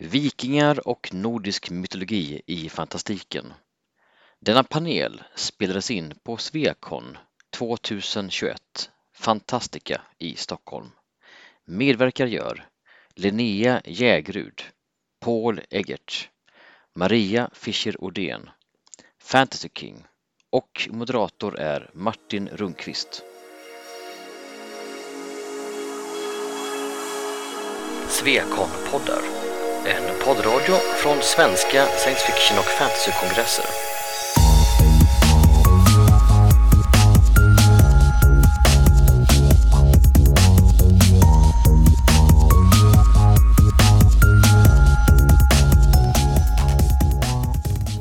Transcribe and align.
Vikingar 0.00 0.88
och 0.88 1.14
nordisk 1.14 1.70
mytologi 1.70 2.42
i 2.46 2.68
fantastiken. 2.68 3.52
Denna 4.40 4.64
panel 4.64 5.22
spelades 5.34 5.90
in 5.90 6.14
på 6.22 6.36
Svekon 6.36 7.18
2021 7.50 8.90
Fantastica 9.14 10.00
i 10.18 10.34
Stockholm. 10.36 10.90
Medverkar 11.64 12.26
gör 12.26 12.68
Linnea 13.14 13.82
Jägrud, 13.84 14.62
Paul 15.20 15.60
Eggert, 15.70 16.30
Maria 16.94 17.50
Fischer 17.52 18.04
Odén, 18.04 18.50
Fantasy 19.18 19.68
King 19.74 20.04
och 20.50 20.88
moderator 20.90 21.58
är 21.58 21.90
Martin 21.94 22.48
Rundqvist. 22.48 23.22
Svekon-poddar, 28.08 29.37
en 29.86 30.02
poddradio 30.24 30.74
från 30.96 31.22
svenska 31.22 31.86
science 31.86 32.26
fiction 32.26 32.58
och 32.58 32.64
fantasykongresser. 32.64 33.64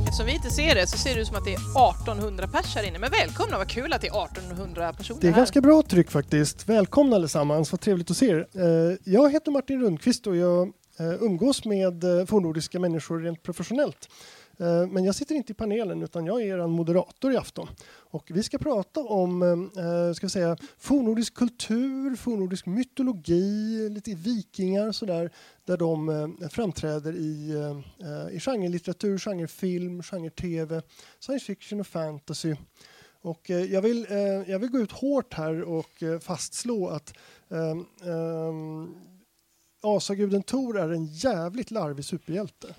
Eftersom 0.03 0.25
vi 0.25 0.31
inte 0.33 0.49
ser 0.49 0.75
det 0.75 0.87
så 0.87 0.97
ser 0.97 1.15
det 1.15 1.21
ut 1.21 1.27
som 1.27 1.35
att 1.35 1.45
det 1.45 1.53
är 1.53 1.89
1800 1.91 2.47
pers 2.47 2.75
här 2.75 2.83
inne. 2.87 2.99
Men 2.99 3.11
välkomna, 3.11 3.57
vad 3.57 3.67
kul 3.67 3.93
att 3.93 4.01
det 4.01 4.07
är 4.07 4.25
1800 4.25 4.93
personer 4.93 5.21
Det 5.21 5.27
är 5.27 5.31
här. 5.31 5.37
ganska 5.37 5.61
bra 5.61 5.81
tryck 5.89 6.11
faktiskt. 6.11 6.69
Välkomna 6.69 7.15
allesammans, 7.15 7.71
vad 7.71 7.81
trevligt 7.81 8.11
att 8.11 8.17
se 8.17 8.25
er. 8.29 8.47
Eh, 8.55 8.97
Jag 9.03 9.31
heter 9.31 9.51
Martin 9.51 9.81
Rundqvist 9.81 10.27
och 10.27 10.35
jag 10.35 10.71
Eh, 10.99 11.23
umgås 11.23 11.65
med 11.65 12.03
eh, 12.03 12.25
fornnordiska 12.25 12.79
människor 12.79 13.19
rent 13.19 13.43
professionellt. 13.43 14.09
Eh, 14.59 14.87
men 14.87 15.03
jag 15.03 15.15
sitter 15.15 15.35
inte 15.35 15.51
i 15.51 15.55
panelen 15.55 16.03
utan 16.03 16.25
jag 16.25 16.41
är 16.41 16.45
er 16.45 16.67
moderator 16.67 17.33
i 17.33 17.37
afton. 17.37 17.67
Och 17.89 18.31
vi 18.33 18.43
ska 18.43 18.57
prata 18.57 18.99
om 18.99 19.69
ska 20.15 20.25
vi 20.25 20.29
säga, 20.29 20.57
fornnordisk 20.77 21.33
kultur, 21.33 22.15
fornnordisk 22.15 22.65
mytologi, 22.65 23.89
lite 23.89 24.15
vikingar 24.15 24.91
sådär. 24.91 25.31
Där 25.65 25.77
de 25.77 26.37
framträder 26.51 27.13
i, 27.15 27.53
i 28.31 28.39
genrelitteratur, 28.39 29.17
genrefilm, 29.17 30.03
genre-tv, 30.03 30.81
science 31.19 31.45
fiction 31.45 31.79
och 31.79 31.87
fantasy. 31.87 32.55
Och 33.21 33.49
jag, 33.49 33.81
vill, 33.81 34.05
jag 34.47 34.59
vill 34.59 34.69
gå 34.69 34.77
ut 34.77 34.91
hårt 34.91 35.33
här 35.33 35.61
och 35.61 36.03
fastslå 36.21 36.87
att 36.87 37.13
um, 37.49 37.87
um, 38.03 38.95
asaguden 39.81 40.43
Tor 40.43 40.79
är 40.79 40.89
en 40.89 41.05
jävligt 41.05 41.71
larvig 41.71 42.05
superhjälte. 42.05 42.75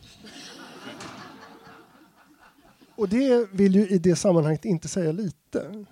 Och 2.95 3.09
det 3.09 3.49
vill 3.53 3.75
ju 3.75 3.89
i 3.89 3.99
det 3.99 4.17
sammanhanget 4.17 4.65
inte 4.65 4.89
säga 4.89 5.13
lite. 5.13 5.85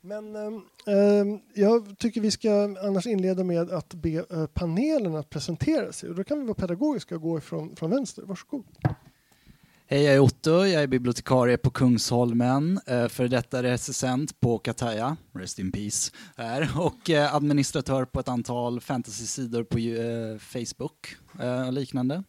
Men 0.00 0.36
eh, 0.36 0.94
eh, 0.94 1.26
jag 1.54 1.98
tycker 1.98 2.20
vi 2.20 2.30
ska 2.30 2.76
annars 2.82 3.06
inleda 3.06 3.44
med 3.44 3.70
att 3.70 3.94
be 3.94 4.24
eh, 4.30 4.46
panelen 4.46 5.16
att 5.16 5.30
presentera 5.30 5.92
sig. 5.92 6.08
Och 6.08 6.14
då 6.14 6.24
kan 6.24 6.38
vi 6.38 6.44
vara 6.44 6.54
pedagogiska 6.54 7.14
och 7.14 7.22
gå 7.22 7.38
ifrån 7.38 7.76
från 7.76 7.90
vänster. 7.90 8.22
Varsågod. 8.22 8.64
Hej, 9.88 10.02
jag 10.02 10.14
är 10.14 10.18
Otto. 10.18 10.50
Jag 10.50 10.82
är 10.82 10.86
bibliotekarie 10.86 11.56
på 11.56 11.70
Kungsholmen, 11.70 12.80
eh, 12.86 13.08
för 13.08 13.28
detta 13.28 13.62
recensent 13.62 14.40
på 14.40 14.58
Kataya, 14.58 15.16
Rest 15.34 15.58
in 15.58 15.72
Peace, 15.72 16.12
här, 16.36 16.70
och 16.76 17.10
eh, 17.10 17.34
administratör 17.34 18.04
på 18.04 18.20
ett 18.20 18.28
antal 18.28 18.80
fantasy-sidor 18.80 19.64
på 19.64 19.78
eh, 19.78 20.38
Facebook 20.38 21.16
ehm, 21.40 21.66
och 21.66 21.72
liknande. 21.72 22.22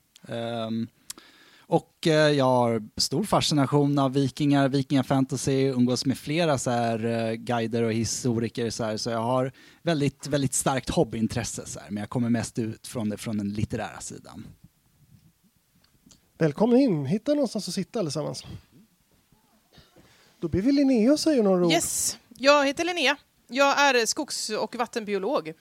Och 1.69 1.93
jag 2.35 2.45
har 2.45 2.87
stor 2.97 3.23
fascination 3.23 3.99
av 3.99 4.13
vikingar, 4.13 4.69
vikingafantasy, 4.69 5.67
umgås 5.67 6.05
med 6.05 6.17
flera 6.17 6.57
så 6.57 6.71
här, 6.71 7.35
guider 7.35 7.83
och 7.83 7.93
historiker 7.93 8.69
så, 8.69 8.83
här, 8.83 8.97
så 8.97 9.09
jag 9.09 9.23
har 9.23 9.51
väldigt, 9.81 10.27
väldigt 10.27 10.53
starkt 10.53 10.89
hobbyintresse 10.89 11.65
så 11.65 11.79
här, 11.79 11.89
men 11.91 12.01
jag 12.01 12.09
kommer 12.09 12.29
mest 12.29 12.59
ut 12.59 12.87
från 12.87 13.09
det 13.09 13.17
från 13.17 13.37
den 13.37 13.53
litterära 13.53 13.99
sidan. 13.99 14.45
Välkomna 16.39 16.77
in. 16.77 17.05
Hitta 17.05 17.33
någonstans 17.33 17.67
att 17.67 17.73
sitta 17.73 17.99
allesammans. 17.99 18.43
Då 20.39 20.47
ber 20.47 20.61
vi 20.61 20.71
Linnea 20.71 21.17
säga 21.17 21.43
några 21.43 21.65
ord. 21.65 21.71
Yes, 21.71 22.17
jag 22.37 22.65
heter 22.65 22.83
Linnea. 22.83 23.17
Jag 23.47 23.79
är 23.79 24.05
skogs 24.05 24.49
och 24.49 24.75
vattenbiolog. 24.75 25.53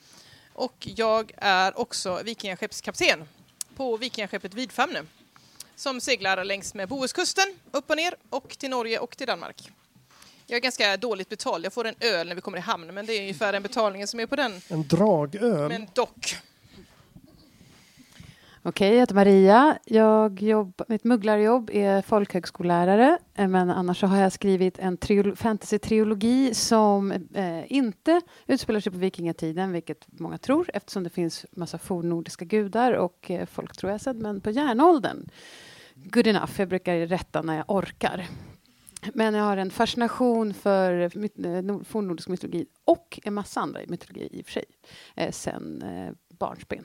Och 0.53 0.87
jag 0.95 1.31
är 1.37 1.79
också 1.79 2.21
vikingaskeppskapten 2.23 3.23
på 3.75 3.97
vikingaskeppet 3.97 4.53
Vidfamne 4.53 5.03
som 5.75 6.01
seglar 6.01 6.43
längs 6.43 6.73
med 6.73 6.89
Bohuskusten, 6.89 7.45
upp 7.71 7.89
och 7.89 7.97
ner, 7.97 8.15
och 8.29 8.49
till 8.49 8.69
Norge 8.69 8.99
och 8.99 9.17
till 9.17 9.27
Danmark. 9.27 9.71
Jag 10.47 10.57
är 10.57 10.61
ganska 10.61 10.97
dåligt 10.97 11.29
betald. 11.29 11.65
Jag 11.65 11.73
får 11.73 11.87
en 11.87 11.95
öl 11.99 12.27
när 12.27 12.35
vi 12.35 12.41
kommer 12.41 12.57
i 12.57 12.61
hamn, 12.61 12.93
men 12.93 13.05
det 13.05 13.13
är 13.13 13.21
ungefär 13.21 13.53
den 13.53 13.63
betalningen 13.63 14.07
som 14.07 14.19
är 14.19 14.25
på 14.25 14.35
den. 14.35 14.61
En 14.67 14.87
dragöl. 14.87 15.69
Men 15.69 15.87
dock. 15.93 16.37
Okej, 18.63 18.89
jag 18.93 18.99
heter 18.99 19.15
Maria. 19.15 19.77
Jag 19.85 20.41
jobb, 20.41 20.81
mitt 20.87 21.03
mugglarjobb 21.03 21.69
är 21.73 22.01
folkhögskollärare 22.01 23.17
eh, 23.35 23.47
men 23.47 23.69
annars 23.69 23.99
så 23.99 24.07
har 24.07 24.17
jag 24.17 24.31
skrivit 24.31 24.79
en 24.79 24.97
fantasy-trilogi 25.35 26.53
som 26.53 27.11
eh, 27.33 27.71
inte 27.71 28.21
utspelar 28.47 28.79
sig 28.79 28.91
på 28.91 28.97
vikingatiden, 28.97 29.71
vilket 29.71 30.07
många 30.19 30.37
tror 30.37 30.69
eftersom 30.73 31.03
det 31.03 31.09
finns 31.09 31.45
massa 31.51 31.77
fornnordiska 31.77 32.45
gudar 32.45 32.93
och 32.93 33.31
eh, 33.31 33.45
folk 33.45 33.77
tror 33.77 33.91
jag 33.91 34.01
sett, 34.01 34.17
men 34.17 34.41
på 34.41 34.49
järnåldern. 34.51 35.29
Good 35.95 36.27
enough, 36.27 36.51
jag 36.57 36.69
brukar 36.69 36.95
rätta 37.07 37.41
när 37.41 37.55
jag 37.55 37.65
orkar. 37.67 38.27
Men 39.13 39.33
jag 39.33 39.43
har 39.43 39.57
en 39.57 39.71
fascination 39.71 40.53
för 40.53 41.09
myt- 41.09 41.45
eh, 41.45 41.83
fornnordisk 41.83 42.27
mytologi 42.29 42.65
och 42.85 43.19
en 43.23 43.33
massa 43.33 43.59
andra 43.61 43.79
mytologier 43.87 44.35
i 44.35 44.41
och 44.41 44.45
för 44.45 44.51
sig, 44.51 44.65
eh, 45.15 45.31
sen 45.31 45.81
eh, 45.81 46.13
barnsben. 46.39 46.83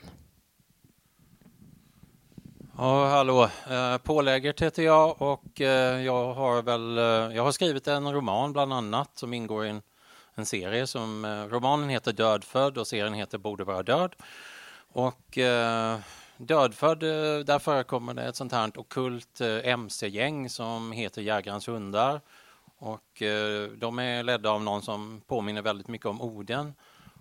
Ja, 2.82 3.06
hallå. 3.09 3.48
Eh, 3.70 3.98
Paul 3.98 4.28
heter 4.28 4.82
jag 4.82 5.22
och 5.22 5.60
eh, 5.60 6.03
jag 6.03 6.34
har 6.34 6.62
väl, 6.62 6.98
eh, 6.98 7.37
jag 7.37 7.43
har 7.43 7.53
skrivit 7.53 7.88
en 7.88 8.12
roman 8.12 8.53
bland 8.53 8.72
annat 8.72 9.10
som 9.15 9.34
ingår 9.34 9.66
i 9.66 9.69
en, 9.69 9.82
en 10.34 10.47
serie 10.47 10.87
som, 10.87 11.25
eh, 11.25 11.44
romanen 11.44 11.88
heter 11.88 12.12
Dödfödd 12.12 12.78
och 12.78 12.87
serien 12.87 13.15
heter 13.15 13.38
Borde 13.38 13.65
vara 13.65 13.82
död. 13.82 14.15
Och 14.93 15.38
eh, 15.38 15.98
Dödfödd, 16.37 17.03
eh, 17.03 17.44
där 17.44 17.59
förekommer 17.59 18.15
det 18.15 18.22
ett 18.22 18.37
sånt 18.37 18.53
här 18.53 18.78
okult 18.78 19.41
eh, 19.41 19.72
mc-gäng 19.72 20.49
som 20.49 20.93
heter 20.93 21.22
Jägarens 21.22 21.69
hundar. 21.69 22.20
Och 22.78 23.22
eh, 23.22 23.69
de 23.70 23.99
är 23.99 24.22
ledda 24.22 24.50
av 24.50 24.62
någon 24.62 24.82
som 24.82 25.22
påminner 25.26 25.62
väldigt 25.62 25.88
mycket 25.88 26.06
om 26.06 26.22
Oden. 26.22 26.75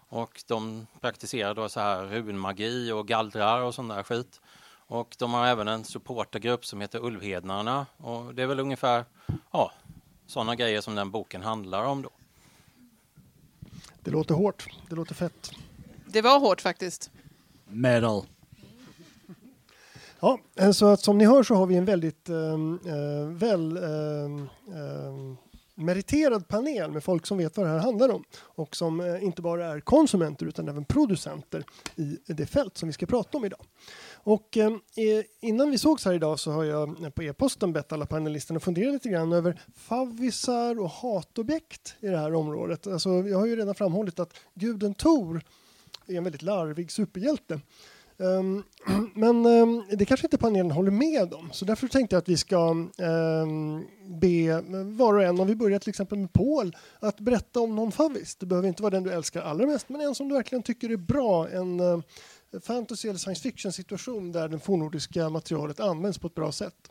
Och 0.09 0.43
de 0.47 0.87
praktiserar 1.01 1.53
då 1.53 1.69
så 1.69 1.79
här 1.79 2.03
runmagi 2.03 2.91
och 2.91 3.07
gallrar 3.07 3.61
och 3.61 3.75
sån 3.75 3.87
där 3.87 4.03
skit. 4.03 4.41
Och 4.91 5.15
de 5.19 5.33
har 5.33 5.47
även 5.47 5.67
en 5.67 5.83
supportergrupp 5.83 6.65
som 6.65 6.81
heter 6.81 7.05
Ulvhednarna. 7.05 7.85
Och 7.97 8.35
det 8.35 8.43
är 8.43 8.47
väl 8.47 8.59
ungefär 8.59 9.05
ja, 9.51 9.71
sådana 10.27 10.55
grejer 10.55 10.81
som 10.81 10.95
den 10.95 11.11
boken 11.11 11.41
handlar 11.41 11.85
om 11.85 12.01
då. 12.01 12.09
Det 14.01 14.11
låter 14.11 14.35
hårt. 14.35 14.67
Det 14.89 14.95
låter 14.95 15.15
fett. 15.15 15.51
Det 16.07 16.21
var 16.21 16.39
hårt 16.39 16.61
faktiskt. 16.61 17.11
Metal. 17.67 18.25
Ja, 20.19 20.39
eh, 20.55 20.71
så 20.71 20.85
att 20.85 21.01
som 21.01 21.17
ni 21.17 21.25
hör 21.25 21.43
så 21.43 21.55
har 21.55 21.65
vi 21.65 21.75
en 21.75 21.85
väldigt 21.85 22.29
ehm, 22.29 22.79
eh, 22.85 23.27
väl 23.27 23.77
ehm, 23.77 24.49
meriterad 25.81 26.47
panel 26.47 26.91
med 26.91 27.03
folk 27.03 27.25
som 27.25 27.37
vet 27.37 27.57
vad 27.57 27.65
det 27.65 27.71
här 27.71 27.79
handlar 27.79 28.09
om 28.09 28.23
och 28.39 28.75
som 28.75 28.99
eh, 28.99 29.23
inte 29.23 29.41
bara 29.41 29.65
är 29.65 29.79
konsumenter 29.79 30.45
utan 30.45 30.69
även 30.69 30.85
producenter 30.85 31.63
i 31.95 32.33
det 32.33 32.45
fält 32.45 32.77
som 32.77 32.89
vi 32.89 32.93
ska 32.93 33.05
prata 33.05 33.37
om 33.37 33.45
idag. 33.45 33.65
Och 34.13 34.57
eh, 34.57 34.71
innan 35.41 35.71
vi 35.71 35.77
sågs 35.77 36.05
här 36.05 36.13
idag 36.13 36.39
så 36.39 36.51
har 36.51 36.63
jag 36.63 37.03
eh, 37.03 37.09
på 37.09 37.23
e-posten 37.23 37.73
bett 37.73 37.91
alla 37.91 38.05
panelisterna 38.05 38.59
fundera 38.59 38.91
lite 38.91 39.09
grann 39.09 39.33
över 39.33 39.61
favvisar 39.75 40.79
och 40.79 40.89
hatobjekt 40.89 41.95
i 41.99 42.07
det 42.07 42.17
här 42.17 42.33
området. 42.33 42.87
Alltså, 42.87 43.09
jag 43.09 43.37
har 43.37 43.45
ju 43.45 43.55
redan 43.55 43.75
framhållit 43.75 44.19
att 44.19 44.33
guden 44.53 44.93
Tor 44.93 45.43
är 46.07 46.17
en 46.17 46.23
väldigt 46.23 46.41
larvig 46.41 46.91
superhjälte. 46.91 47.59
Ehm, 48.21 48.63
men 49.15 49.45
ehm, 49.45 49.83
det 49.91 50.05
kanske 50.05 50.27
inte 50.27 50.37
panelen 50.37 50.71
håller 50.71 50.91
med 50.91 51.33
om, 51.33 51.49
så 51.51 51.65
därför 51.65 51.87
tänkte 51.87 52.15
jag 52.15 52.21
att 52.21 52.29
vi 52.29 52.37
ska 52.37 52.69
ehm, 52.97 53.85
be 54.19 54.61
var 54.83 55.13
och 55.13 55.23
en, 55.23 55.39
om 55.39 55.47
vi 55.47 55.55
börjar 55.55 55.79
till 55.79 55.89
exempel 55.89 56.17
med 56.17 56.33
Paul, 56.33 56.75
att 56.99 57.19
berätta 57.19 57.59
om 57.59 57.75
någon 57.75 57.91
favvis. 57.91 58.35
Det 58.35 58.45
behöver 58.45 58.67
inte 58.67 58.83
vara 58.83 58.89
den 58.89 59.03
du 59.03 59.11
älskar 59.11 59.41
allra 59.41 59.65
mest, 59.65 59.89
men 59.89 60.01
en 60.01 60.15
som 60.15 60.29
du 60.29 60.35
verkligen 60.35 60.63
tycker 60.63 60.89
är 60.89 60.97
bra. 60.97 61.49
En 61.49 61.79
eh, 61.79 61.99
fantasy 62.61 63.09
eller 63.09 63.19
science 63.19 63.41
fiction 63.41 63.71
situation 63.71 64.31
där 64.31 64.47
det 64.47 64.59
fornnordiska 64.59 65.29
materialet 65.29 65.79
används 65.79 66.17
på 66.17 66.27
ett 66.27 66.35
bra 66.35 66.51
sätt. 66.51 66.75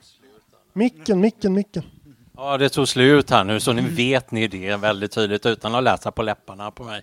Slut. 0.00 0.42
Micken, 0.72 1.20
micken, 1.20 1.52
micken. 1.52 1.82
Ja, 2.42 2.56
det 2.58 2.68
tog 2.68 2.88
slut 2.88 3.30
här 3.30 3.44
nu, 3.44 3.60
så 3.60 3.72
nu 3.72 3.88
vet 3.88 4.30
ni 4.30 4.48
det 4.48 4.76
väldigt 4.76 5.12
tydligt 5.12 5.46
utan 5.46 5.74
att 5.74 5.84
läsa 5.84 6.10
på 6.10 6.22
läpparna 6.22 6.70
på 6.70 6.84
mig. 6.84 7.02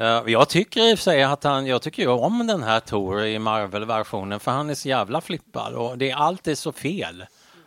Uh, 0.00 0.06
jag 0.06 0.48
tycker 0.48 0.90
i 0.90 0.94
och 0.94 0.98
för 0.98 1.02
sig 1.02 1.22
att 1.22 1.44
han, 1.44 1.66
jag 1.66 1.82
tycker 1.82 2.02
ju 2.02 2.08
om 2.08 2.46
den 2.46 2.62
här 2.62 2.80
Tor 2.80 3.24
i 3.24 3.38
Marvel-versionen 3.38 4.40
för 4.40 4.50
han 4.50 4.70
är 4.70 4.74
så 4.74 4.88
jävla 4.88 5.20
flippad 5.20 5.74
och 5.74 5.98
det 5.98 6.10
är 6.10 6.16
alltid 6.16 6.58
så 6.58 6.72
fel. 6.72 7.24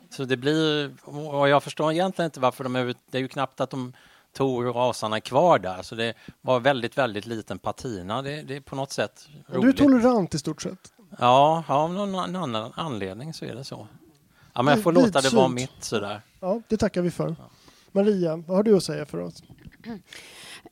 Så 0.10 0.26
det 0.26 0.38
blir, 0.38 0.92
och 1.06 1.50
jag 1.50 1.64
förstår 1.64 1.92
egentligen 1.92 2.28
inte 2.28 2.40
varför 2.40 2.64
de 2.64 2.76
är 2.76 2.96
det 3.12 3.18
är 3.18 3.22
ju 3.22 3.28
knappt 3.28 3.62
att 3.62 3.70
de 3.70 3.94
Tor 4.34 4.68
och 4.68 4.90
asarna 4.90 5.16
är 5.16 5.20
kvar 5.20 5.60
där, 5.60 5.82
så 5.82 5.96
det 5.96 6.14
var 6.42 6.60
väldigt, 6.60 6.98
väldigt 6.98 7.26
liten 7.26 7.60
patina. 7.60 8.22
Det, 8.22 8.42
det 8.42 8.56
är 8.56 8.62
på 8.62 8.76
något 8.76 8.92
sätt 8.92 9.28
roligt. 9.48 9.78
Du 9.78 9.84
är 9.84 9.90
tolerant 9.90 10.34
i 10.36 10.40
stort 10.40 10.62
sett. 10.62 10.94
Ja, 11.20 11.64
av 11.68 11.94
någon 11.94 12.16
annan 12.36 12.72
anledning 12.76 13.34
så 13.34 13.46
är 13.46 13.56
det 13.56 13.64
så. 13.64 13.88
Ja, 14.54 14.62
men 14.62 14.74
jag 14.74 14.84
får 14.84 14.92
låta 14.92 15.22
det 15.22 15.34
vara 15.34 15.48
mitt 15.48 15.84
sådär. 15.84 16.22
Ja, 16.40 16.62
det 16.68 16.78
tackar 16.78 17.02
vi 17.02 17.12
för. 17.12 17.36
Maria, 17.92 18.36
vad 18.36 18.58
har 18.58 18.64
du 18.64 18.78
att 18.78 18.84
säga 18.84 19.06
för 19.06 19.18
oss? 19.18 19.44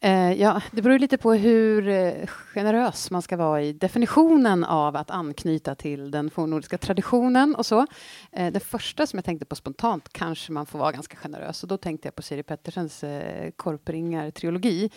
Eh, 0.03 0.33
ja, 0.33 0.61
det 0.71 0.81
beror 0.81 0.99
lite 0.99 1.17
på 1.17 1.33
hur 1.33 1.87
eh, 1.87 2.27
generös 2.27 3.11
man 3.11 3.21
ska 3.21 3.37
vara 3.37 3.61
i 3.61 3.73
definitionen 3.73 4.63
av 4.63 4.95
att 4.95 5.11
anknyta 5.11 5.75
till 5.75 6.11
den 6.11 6.29
fornnordiska 6.29 6.77
traditionen 6.77 7.55
och 7.55 7.65
så. 7.65 7.87
Eh, 8.31 8.53
det 8.53 8.59
första 8.59 9.07
som 9.07 9.17
jag 9.17 9.25
tänkte 9.25 9.45
på 9.45 9.55
spontant 9.55 10.09
kanske 10.13 10.51
man 10.51 10.65
får 10.65 10.79
vara 10.79 10.91
ganska 10.91 11.17
generös 11.17 11.63
och 11.63 11.69
då 11.69 11.77
tänkte 11.77 12.07
jag 12.07 12.15
på 12.15 12.21
Siri 12.21 12.43
Pettersens 12.43 13.03
eh, 13.03 13.51
Korpringar-trilogi 13.51 14.89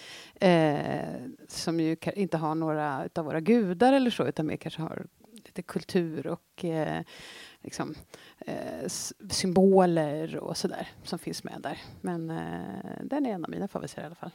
som 1.49 1.81
ju 1.81 1.97
inte 2.15 2.37
har 2.37 2.55
några 2.55 3.09
av 3.15 3.25
våra 3.25 3.41
gudar 3.41 3.93
eller 3.93 4.11
så 4.11 4.27
utan 4.27 4.47
mer 4.47 4.57
kanske 4.57 4.83
har 4.83 5.07
lite 5.35 5.63
kultur 5.63 6.27
och 6.27 6.65
liksom, 7.65 7.95
eh, 8.39 8.89
symboler 9.31 10.37
och 10.37 10.57
sådär 10.57 10.89
som 11.05 11.19
finns 11.19 11.45
med 11.45 11.61
där. 11.61 11.79
Men 12.01 12.31
eh, 12.31 13.03
den 13.03 13.27
är 13.27 13.31
en 13.31 13.45
av 13.45 13.51
mina 13.51 13.69
favoriter 13.69 14.03
i 14.03 14.07
alla 14.07 14.15
fall. 14.15 14.31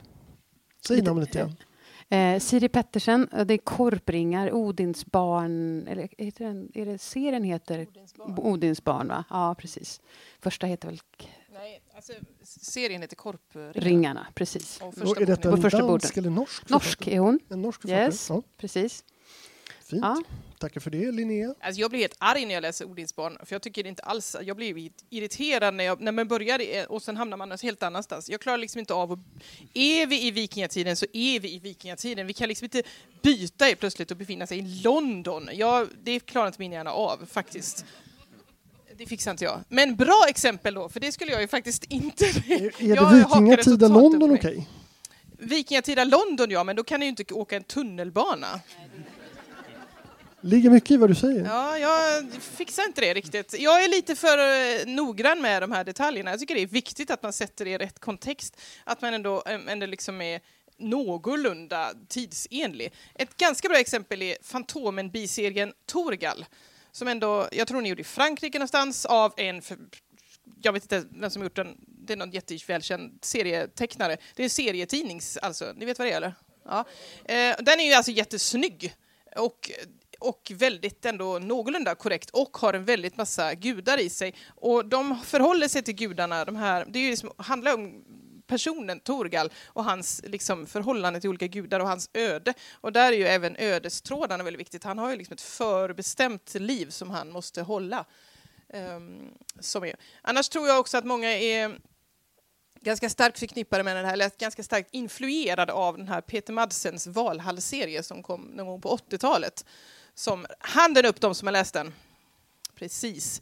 Säg 0.88 1.02
namnet 1.02 1.36
igen. 1.36 1.56
Eh, 2.12 2.40
Siri 2.40 2.70
Pettersen, 2.70 3.30
det 3.46 3.54
är 3.54 3.58
Korpringar, 3.58 4.52
Odinsbarn, 4.54 5.88
eller 5.88 6.10
heter 6.18 6.46
den, 6.46 6.72
är 6.74 6.86
det, 6.86 6.98
serien 6.98 7.44
heter 7.44 7.88
Odinsbarn. 7.88 8.40
Odinsbarn 8.40 9.08
va? 9.08 9.24
Ja, 9.30 9.56
precis. 9.58 10.02
Första 10.40 10.68
heter 10.68 10.88
väl... 10.88 11.00
Nej, 11.54 11.82
alltså, 11.96 12.14
serien 12.44 13.02
heter 13.02 13.16
Korpringarna. 13.16 13.72
Ringarna, 13.74 14.28
precis. 14.34 14.82
Och 14.82 14.94
första 14.96 15.22
är 15.22 15.26
detta 15.26 15.54
en 15.54 15.62
dansk 15.62 16.18
eller 16.18 16.30
norsk? 16.30 16.70
Norsk 16.70 17.08
är 17.08 17.20
hon. 17.20 17.40
En 17.50 17.62
norsk 17.62 17.86
Yes, 17.86 18.30
ja. 18.30 18.42
precis. 18.58 19.04
Fint. 19.82 20.02
Ja. 20.02 20.24
Tackar 20.60 20.82
för 20.82 20.92
det, 20.92 21.12
Linnea. 21.12 21.56
Alltså 21.60 21.82
jag 21.82 21.90
blir 21.90 22.00
helt 22.00 22.16
arg 22.18 22.46
när 22.46 22.54
jag 22.54 22.62
läser 22.62 22.86
Odinsbarn, 22.86 23.38
för 23.44 23.56
jag 23.56 23.62
tycker 23.62 23.88
inte 23.88 24.04
alls... 24.04 24.36
Jag 24.42 24.58
blir 24.58 24.92
irriterad 25.10 25.74
när, 25.74 25.84
jag, 25.84 26.02
när 26.02 26.12
man 26.12 26.28
börjar 26.28 26.92
och 26.92 27.02
sen 27.02 27.18
hamnar 27.18 27.38
man 27.38 27.52
helt 27.62 27.84
annanstans. 27.84 28.30
Jag 28.30 28.42
klarar 28.42 28.58
liksom 28.58 28.80
inte 28.80 28.94
av 28.94 29.12
att... 29.12 29.20
Är 29.74 30.08
vi 30.08 30.28
i 30.28 30.32
vikingatiden 30.32 30.96
så 30.96 31.06
är 31.14 31.40
vi 31.40 31.54
i 31.54 31.60
vikingatiden. 31.60 32.28
Vi 32.28 32.34
kan 32.34 32.48
liksom 32.48 32.66
inte 32.66 32.84
byta 33.22 33.66
plötsligt 33.80 34.12
och 34.12 34.18
befinna 34.18 34.48
sig 34.48 34.58
i 34.60 34.62
London. 34.84 35.50
Jag, 35.54 35.88
det 36.04 36.20
klarar 36.20 36.48
inte 36.48 36.62
min 36.62 36.72
hjärna 36.72 36.92
av, 36.92 37.26
faktiskt. 37.32 37.86
Det 38.98 39.06
fixar 39.06 39.32
inte 39.32 39.44
jag. 39.44 39.60
Men 39.70 39.96
bra 39.96 40.26
exempel 40.30 40.74
då, 40.74 40.90
för 40.90 41.00
det 41.00 41.12
skulle 41.12 41.32
jag 41.32 41.42
ju 41.42 41.48
faktiskt 41.48 41.84
inte... 41.84 42.26
Är, 42.26 42.92
är 42.92 42.96
det 42.96 43.16
vikingatida 43.30 43.88
London 43.88 44.32
okej? 44.32 44.52
Okay? 44.52 44.66
Vikingatida 45.38 46.04
London, 46.04 46.52
ja, 46.52 46.64
men 46.64 46.76
då 46.76 46.84
kan 46.84 47.00
du 47.00 47.06
ju 47.06 47.10
inte 47.10 47.34
åka 47.34 47.56
en 47.56 47.64
tunnelbana 47.64 48.60
ligger 50.42 50.70
mycket 50.70 50.92
i 50.92 50.98
vad 50.98 51.10
du 51.10 51.16
säger. 51.16 51.46
Ja, 51.46 51.78
jag 51.78 52.26
fixar 52.42 52.84
inte 52.84 53.02
det 53.02 53.14
riktigt. 53.14 53.56
Jag 53.60 53.84
är 53.84 53.88
lite 53.88 54.16
för 54.16 54.38
eh, 54.38 54.96
noggrann 54.96 55.42
med 55.42 55.64
de 55.64 55.72
här 55.72 55.84
detaljerna. 55.84 56.32
Jag 56.32 56.40
tycker 56.40 56.56
det 56.56 56.62
är 56.62 56.68
viktigt 56.68 57.12
att 57.12 57.24
man 57.24 57.34
sätter 57.34 57.66
det 57.66 57.72
i 57.72 57.78
rätt 57.78 58.00
kontext. 58.00 58.62
Att 58.84 59.02
man 59.02 59.14
ändå, 59.14 59.44
eh, 59.46 59.60
ändå 59.68 59.86
liksom 59.86 60.22
är 60.22 60.42
någorlunda 60.78 61.92
tidsenlig. 62.08 62.94
Ett 63.16 63.38
ganska 63.38 63.70
bra 63.70 63.80
exempel 63.80 64.22
är 64.22 64.38
Fantomen-biserien 64.42 65.74
Torgal. 65.86 66.46
Som 66.92 67.08
ändå, 67.08 67.48
jag 67.52 67.68
tror 67.68 67.82
ni 67.82 67.90
gjorde 67.90 68.02
i 68.02 68.06
Frankrike 68.06 68.60
någonstans 68.60 69.06
av 69.06 69.34
en, 69.38 69.62
för, 69.62 69.78
jag 70.62 70.74
vet 70.74 70.84
inte 70.84 71.04
vem 71.12 71.30
som 71.30 71.44
gjort 71.44 71.56
den, 71.56 71.78
det 71.88 72.14
är 72.14 72.18
någon 72.18 72.32
jättevälkänd 72.32 73.20
serietecknare. 73.22 74.18
Det 74.36 74.42
är 74.42 74.44
en 74.44 74.50
serietidnings, 74.50 75.38
alltså, 75.38 75.74
ni 75.76 75.86
vet 75.86 76.00
vad 76.00 76.08
det 76.08 76.12
är 76.12 76.18
eller? 76.18 76.34
Ja. 76.66 76.86
Eh, 77.26 77.56
den 77.60 77.80
är 77.80 77.86
ju 77.86 77.94
alltså 77.94 78.12
jättesnygg. 78.12 78.96
Och 79.36 79.72
och 80.20 80.52
väldigt 80.56 81.06
ändå 81.06 81.40
någorlunda 81.40 81.96
korrekt 81.96 82.30
och 82.30 82.58
har 82.58 82.74
en 82.74 82.86
väldigt 82.86 83.18
massa 83.18 83.54
gudar 83.54 83.98
i 84.00 84.10
sig. 84.10 84.36
Och 84.48 84.86
de 84.86 85.20
förhåller 85.26 85.68
sig 85.68 85.84
till 85.84 85.96
gudarna, 85.96 86.46
de 86.46 86.56
här, 86.56 86.86
det 86.90 87.00
är 87.00 87.04
ju 87.04 87.10
liksom, 87.10 87.32
handlar 87.38 87.74
om 87.74 88.04
personen 88.48 89.00
Torgal 89.00 89.52
och 89.66 89.84
hans 89.84 90.22
liksom, 90.26 90.68
förhållande 90.68 91.22
till 91.22 91.30
olika 91.30 91.48
gudar 91.48 91.80
och 91.80 91.88
hans 91.88 92.10
öde. 92.14 92.54
Och 92.74 92.92
där 92.92 93.12
är 93.12 93.18
ju 93.18 93.28
även 93.28 93.56
ödestrådarna 93.60 94.44
väldigt 94.44 94.60
viktigt. 94.60 94.84
Han 94.84 94.98
har 94.98 95.10
ju 95.10 95.16
liksom 95.16 95.34
ett 95.34 95.42
förbestämt 95.42 96.54
liv 96.54 96.90
som 96.90 97.10
han 97.10 97.32
måste 97.32 97.62
hålla. 97.62 98.06
Um, 98.74 99.34
som 99.60 99.84
är. 99.84 99.96
Annars 100.22 100.50
tror 100.50 100.68
jag 100.68 100.80
också 100.80 100.98
att 100.98 101.06
många 101.06 101.30
är 101.30 101.80
ganska 102.82 103.10
starkt 103.10 103.40
förknippade 103.40 103.84
med 103.84 103.96
den 103.96 104.06
här, 104.06 104.14
eller 104.14 104.32
ganska 104.40 104.64
starkt 104.64 104.90
influerade 104.92 105.74
av 105.74 105.98
den 105.98 106.08
här 106.08 106.22
Peter 106.22 106.54
Madsens 106.54 107.08
Valhall-serie 107.08 108.04
som 108.04 108.24
kom 108.24 108.42
någon 108.42 108.68
gång 108.68 108.82
på 108.82 108.98
80-talet 108.98 109.66
som 110.20 110.46
handen 110.60 111.06
upp 111.06 111.22
de 111.22 111.36
som 111.36 111.48
har 111.48 111.54
läst 111.54 111.74
den. 111.74 111.94
Precis. 112.76 113.42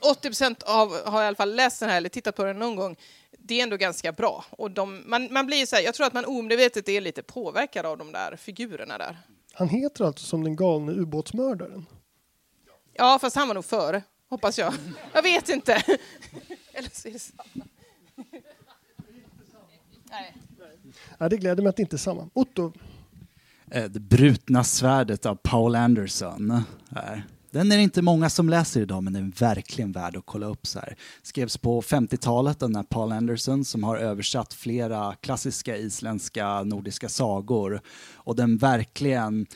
80 0.00 0.26
eh, 0.26 0.30
procent 0.30 0.62
av 0.62 1.06
har 1.06 1.22
i 1.22 1.26
alla 1.26 1.36
fall 1.36 1.54
läst 1.54 1.80
den 1.80 1.88
här 1.88 1.96
eller 1.96 2.08
tittat 2.08 2.36
på 2.36 2.44
den 2.44 2.58
någon 2.58 2.76
gång. 2.76 2.96
Det 3.38 3.58
är 3.58 3.62
ändå 3.62 3.76
ganska 3.76 4.12
bra. 4.12 4.44
Och 4.50 4.70
de, 4.70 5.02
man, 5.06 5.32
man 5.32 5.46
blir 5.46 5.66
så 5.66 5.76
här, 5.76 5.82
jag 5.82 5.94
tror 5.94 6.06
att 6.06 6.12
man 6.12 6.24
omedvetet 6.24 6.88
är 6.88 7.00
lite 7.00 7.22
påverkad 7.22 7.86
av 7.86 7.98
de 7.98 8.12
där 8.12 8.36
figurerna 8.36 8.98
där. 8.98 9.18
Han 9.52 9.68
heter 9.68 10.04
alltså 10.04 10.26
som 10.26 10.44
den 10.44 10.56
galne 10.56 10.92
ubåtsmördaren? 10.92 11.86
Ja, 12.92 13.18
fast 13.20 13.36
han 13.36 13.48
var 13.48 13.54
nog 13.54 13.64
före, 13.64 14.02
hoppas 14.28 14.58
jag. 14.58 14.74
Jag 15.12 15.22
vet 15.22 15.48
inte. 15.48 15.72
Eller 16.72 16.90
så 16.92 17.08
är 17.08 17.12
det 17.12 17.18
samma. 17.18 17.64
Nej. 20.04 20.34
Ja, 21.18 21.28
det 21.28 21.36
gläder 21.36 21.62
mig 21.62 21.70
att 21.70 21.76
det 21.76 21.82
inte 21.82 21.96
är 21.96 21.98
samma. 21.98 22.30
Otto? 22.32 22.72
Eh, 23.74 23.84
det 23.84 24.00
brutna 24.00 24.64
svärdet 24.64 25.26
av 25.26 25.34
Paul 25.34 25.74
Anderson. 25.74 26.62
Den 27.50 27.72
är 27.72 27.76
det 27.76 27.82
inte 27.82 28.02
många 28.02 28.30
som 28.30 28.48
läser 28.48 28.80
idag, 28.80 29.02
men 29.02 29.12
den 29.12 29.26
är 29.26 29.40
verkligen 29.40 29.92
värd 29.92 30.16
att 30.16 30.26
kolla 30.26 30.46
upp. 30.46 30.66
Så 30.66 30.78
här. 30.78 30.96
Skrevs 31.22 31.56
på 31.56 31.82
50-talet 31.82 32.62
av 32.62 32.68
den 32.68 32.76
här 32.76 32.82
Paul 32.82 33.12
Anderson 33.12 33.64
som 33.64 33.84
har 33.84 33.96
översatt 33.96 34.54
flera 34.54 35.14
klassiska 35.14 35.76
isländska 35.76 36.62
nordiska 36.62 37.08
sagor. 37.08 37.80
Och 38.14 38.36
den 38.36 38.56
verkligen 38.56 39.46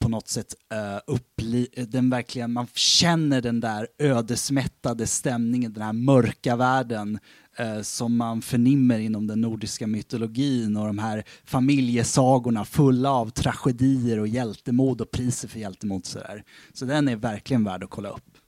på 0.00 0.08
något 0.08 0.28
sätt 0.28 0.54
uh, 0.74 1.14
uppli- 1.14 1.86
den 1.86 2.10
verkligen, 2.10 2.52
man 2.52 2.66
känner 2.74 3.40
den 3.40 3.60
där 3.60 3.88
ödesmättade 3.98 5.06
stämningen, 5.06 5.72
den 5.72 5.82
här 5.82 5.92
mörka 5.92 6.56
världen 6.56 7.18
uh, 7.60 7.82
som 7.82 8.16
man 8.16 8.42
förnimmer 8.42 8.98
inom 8.98 9.26
den 9.26 9.40
nordiska 9.40 9.86
mytologin 9.86 10.76
och 10.76 10.86
de 10.86 10.98
här 10.98 11.24
familjesagorna 11.44 12.64
fulla 12.64 13.10
av 13.10 13.30
tragedier 13.30 14.18
och 14.18 14.28
hjältemod 14.28 15.00
och 15.00 15.10
priser 15.10 15.48
för 15.48 15.60
hjältemod. 15.60 16.06
sådär. 16.06 16.44
så 16.72 16.84
den 16.84 17.08
är 17.08 17.16
verkligen 17.16 17.64
värd 17.64 17.84
att 17.84 17.90
kolla 17.90 18.08
upp. 18.08 18.39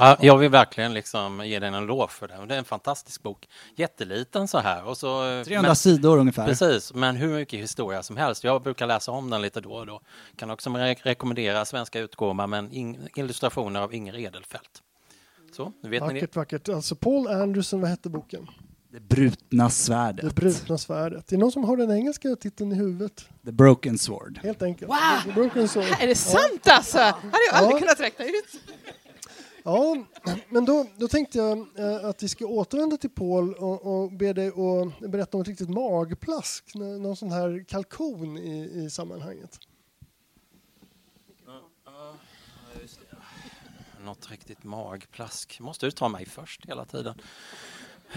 Ja, 0.00 0.16
jag 0.20 0.38
vill 0.38 0.50
verkligen 0.50 0.94
liksom 0.94 1.46
ge 1.46 1.58
den 1.58 1.74
en 1.74 1.86
lov 1.86 2.08
för 2.08 2.28
det. 2.28 2.46
Det 2.48 2.54
är 2.54 2.58
en 2.58 2.64
fantastisk 2.64 3.22
bok. 3.22 3.48
Jätteliten 3.74 4.48
så 4.48 4.58
här. 4.58 4.84
Och 4.84 4.96
så, 4.96 5.42
300 5.44 5.68
men, 5.68 5.76
sidor 5.76 6.18
ungefär. 6.18 6.46
Precis, 6.46 6.94
men 6.94 7.16
hur 7.16 7.34
mycket 7.34 7.60
historia 7.60 8.02
som 8.02 8.16
helst. 8.16 8.44
Jag 8.44 8.62
brukar 8.62 8.86
läsa 8.86 9.12
om 9.12 9.30
den 9.30 9.42
lite 9.42 9.60
då 9.60 9.72
och 9.72 9.86
då. 9.86 10.00
Kan 10.36 10.50
också 10.50 10.70
re 10.70 10.94
rekommendera 11.02 11.64
svenska 11.64 12.00
utgåvan 12.00 12.50
med 12.50 12.68
illustrationer 13.16 13.80
av 13.80 13.94
Inger 13.94 14.18
Edelfelt. 14.18 14.82
Så, 15.52 15.72
nu 15.82 15.88
vet 15.88 16.00
vackert, 16.00 16.14
ni 16.14 16.20
det. 16.20 16.36
vackert. 16.36 16.68
Alltså 16.68 16.94
Paul 16.94 17.28
Anderson, 17.28 17.80
vad 17.80 17.90
hette 17.90 18.08
boken? 18.08 18.48
Det 18.92 19.00
brutna 19.00 19.70
svärdet. 19.70 20.24
Det 20.28 20.34
brutna 20.34 20.78
svärdet. 20.78 21.26
Det 21.26 21.36
är 21.36 21.38
någon 21.38 21.52
som 21.52 21.64
har 21.64 21.76
den 21.76 21.90
engelska 21.90 22.36
titeln 22.36 22.72
i 22.72 22.74
huvudet. 22.74 23.28
The 23.44 23.52
broken 23.52 23.98
sword. 23.98 24.40
Helt 24.42 24.62
enkelt. 24.62 24.90
Wow! 24.90 25.22
The 25.24 25.32
broken 25.32 25.68
sword. 25.68 25.84
Är 26.00 26.06
det 26.06 26.14
sant 26.14 26.60
ja. 26.64 26.72
alltså? 26.72 26.98
hade 26.98 27.16
jag 27.50 27.54
aldrig 27.54 27.74
ja. 27.74 27.78
kunnat 27.78 28.00
räkna 28.00 28.24
ut. 28.24 28.60
Ja, 29.64 30.04
men 30.48 30.64
då, 30.64 30.86
då 30.96 31.08
tänkte 31.08 31.38
jag 31.38 31.58
eh, 31.78 32.04
att 32.04 32.22
vi 32.22 32.28
ska 32.28 32.46
återvända 32.46 32.96
till 32.96 33.10
Paul 33.10 33.54
och, 33.54 33.86
och 33.86 34.12
be 34.12 34.32
dig 34.32 34.48
att 34.48 35.10
berätta 35.10 35.36
om 35.36 35.40
ett 35.40 35.48
riktigt 35.48 35.70
magplask, 35.70 36.74
någon 36.74 37.16
sån 37.16 37.32
här 37.32 37.64
kalkon 37.68 38.38
i, 38.38 38.84
i 38.84 38.90
sammanhanget. 38.90 39.58
Något 44.04 44.30
riktigt 44.30 44.64
magplask. 44.64 45.60
Måste 45.60 45.86
du 45.86 45.90
ta 45.90 46.08
mig 46.08 46.26
först 46.26 46.66
hela 46.66 46.84
tiden? 46.84 47.14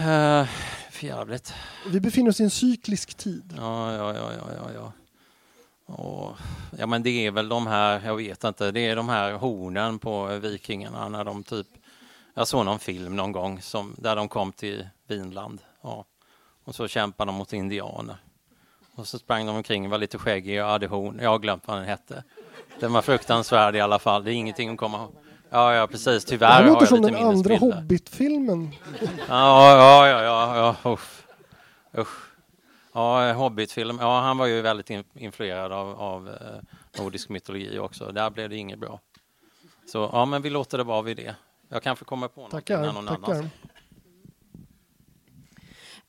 Uh, 0.00 0.46
för 0.90 1.06
jävligt. 1.06 1.54
Vi 1.86 2.00
befinner 2.00 2.30
oss 2.30 2.40
i 2.40 2.44
en 2.44 2.50
cyklisk 2.50 3.14
tid. 3.14 3.54
Ja, 3.56 3.92
ja, 3.92 4.14
ja, 4.14 4.32
ja, 4.56 4.72
ja. 4.74 4.92
Ja. 5.86 5.94
Och, 5.94 6.36
ja 6.78 6.86
men 6.86 7.02
det 7.02 7.26
är 7.26 7.30
väl 7.30 7.48
de 7.48 7.66
här, 7.66 8.00
jag 8.04 8.16
vet 8.16 8.44
inte, 8.44 8.70
det 8.70 8.80
är 8.80 8.96
de 8.96 9.08
här 9.08 9.32
hornen 9.32 9.98
på 9.98 10.26
vikingarna 10.26 11.08
när 11.08 11.24
de 11.24 11.42
typ 11.42 11.66
jag 12.34 12.48
såg 12.48 12.64
någon 12.64 12.78
film 12.78 13.16
någon 13.16 13.32
gång 13.32 13.62
som, 13.62 13.94
där 13.98 14.16
de 14.16 14.28
kom 14.28 14.52
till 14.52 14.88
Vinland. 15.06 15.60
Ja. 15.82 16.04
Och 16.64 16.74
så 16.74 16.88
kämpade 16.88 17.28
de 17.28 17.34
mot 17.34 17.52
indianer. 17.52 18.16
Och 18.94 19.06
så 19.06 19.18
sprang 19.18 19.46
de 19.46 19.56
omkring, 19.56 19.90
var 19.90 19.98
lite 19.98 20.18
skäggiga 20.18 20.64
och 20.64 20.70
hade 20.70 20.86
horn. 20.86 21.18
Jag 21.22 21.30
har 21.30 21.38
glömt 21.38 21.68
vad 21.68 21.76
den 21.76 21.84
hette. 21.86 22.24
Den 22.80 22.92
var 22.92 23.02
fruktansvärd 23.02 23.76
i 23.76 23.80
alla 23.80 23.98
fall. 23.98 24.24
Det 24.24 24.32
är 24.32 24.34
ingenting 24.34 24.70
att 24.70 24.78
komma 24.78 24.98
ihåg. 24.98 25.14
Ja, 25.50 25.74
ja, 25.74 25.86
precis. 25.86 26.24
Tyvärr 26.24 26.48
Det 26.48 26.54
här 26.54 26.62
har 26.62 26.68
låter 26.68 26.82
jag 26.82 26.88
som 26.88 26.96
lite 26.98 27.08
den 27.10 27.16
andra 27.16 27.28
minnesbilder. 27.48 27.76
Hobbit-filmen. 27.76 28.74
Ja, 29.28 29.76
ja, 29.76 30.08
ja, 30.08 30.22
ja, 30.22 30.76
ja. 30.84 30.92
Usch. 30.92 31.24
Usch. 31.98 32.33
Ja, 32.94 33.32
Hobbit-film. 33.32 33.98
Ja, 34.00 34.20
han 34.20 34.38
var 34.38 34.46
ju 34.46 34.60
väldigt 34.62 34.90
in- 34.90 35.04
influerad 35.14 35.72
av, 35.72 36.00
av 36.00 36.28
eh, 36.28 36.34
nordisk 37.02 37.28
mytologi 37.28 37.78
också. 37.78 38.12
Där 38.12 38.30
blev 38.30 38.50
det 38.50 38.56
inget 38.56 38.78
bra. 38.78 39.00
Så 39.86 40.10
ja, 40.12 40.24
men 40.24 40.42
vi 40.42 40.50
låter 40.50 40.78
det 40.78 40.84
vara 40.84 41.02
vid 41.02 41.16
det. 41.16 41.34
Jag 41.68 41.82
kanske 41.82 42.04
kommer 42.04 42.28
på 42.28 42.40
när 42.42 42.48
Tackar, 42.48 42.86
någon 42.86 43.08
annan 43.08 43.20
tackar. 43.22 43.48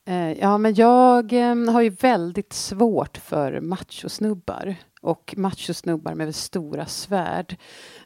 Eh, 0.04 0.32
Ja, 0.32 0.58
men 0.58 0.74
jag 0.74 1.32
eh, 1.32 1.70
har 1.72 1.80
ju 1.80 1.90
väldigt 1.90 2.52
svårt 2.52 3.16
för 3.16 3.60
machosnubbar 3.60 4.74
och 5.00 5.34
machosnubbar 5.36 6.14
med 6.14 6.34
stora 6.34 6.86
svärd 6.86 7.56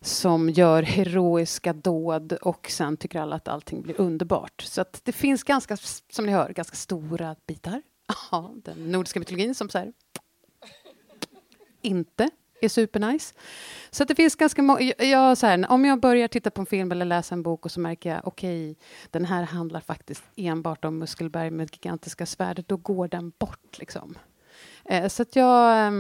som 0.01 0.51
gör 0.51 0.83
heroiska 0.83 1.73
dåd 1.73 2.33
och 2.33 2.67
sen 2.71 2.97
tycker 2.97 3.21
alla 3.21 3.37
att 3.37 3.49
allting 3.49 3.83
blir 3.83 4.01
underbart. 4.01 4.61
Så 4.63 4.81
att 4.81 5.01
det 5.05 5.13
finns 5.13 5.43
ganska, 5.45 5.77
som 6.13 6.27
ni 6.27 6.33
hör, 6.33 6.49
ganska 6.53 6.77
stora 6.77 7.37
bitar. 7.47 7.83
Ja, 8.31 8.55
den 8.65 8.93
nordiska 8.93 9.21
mytologin 9.21 9.55
som 9.55 9.69
så 9.69 9.79
här 9.79 9.93
inte 11.83 12.31
är 12.61 12.69
supernice. 12.69 13.35
Så 13.91 14.03
att 14.03 14.09
det 14.09 14.15
finns 14.15 14.37
ganska 14.37 14.63
många... 14.63 14.81
Jag, 14.99 15.39
så 15.39 15.47
här, 15.47 15.67
om 15.71 15.85
jag 15.85 16.01
börjar 16.01 16.29
titta 16.29 16.51
på 16.51 16.61
en 16.61 16.67
film 16.67 16.93
eller 16.93 17.05
läsa 17.05 17.35
en 17.35 17.43
bok 17.43 17.65
och 17.65 17.71
så 17.71 17.81
märker 17.81 18.11
jag 18.11 18.21
okej, 18.25 18.77
den 19.11 19.25
här 19.25 19.43
handlar 19.43 19.81
faktiskt 19.81 20.25
enbart 20.37 20.85
om 20.85 20.99
Muskelberg 20.99 21.51
med 21.51 21.71
gigantiska 21.73 22.27
svärd 22.27 22.65
då 22.67 22.77
går 22.77 23.09
den 23.09 23.33
bort 23.39 23.79
liksom. 23.79 24.19
Eh, 24.85 25.09
så 25.09 25.23
att 25.23 25.37
jag... 25.37 25.87
Eh, 25.87 25.93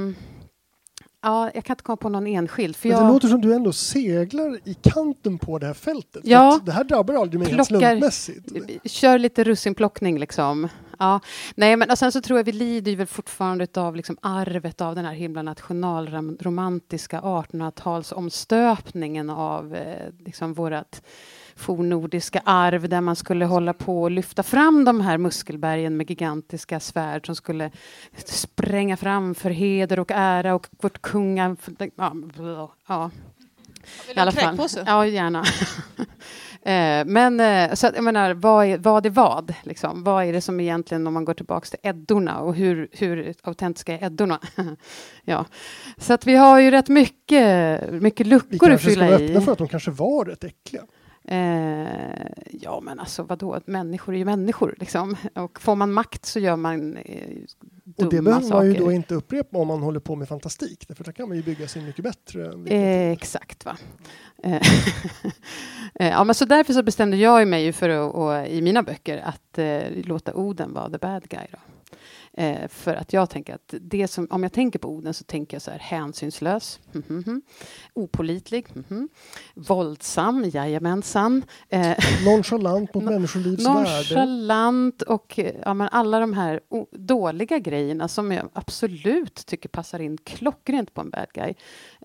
ja, 1.22 1.50
jag 1.54 1.64
kan 1.64 1.74
inte 1.74 1.82
komma 1.84 1.96
på 1.96 2.08
någon 2.08 2.26
enskild. 2.26 2.76
För 2.76 2.88
Men 2.88 2.98
det 2.98 3.04
jag, 3.04 3.12
låter 3.12 3.28
som 3.28 3.40
du 3.40 3.54
ändå 3.54 3.72
seglar 3.72 4.58
i 4.64 4.74
kanten 4.74 5.38
på 5.38 5.58
det 5.58 5.66
här 5.66 5.74
fältet. 5.74 6.22
Ja. 6.24 6.60
Det 6.64 6.72
här 6.72 6.84
drabbar 6.84 7.14
aldrig 7.14 7.40
mig 7.40 7.48
Plockar- 7.52 7.64
slumpmässigt. 7.64 8.48
Kör 8.84 9.18
lite 9.18 9.44
russinplockning 9.44 10.18
liksom. 10.18 10.68
Ja. 10.98 11.20
Nej, 11.54 11.76
men 11.76 11.90
och 11.90 11.98
sen 11.98 12.12
så 12.12 12.20
tror 12.20 12.38
jag 12.38 12.44
vi 12.44 12.52
lider 12.52 12.96
väl 12.96 13.06
fortfarande 13.06 13.66
av 13.74 13.96
liksom 13.96 14.16
arvet 14.22 14.80
av 14.80 14.94
den 14.94 15.04
här 15.04 15.12
himla 15.12 15.42
nationalromantiska 15.42 17.20
1800-talsomstöpningen 17.20 19.30
av 19.36 19.74
eh, 19.74 20.08
liksom 20.24 20.54
vårat 20.54 21.02
fornnordiska 21.60 22.42
arv 22.44 22.88
där 22.88 23.00
man 23.00 23.16
skulle 23.16 23.44
hålla 23.44 23.72
på 23.72 24.02
och 24.02 24.10
lyfta 24.10 24.42
fram 24.42 24.84
de 24.84 25.00
här 25.00 25.18
muskelbergen 25.18 25.96
med 25.96 26.10
gigantiska 26.10 26.80
svärd 26.80 27.26
som 27.26 27.36
skulle 27.36 27.70
spränga 28.24 28.96
fram 28.96 29.34
för 29.34 29.50
heder 29.50 29.98
och 29.98 30.10
ära 30.14 30.54
och 30.54 30.68
vårt 30.80 31.02
kunga... 31.02 31.56
Ja, 31.96 32.14
ja. 32.86 33.10
Vill 34.06 34.12
I 34.12 34.14
du 34.14 34.20
alla 34.20 34.30
en 34.30 34.36
fall. 34.36 34.48
kräkpåse? 34.48 34.84
Ja, 34.86 35.06
gärna. 35.06 35.38
eh, 36.62 37.04
men 37.06 37.40
eh, 37.40 37.74
så 37.74 37.86
att, 37.86 37.94
jag 37.94 38.04
menar, 38.04 38.34
vad 38.34 38.66
är 38.66 38.78
vad? 38.78 39.06
Är 39.06 39.10
vad 39.10 39.54
liksom? 39.62 40.04
Vad 40.04 40.24
är 40.24 40.32
det 40.32 40.40
som 40.40 40.60
egentligen, 40.60 41.06
om 41.06 41.14
man 41.14 41.24
går 41.24 41.34
tillbaka 41.34 41.66
till 41.66 41.78
Eddorna 41.82 42.38
och 42.38 42.54
hur, 42.54 42.88
hur 42.92 43.34
autentiska 43.42 43.98
är 43.98 44.04
Eddorna? 44.04 44.40
ja. 45.24 45.44
Så 45.96 46.12
att 46.12 46.26
vi 46.26 46.34
har 46.36 46.60
ju 46.60 46.70
rätt 46.70 46.88
mycket, 46.88 47.80
mycket 47.92 48.26
Vi 48.26 48.30
luckor 48.30 48.54
att 48.54 48.60
kanske 48.60 48.78
ska 48.78 48.90
fylla 48.90 49.10
vara 49.10 49.20
i. 49.20 49.28
öppna 49.28 49.40
för 49.40 49.52
att 49.52 49.58
de 49.58 49.68
kanske 49.68 49.90
var 49.90 50.24
rätt 50.24 50.44
äckliga. 50.44 50.82
Eh, 51.24 52.26
ja, 52.50 52.80
men 52.80 53.00
alltså 53.00 53.22
vadå? 53.22 53.60
Människor 53.64 54.14
är 54.14 54.18
ju 54.18 54.24
människor 54.24 54.74
liksom. 54.78 55.16
Och 55.34 55.60
får 55.60 55.76
man 55.76 55.92
makt 55.92 56.26
så 56.26 56.38
gör 56.38 56.56
man 56.56 56.96
eh, 56.96 57.28
dumma 57.84 58.06
Och 58.06 58.10
det 58.10 58.22
behöver 58.22 58.48
man 58.48 58.66
ju 58.66 58.74
då 58.74 58.92
inte 58.92 59.14
upprepa 59.14 59.58
om 59.58 59.68
man 59.68 59.82
håller 59.82 60.00
på 60.00 60.16
med 60.16 60.28
fantastik. 60.28 60.88
Därför 60.88 61.04
där 61.04 61.12
kan 61.12 61.28
man 61.28 61.36
ju 61.36 61.42
bygga 61.42 61.68
sin 61.68 61.86
mycket 61.86 62.04
bättre. 62.04 62.52
Eh, 62.66 63.10
exakt, 63.10 63.64
va. 63.64 63.76
Eh, 64.42 64.54
eh, 65.94 66.08
ja, 66.08 66.24
men 66.24 66.34
så 66.34 66.44
därför 66.44 66.72
så 66.72 66.82
bestämde 66.82 67.16
jag 67.16 67.48
mig 67.48 67.64
ju 67.64 67.72
för 67.72 67.88
att, 67.88 68.14
och, 68.14 68.46
i 68.46 68.62
mina 68.62 68.82
böcker 68.82 69.18
att 69.18 69.58
eh, 69.58 69.82
låta 70.04 70.34
Oden 70.34 70.72
vara 70.72 70.90
the 70.90 70.98
bad 70.98 71.28
guy. 71.28 71.46
Då. 71.52 71.58
Eh, 72.32 72.68
för 72.68 72.94
att 72.94 73.12
jag 73.12 73.30
tänker 73.30 73.54
att 73.54 73.74
det 73.80 74.08
som, 74.08 74.26
om 74.30 74.42
jag 74.42 74.52
tänker 74.52 74.78
på 74.78 74.88
Oden 74.88 75.14
så 75.14 75.24
tänker 75.24 75.54
jag 75.54 75.62
så 75.62 75.70
här 75.70 75.78
hänsynslös, 75.78 76.80
mhm, 76.92 77.04
mhm. 77.26 77.42
opålitlig, 77.94 78.66
mhm. 78.74 79.08
våldsam, 79.54 80.44
jajamensan, 80.44 81.42
eh, 81.68 81.96
Nonchalant 82.24 82.94
mot 82.94 83.04
människolivs 83.04 83.66
värde. 83.66 83.78
nonchalant 83.78 85.02
och 85.02 85.38
eh, 85.38 85.54
ja, 85.64 85.74
men 85.74 85.88
alla 85.88 86.20
de 86.20 86.32
här 86.32 86.60
dåliga 86.90 87.58
grejerna 87.58 88.08
som 88.08 88.32
jag 88.32 88.48
absolut 88.52 89.46
tycker 89.46 89.68
passar 89.68 89.98
in 89.98 90.18
klockrent 90.18 90.94
på 90.94 91.00
en 91.00 91.10
bad 91.10 91.28
guy. 91.34 91.54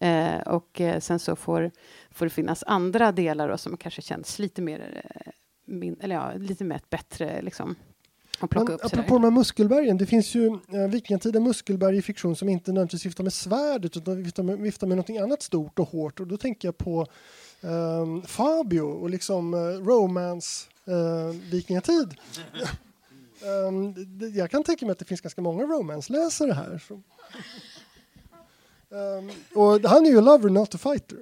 Eh, 0.02 0.42
och 0.42 0.82
eh, 0.82 1.00
sen 1.00 1.20
så 1.20 1.36
får, 1.36 1.72
får 2.12 2.26
det 2.26 2.30
finnas 2.30 2.64
andra 2.68 3.12
delar 3.12 3.50
då, 3.50 3.58
som 3.58 3.78
kanske 3.78 4.02
känns 4.02 4.40
lite 4.40 4.62
mer, 4.62 5.04
eh, 5.04 5.32
min, 5.66 5.98
eller 6.00 6.16
ja, 6.16 6.32
lite 6.34 6.64
mer 6.64 6.82
bättre 6.90 7.42
liksom. 7.42 7.76
Plocka 8.40 8.56
Men 8.64 8.74
upp 8.74 8.86
apropå 8.86 9.14
de 9.14 9.24
här 9.24 9.32
muskelbergen, 9.32 9.98
det 9.98 10.06
finns 10.06 10.36
ju 10.36 10.48
eh, 10.48 10.88
vikingatida 10.90 11.40
muskelberg 11.40 11.98
i 11.98 12.02
fiktion 12.02 12.36
som 12.36 12.50
inte 12.50 12.72
nödvändigtvis 12.72 13.06
viftar 13.06 13.24
med 13.24 13.34
svärdet 13.34 13.98
utan 13.98 14.24
viftar 14.24 14.44
med, 14.44 14.60
viftar 14.60 14.88
med 14.88 14.98
något 14.98 15.10
annat 15.10 15.42
stort 15.42 15.80
och 15.80 15.90
hårt. 15.90 16.20
Och 16.20 16.28
då 16.28 16.38
tänker 16.38 16.68
jag 16.68 16.78
på 16.78 17.08
ehm, 17.62 18.22
Fabio 18.22 18.82
och 18.82 19.10
liksom 19.10 19.54
eh, 19.54 19.58
romance 19.60 20.70
eh, 20.86 21.36
vikingatid. 21.52 22.14
Det- 24.20 24.28
jag 24.28 24.52
kan 24.52 24.64
tänka 24.64 24.86
mig 24.86 24.92
att 24.92 25.00
det 25.00 25.06
finns 25.06 25.22
ganska 25.22 25.42
många 25.42 25.64
romance-läsare 25.64 26.52
här. 26.54 26.84
Så. 26.88 26.94
Ehm, 28.96 29.30
och 29.56 29.90
han 29.90 30.06
är 30.06 30.10
ju 30.10 30.18
a 30.18 30.22
lover, 30.22 30.50
not 30.50 30.76
a 30.76 30.78
fighter. 30.78 31.18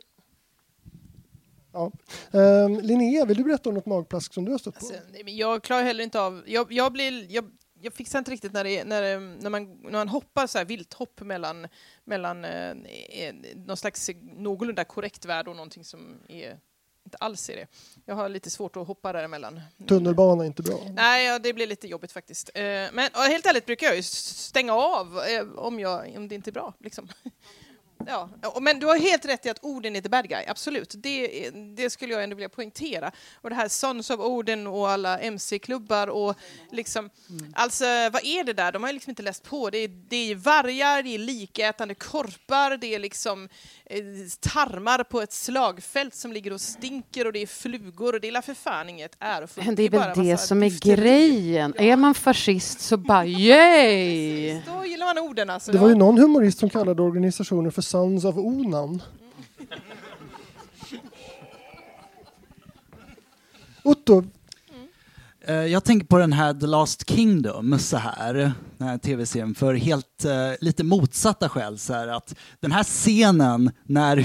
Ja. 1.73 1.91
Um, 2.31 2.79
Linnea, 2.79 3.25
vill 3.25 3.37
du 3.37 3.43
berätta 3.43 3.69
om 3.69 3.75
något 3.75 3.85
magplask 3.85 4.33
som 4.33 4.45
du 4.45 4.51
har 4.51 4.57
stött 4.59 4.79
på? 4.79 4.85
Alltså, 4.85 4.95
jag 5.25 5.63
klarar 5.63 5.83
heller 5.83 6.03
inte 6.03 6.21
av... 6.21 6.43
Jag, 6.47 6.71
jag, 6.71 6.91
blir, 6.93 7.31
jag, 7.31 7.51
jag 7.81 7.93
fixar 7.93 8.19
inte 8.19 8.31
riktigt 8.31 8.53
när, 8.53 8.63
det, 8.63 8.83
när, 8.83 9.01
det- 9.01 9.19
när, 9.19 9.49
man, 9.49 9.73
när 9.81 9.91
man 9.91 10.09
hoppar 10.09 10.47
så 10.47 10.57
här 10.57 10.65
vilthopp 10.65 11.21
mellan, 11.21 11.67
mellan 12.05 12.45
eh, 12.45 12.73
någon 13.55 13.77
slags 13.77 14.09
någorlunda 14.21 14.83
korrekt 14.83 15.25
värld 15.25 15.47
och 15.47 15.55
någonting 15.55 15.83
som 15.83 16.19
är, 16.27 16.59
inte 17.05 17.17
alls 17.19 17.49
är 17.49 17.55
det. 17.55 17.67
Jag 18.05 18.15
har 18.15 18.29
lite 18.29 18.49
svårt 18.49 18.75
att 18.77 18.87
hoppa 18.87 19.13
däremellan. 19.13 19.61
Tunnelbana 19.87 20.43
är 20.43 20.47
inte 20.47 20.63
bra. 20.63 20.79
Nej, 20.93 21.25
ja, 21.27 21.39
det 21.39 21.53
blir 21.53 21.67
lite 21.67 21.87
jobbigt 21.87 22.11
faktiskt. 22.11 22.49
Eh, 22.53 22.61
men 22.93 23.09
helt 23.13 23.45
ärligt 23.45 23.65
brukar 23.65 23.87
jag 23.87 23.95
ju 23.95 24.03
stänga 24.03 24.73
av 24.73 25.19
eh, 25.19 25.47
om, 25.55 25.79
jag, 25.79 26.13
om 26.17 26.27
det 26.27 26.35
inte 26.35 26.49
är 26.49 26.51
bra. 26.51 26.73
Liksom. 26.79 27.09
Ja, 28.07 28.29
men 28.61 28.79
du 28.79 28.85
har 28.85 28.97
helt 28.97 29.25
rätt 29.25 29.45
i 29.45 29.49
att 29.49 29.59
Odin 29.61 29.95
är 29.95 30.01
the 30.01 30.09
bad 30.09 30.29
guy, 30.29 30.43
absolut. 30.47 30.93
Det, 30.97 31.49
det 31.75 31.89
skulle 31.89 32.13
jag 32.13 32.23
ändå 32.23 32.35
vilja 32.35 32.49
poängtera. 32.49 33.11
Och 33.41 33.49
det 33.49 33.55
här 33.55 33.67
Sons 33.67 34.09
of 34.09 34.19
Odin 34.19 34.67
och 34.67 34.89
alla 34.89 35.19
MC-klubbar 35.19 36.07
och 36.07 36.35
liksom, 36.71 37.09
alltså 37.53 37.83
vad 37.85 38.25
är 38.25 38.43
det 38.43 38.53
där? 38.53 38.71
De 38.71 38.83
har 38.83 38.89
ju 38.89 38.93
liksom 38.93 39.09
inte 39.11 39.23
läst 39.23 39.43
på. 39.43 39.69
Det 39.69 39.77
är, 39.77 39.87
det 40.09 40.31
är 40.31 40.35
vargar, 40.35 41.03
det 41.03 41.15
är 41.15 41.19
likätande 41.19 41.95
korpar, 41.95 42.77
det 42.77 42.95
är 42.95 42.99
liksom 42.99 43.49
eh, 43.85 43.97
tarmar 44.39 45.03
på 45.03 45.21
ett 45.21 45.33
slagfält 45.33 46.15
som 46.15 46.33
ligger 46.33 46.53
och 46.53 46.61
stinker 46.61 47.27
och 47.27 47.33
det 47.33 47.39
är 47.41 47.47
flugor 47.47 48.13
och 48.15 48.21
det 48.21 48.27
är 48.29 48.41
för 48.41 48.53
fan 48.53 48.89
inget 48.89 49.15
ärofullt. 49.19 49.65
Men 49.65 49.75
det 49.75 49.83
är 49.83 49.89
väl 49.89 50.25
det 50.25 50.37
som 50.37 50.63
är 50.63 50.95
grejen. 50.95 51.73
Är 51.77 51.95
man 51.95 52.13
fascist 52.13 52.79
så 52.79 52.97
bara 52.97 53.25
yay! 53.83 54.61
Då 54.77 54.85
gillar 54.85 55.05
man 55.05 55.17
orden 55.19 55.49
alltså. 55.49 55.71
Det 55.71 55.77
var 55.77 55.87
ju 55.87 55.93
Ja. 55.93 55.97
någon 55.99 56.17
humorist 56.17 56.59
som 56.59 56.69
kallade 56.69 57.01
organisationen 57.01 57.71
för 57.71 57.81
Sons 57.93 58.25
of 58.25 58.37
Onan. 58.37 59.01
Otto, 63.83 64.23
Mm. 65.47 65.71
Jag 65.71 65.83
tänker 65.83 66.07
på 66.07 66.17
den 66.17 66.33
här 66.33 66.53
The 66.53 66.67
Last 66.67 67.09
Kingdom, 67.09 67.79
så 67.79 67.97
här, 67.97 68.33
den 68.77 68.87
här 68.87 68.97
tv-serien, 68.97 69.55
för 69.55 69.73
helt 69.73 70.25
uh, 70.25 70.31
lite 70.61 70.83
motsatta 70.83 71.49
skäl. 71.49 71.77
Så 71.77 71.93
här, 71.93 72.07
att 72.07 72.35
den 72.59 72.71
här 72.71 72.83
scenen 72.83 73.71
när 73.83 74.17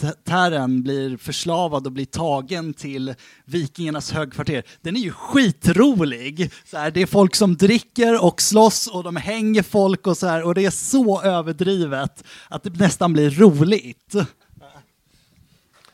karaktären 0.00 0.82
blir 0.82 1.16
förslavad 1.16 1.86
och 1.86 1.92
blir 1.92 2.04
tagen 2.04 2.74
till 2.74 3.14
vikingarnas 3.44 4.12
högkvarter, 4.12 4.62
den 4.80 4.96
är 4.96 5.00
ju 5.00 5.10
skitrolig. 5.10 6.50
Så 6.64 6.76
här, 6.76 6.90
det 6.90 7.02
är 7.02 7.06
folk 7.06 7.34
som 7.34 7.56
dricker 7.56 8.24
och 8.24 8.42
slåss 8.42 8.86
och 8.86 9.04
de 9.04 9.16
hänger 9.16 9.62
folk 9.62 10.06
och 10.06 10.16
så 10.16 10.26
här, 10.26 10.42
och 10.42 10.54
det 10.54 10.64
är 10.64 10.70
så 10.70 11.22
överdrivet 11.22 12.24
att 12.48 12.62
det 12.62 12.78
nästan 12.78 13.12
blir 13.12 13.30
roligt. 13.30 14.14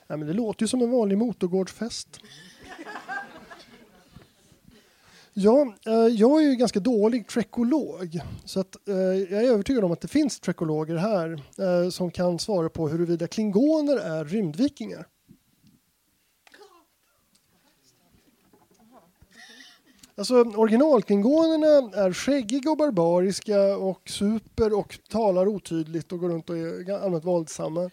ja, 0.07 0.17
men 0.17 0.26
det 0.26 0.33
låter 0.33 0.62
ju 0.62 0.69
som 0.69 0.83
en 0.83 0.90
vanlig 0.90 1.19
motorgårdsfest. 1.19 2.21
Ja, 5.40 5.75
eh, 5.87 5.92
jag 5.92 6.42
är 6.45 6.49
ju 6.49 6.54
ganska 6.54 6.80
dålig 6.80 7.26
trekolog. 7.28 8.21
Så 8.45 8.61
att, 8.61 8.88
eh, 8.88 8.95
jag 8.97 9.45
är 9.45 9.52
övertygad 9.52 9.85
om 9.85 9.92
att 9.92 10.00
det 10.00 10.09
finns 10.09 10.40
trekologer 10.40 10.97
här 10.97 11.42
eh, 11.59 11.90
som 11.90 12.11
kan 12.11 12.38
svara 12.38 12.68
på 12.68 12.88
huruvida 12.88 13.26
klingoner 13.26 13.97
är 13.97 14.25
rymdvikingar. 14.25 15.07
Alltså 20.14 20.35
originalklingonerna 20.35 22.02
är 22.04 22.12
skäggiga 22.12 22.71
och 22.71 22.76
barbariska 22.76 23.76
och 23.76 24.09
super 24.09 24.78
och 24.78 24.99
talar 25.11 25.49
otydligt 25.49 26.12
och 26.12 26.21
går 26.21 26.28
runt 26.28 26.50
och 26.50 26.59
är 26.59 27.04
allmänt 27.04 27.25
våldsamma. 27.25 27.90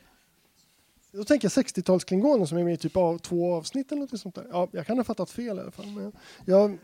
Då 1.11 1.23
tänker 1.23 1.51
jag 1.55 1.65
60-talsklingoner 1.65 2.45
som 2.45 2.57
är 2.57 2.63
med 2.63 2.73
i 2.73 2.77
typ 2.77 2.97
av 2.97 3.17
två 3.17 3.53
avsnitt 3.53 3.91
eller 3.91 4.01
något 4.01 4.19
sånt 4.19 4.35
där. 4.35 4.47
Ja, 4.51 4.67
jag 4.71 4.87
kan 4.87 4.97
ha 4.97 5.03
fattat 5.03 5.29
fel 5.29 5.57
i 5.57 5.61
alla 5.61 5.71
fall. 5.71 5.85
Men 5.85 6.11
jag, 6.45 6.77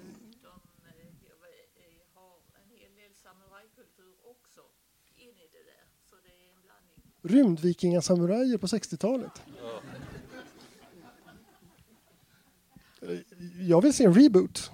rymdvikingasamurajer 7.24 8.58
på 8.58 8.68
60-talet. 8.68 9.42
Jag 13.60 13.82
vill 13.82 13.94
se 13.94 14.04
en 14.04 14.13
reboot. 14.13 14.72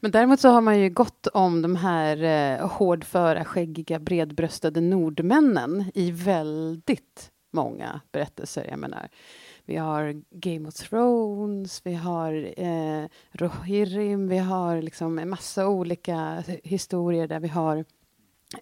Men 0.00 0.10
däremot 0.10 0.40
så 0.40 0.48
har 0.48 0.60
man 0.60 0.80
ju 0.80 0.90
gått 0.90 1.26
om 1.26 1.62
de 1.62 1.76
här 1.76 2.22
eh, 2.22 2.68
hårdföra, 2.68 3.44
skäggiga, 3.44 3.98
bredbröstade 3.98 4.80
nordmännen 4.80 5.90
i 5.94 6.10
väldigt 6.10 7.30
många 7.52 8.00
berättelser. 8.12 8.66
Jag 8.70 8.78
menar, 8.78 9.08
vi 9.64 9.76
har 9.76 10.22
Game 10.30 10.68
of 10.68 10.74
Thrones, 10.74 11.80
vi 11.84 11.94
har 11.94 12.52
eh, 12.56 13.08
Rohirrim, 13.32 14.28
vi 14.28 14.38
har 14.38 14.82
liksom 14.82 15.18
en 15.18 15.28
massa 15.28 15.68
olika 15.68 16.44
historier 16.62 17.28
där 17.28 17.40
vi 17.40 17.48
har 17.48 17.76
eh, 17.76 17.84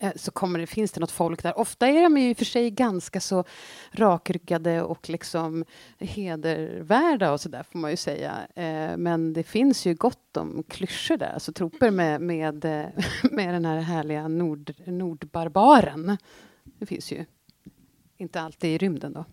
Eh, 0.01 0.13
så 0.17 0.31
kommer 0.31 0.59
det, 0.59 0.67
finns 0.67 0.93
det 0.93 1.01
något 1.01 1.11
folk 1.11 1.43
där. 1.43 1.59
Ofta 1.59 1.87
är 1.87 2.03
de 2.03 2.19
ju 2.19 2.31
i 2.31 2.33
och 2.33 2.37
för 2.37 2.45
sig 2.45 2.71
ganska 2.71 3.21
så 3.21 3.45
rakryggade 3.91 4.83
och 4.83 5.11
liksom 5.11 5.65
hedervärda 5.99 7.33
och 7.33 7.41
så 7.41 7.49
där 7.49 7.63
får 7.63 7.79
man 7.79 7.91
ju 7.91 7.97
säga. 7.97 8.47
Eh, 8.55 8.97
men 8.97 9.33
det 9.33 9.43
finns 9.43 9.87
ju 9.87 9.95
gott 9.95 10.37
om 10.37 10.63
klyschor 10.69 11.17
där, 11.17 11.33
alltså 11.33 11.53
troper 11.53 11.91
med, 11.91 12.21
med, 12.21 12.65
eh, 12.65 12.87
med 13.31 13.55
den 13.55 13.65
här 13.65 13.81
härliga 13.81 14.29
nord, 14.29 14.75
nordbarbaren. 14.87 16.17
Det 16.65 16.87
finns 16.87 17.13
ju. 17.13 17.25
Inte 18.17 18.41
alltid 18.41 18.71
i 18.71 18.79
rymden 18.79 19.13
då. 19.13 19.25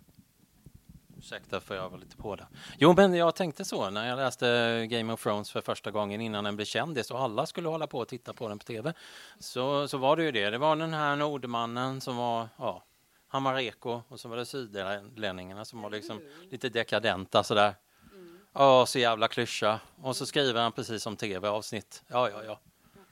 Ursäkta 1.29 1.59
för 1.59 1.75
jag 1.75 1.89
var 1.89 1.97
lite 1.97 2.17
på 2.17 2.35
det. 2.35 2.47
Jo, 2.77 2.93
men 2.97 3.13
jag 3.13 3.35
tänkte 3.35 3.65
så 3.65 3.89
när 3.89 4.07
jag 4.07 4.17
läste 4.17 4.87
Game 4.89 5.13
of 5.13 5.23
Thrones 5.23 5.51
för 5.51 5.61
första 5.61 5.91
gången 5.91 6.21
innan 6.21 6.43
den 6.43 6.55
blev 6.55 6.65
kändis 6.65 7.11
och 7.11 7.19
alla 7.19 7.45
skulle 7.45 7.69
hålla 7.69 7.87
på 7.87 7.99
och 7.99 8.07
titta 8.07 8.33
på 8.33 8.49
den 8.49 8.59
på 8.59 8.65
tv. 8.65 8.93
Så, 9.39 9.87
så 9.87 9.97
var 9.97 10.17
det 10.17 10.23
ju 10.23 10.31
det. 10.31 10.49
Det 10.49 10.57
var 10.57 10.75
den 10.75 10.93
här 10.93 11.15
nordmannen 11.15 12.01
som 12.01 12.17
var, 12.17 12.47
ja, 12.57 12.83
han 13.27 13.43
var 13.43 13.53
reko 13.53 14.01
och 14.07 14.19
så 14.19 14.29
var 14.29 14.37
det 14.37 14.45
sydlänningarna 14.45 15.65
som 15.65 15.81
var 15.81 15.89
liksom 15.89 16.21
lite 16.51 16.69
dekadenta 16.69 17.43
sådär. 17.43 17.75
Ja, 18.53 18.85
så 18.85 18.99
jävla 18.99 19.27
klyscha. 19.27 19.79
Och 20.01 20.15
så 20.15 20.25
skriver 20.25 20.61
han 20.61 20.71
precis 20.71 21.03
som 21.03 21.15
tv-avsnitt. 21.15 22.03
Ja, 22.07 22.29
ja, 22.29 22.43
ja. 22.43 22.59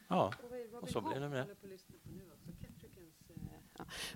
Ja, 0.08 0.34
och 0.82 0.90
så 0.90 1.02
blev 1.02 1.22
det 1.22 1.30
med 1.30 1.48
det. 1.48 1.67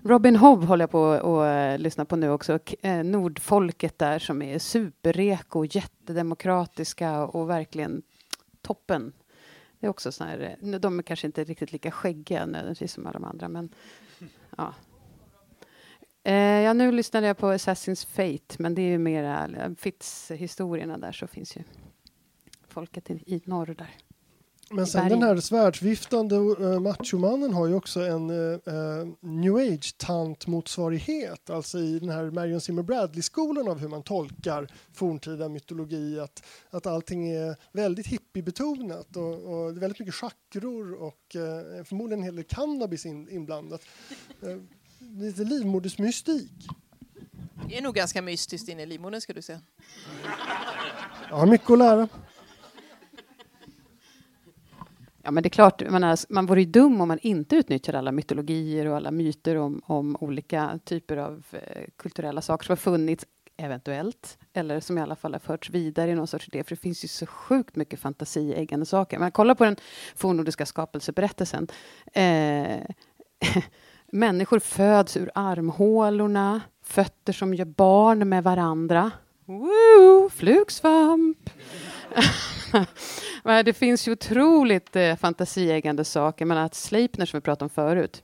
Robin 0.02 0.36
Hobb 0.36 0.64
håller 0.64 0.82
jag 0.82 0.90
på 0.90 1.40
att 1.40 1.80
lyssna 1.80 2.04
på 2.04 2.16
nu 2.16 2.30
också. 2.30 2.58
Eh, 2.80 3.04
Nordfolket 3.04 3.98
där 3.98 4.18
som 4.18 4.42
är 4.42 4.58
superreko, 4.58 5.64
jättedemokratiska 5.64 7.26
och 7.26 7.50
verkligen 7.50 8.02
toppen. 8.62 9.12
Det 9.80 9.86
är 9.86 9.90
också 9.90 10.12
så 10.12 10.24
här, 10.24 10.56
eh, 10.62 10.80
de 10.80 10.98
är 10.98 11.02
kanske 11.02 11.26
inte 11.26 11.44
riktigt 11.44 11.72
lika 11.72 11.90
skäggiga 11.90 12.46
nödvändigtvis 12.46 12.92
som 12.92 13.06
alla 13.06 13.12
de 13.12 13.24
andra, 13.24 13.48
men 13.48 13.68
ja. 14.56 14.74
Eh, 16.24 16.34
ja, 16.34 16.72
nu 16.72 16.92
lyssnade 16.92 17.26
jag 17.26 17.38
på 17.38 17.52
Assassin's 17.52 18.06
Fate, 18.06 18.62
men 18.62 18.74
det 18.74 18.82
är 18.82 18.90
ju 18.90 18.98
mera 18.98 19.48
eh, 19.48 19.70
Fitz-historierna 19.78 20.98
där 20.98 21.12
så 21.12 21.26
finns 21.26 21.56
ju 21.56 21.62
folket 22.68 23.10
i, 23.10 23.14
i 23.14 23.42
norr 23.44 23.74
där. 23.78 23.90
Men 24.72 24.86
sen 24.86 25.08
den 25.08 25.22
här 25.22 25.36
svärdsviftande 25.36 26.36
uh, 26.36 26.80
machomannen 26.80 27.54
har 27.54 27.66
ju 27.66 27.74
också 27.74 28.00
en 28.00 28.30
eh, 28.30 29.06
new 29.20 29.56
age-tant 29.56 30.46
motsvarighet. 30.46 31.50
Alltså 31.50 31.78
i 31.78 31.98
den 31.98 32.08
här 32.08 32.30
Marion 32.30 32.60
Zimmer 32.60 32.82
Bradley-skolan 32.82 33.68
av 33.68 33.78
hur 33.78 33.88
man 33.88 34.02
tolkar 34.02 34.68
forntida 34.92 35.48
mytologi. 35.48 36.20
Att, 36.20 36.42
att 36.70 36.86
allting 36.86 37.30
är 37.30 37.56
väldigt 37.72 38.06
hippiebetonat 38.06 39.16
och, 39.16 39.32
och 39.32 39.72
det 39.72 39.78
är 39.78 39.80
väldigt 39.80 39.98
mycket 39.98 40.14
chakror 40.14 40.94
och 40.94 41.36
eh, 41.36 41.84
förmodligen 41.84 42.20
en 42.20 42.24
hel 42.24 42.36
del 42.36 42.44
cannabis 42.44 43.06
in, 43.06 43.28
inblandat. 43.28 43.82
Lite 44.98 45.44
livmodersmystik. 45.44 46.68
Det 47.68 47.78
är 47.78 47.82
nog 47.82 47.94
ganska 47.94 48.22
mystiskt 48.22 48.68
inne 48.68 48.82
i 48.82 48.86
livmodern 48.86 49.20
ska 49.20 49.32
du 49.32 49.42
säga. 49.42 49.60
Jag 51.30 51.36
har 51.36 51.46
mycket 51.46 51.70
att 51.70 51.78
lära. 51.78 52.08
Ja, 55.22 55.30
men 55.30 55.42
det 55.42 55.46
är 55.46 55.50
klart, 55.50 55.90
man, 55.90 56.04
är, 56.04 56.32
man 56.32 56.46
vore 56.46 56.60
ju 56.60 56.66
dum 56.66 57.00
om 57.00 57.08
man 57.08 57.18
inte 57.22 57.56
utnyttjade 57.56 57.98
alla 57.98 58.12
mytologier 58.12 58.86
och 58.86 58.96
alla 58.96 59.10
myter 59.10 59.56
om, 59.56 59.82
om 59.84 60.16
olika 60.20 60.78
typer 60.84 61.16
av 61.16 61.42
eh, 61.52 61.84
kulturella 61.96 62.40
saker 62.42 62.66
som 62.66 62.72
har 62.72 62.76
funnits, 62.76 63.26
eventuellt, 63.56 64.38
eller 64.52 64.80
som 64.80 64.98
i 64.98 65.00
alla 65.00 65.16
fall 65.16 65.32
har 65.32 65.40
förts 65.40 65.70
vidare 65.70 66.10
i 66.10 66.14
någon 66.14 66.26
sorts 66.26 66.48
idé, 66.48 66.64
för 66.64 66.70
det 66.70 66.80
finns 66.80 67.04
ju 67.04 67.08
så 67.08 67.26
sjukt 67.26 67.76
mycket 67.76 68.00
fantasieggande 68.00 68.86
saker. 68.86 69.18
Men 69.18 69.32
kolla 69.32 69.54
på 69.54 69.64
den 69.64 69.76
fornnordiska 70.16 70.66
skapelseberättelsen. 70.66 71.68
Eh, 72.12 72.80
människor 74.12 74.58
föds 74.58 75.16
ur 75.16 75.30
armhålorna, 75.34 76.60
fötter 76.84 77.32
som 77.32 77.54
gör 77.54 77.64
barn 77.64 78.28
med 78.28 78.44
varandra. 78.44 79.10
Woo! 79.44 80.30
Flugsvamp! 80.30 81.50
Men 83.42 83.64
det 83.64 83.72
finns 83.72 84.08
ju 84.08 84.12
otroligt 84.12 84.96
eh, 84.96 85.16
fantasieggande 85.16 86.04
saker. 86.04 86.44
Men 86.44 86.58
att 86.58 86.74
Sleipner, 86.74 87.26
som 87.26 87.36
vi 87.36 87.42
pratade 87.42 87.64
om 87.64 87.70
förut, 87.70 88.22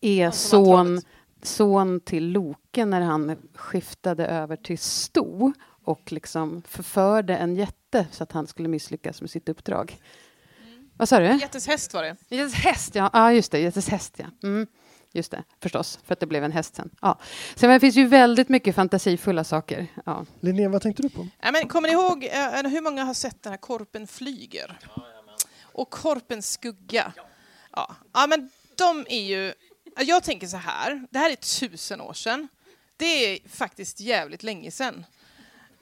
är 0.00 0.30
son, 0.30 1.00
son 1.42 2.00
till 2.00 2.32
Loke 2.32 2.84
när 2.84 3.00
han 3.00 3.36
skiftade 3.54 4.26
över 4.26 4.56
till 4.56 4.78
Sto 4.78 5.52
och 5.84 6.12
liksom 6.12 6.62
förförde 6.68 7.36
en 7.36 7.56
jätte 7.56 8.06
så 8.10 8.22
att 8.22 8.32
han 8.32 8.46
skulle 8.46 8.68
misslyckas 8.68 9.20
med 9.20 9.30
sitt 9.30 9.48
uppdrag. 9.48 9.98
Vad 10.96 11.08
sa 11.08 11.18
du? 11.18 11.26
Jättes 11.26 11.66
häst 11.66 11.94
var 11.94 12.02
det. 12.02 12.16
Jättes 12.28 12.54
häst, 12.54 12.94
ja. 12.94 13.10
ja 13.12 13.32
just 13.32 13.52
det. 13.52 13.58
Jättes 13.58 13.88
häst, 13.88 14.14
ja. 14.16 14.48
Mm. 14.48 14.66
Just 15.16 15.30
det, 15.30 15.44
förstås. 15.62 15.98
För 16.06 16.12
att 16.12 16.20
det 16.20 16.26
blev 16.26 16.44
en 16.44 16.52
häst 16.52 16.74
sen. 16.76 16.90
Ja. 17.00 17.18
Sen 17.54 17.70
det 17.70 17.80
finns 17.80 17.96
ju 17.96 18.06
väldigt 18.06 18.48
mycket 18.48 18.74
fantasifulla 18.74 19.44
saker. 19.44 19.86
Ja. 20.06 20.26
Linnea, 20.40 20.68
vad 20.68 20.82
tänkte 20.82 21.02
du 21.02 21.10
på? 21.10 21.28
Ja, 21.40 21.52
men 21.52 21.68
kommer 21.68 21.88
ni 21.88 21.94
ihåg, 21.94 22.24
eh, 22.24 22.70
hur 22.70 22.80
många 22.80 23.04
har 23.04 23.14
sett 23.14 23.42
den 23.42 23.52
här 23.52 23.58
Korpen 23.58 24.06
flyger? 24.06 24.78
Och 25.62 25.90
Korpens 25.90 26.50
skugga. 26.52 27.12
Ja. 27.72 27.96
ja, 28.12 28.26
men 28.26 28.50
de 28.76 29.06
är 29.08 29.24
ju... 29.24 29.52
ja, 29.96 30.02
Jag 30.02 30.24
tänker 30.24 30.46
så 30.46 30.56
här, 30.56 31.06
det 31.10 31.18
här 31.18 31.30
är 31.30 31.36
tusen 31.36 32.00
år 32.00 32.12
sedan. 32.12 32.48
Det 32.96 33.04
är 33.34 33.48
faktiskt 33.48 34.00
jävligt 34.00 34.42
länge 34.42 34.70
sedan. 34.70 35.04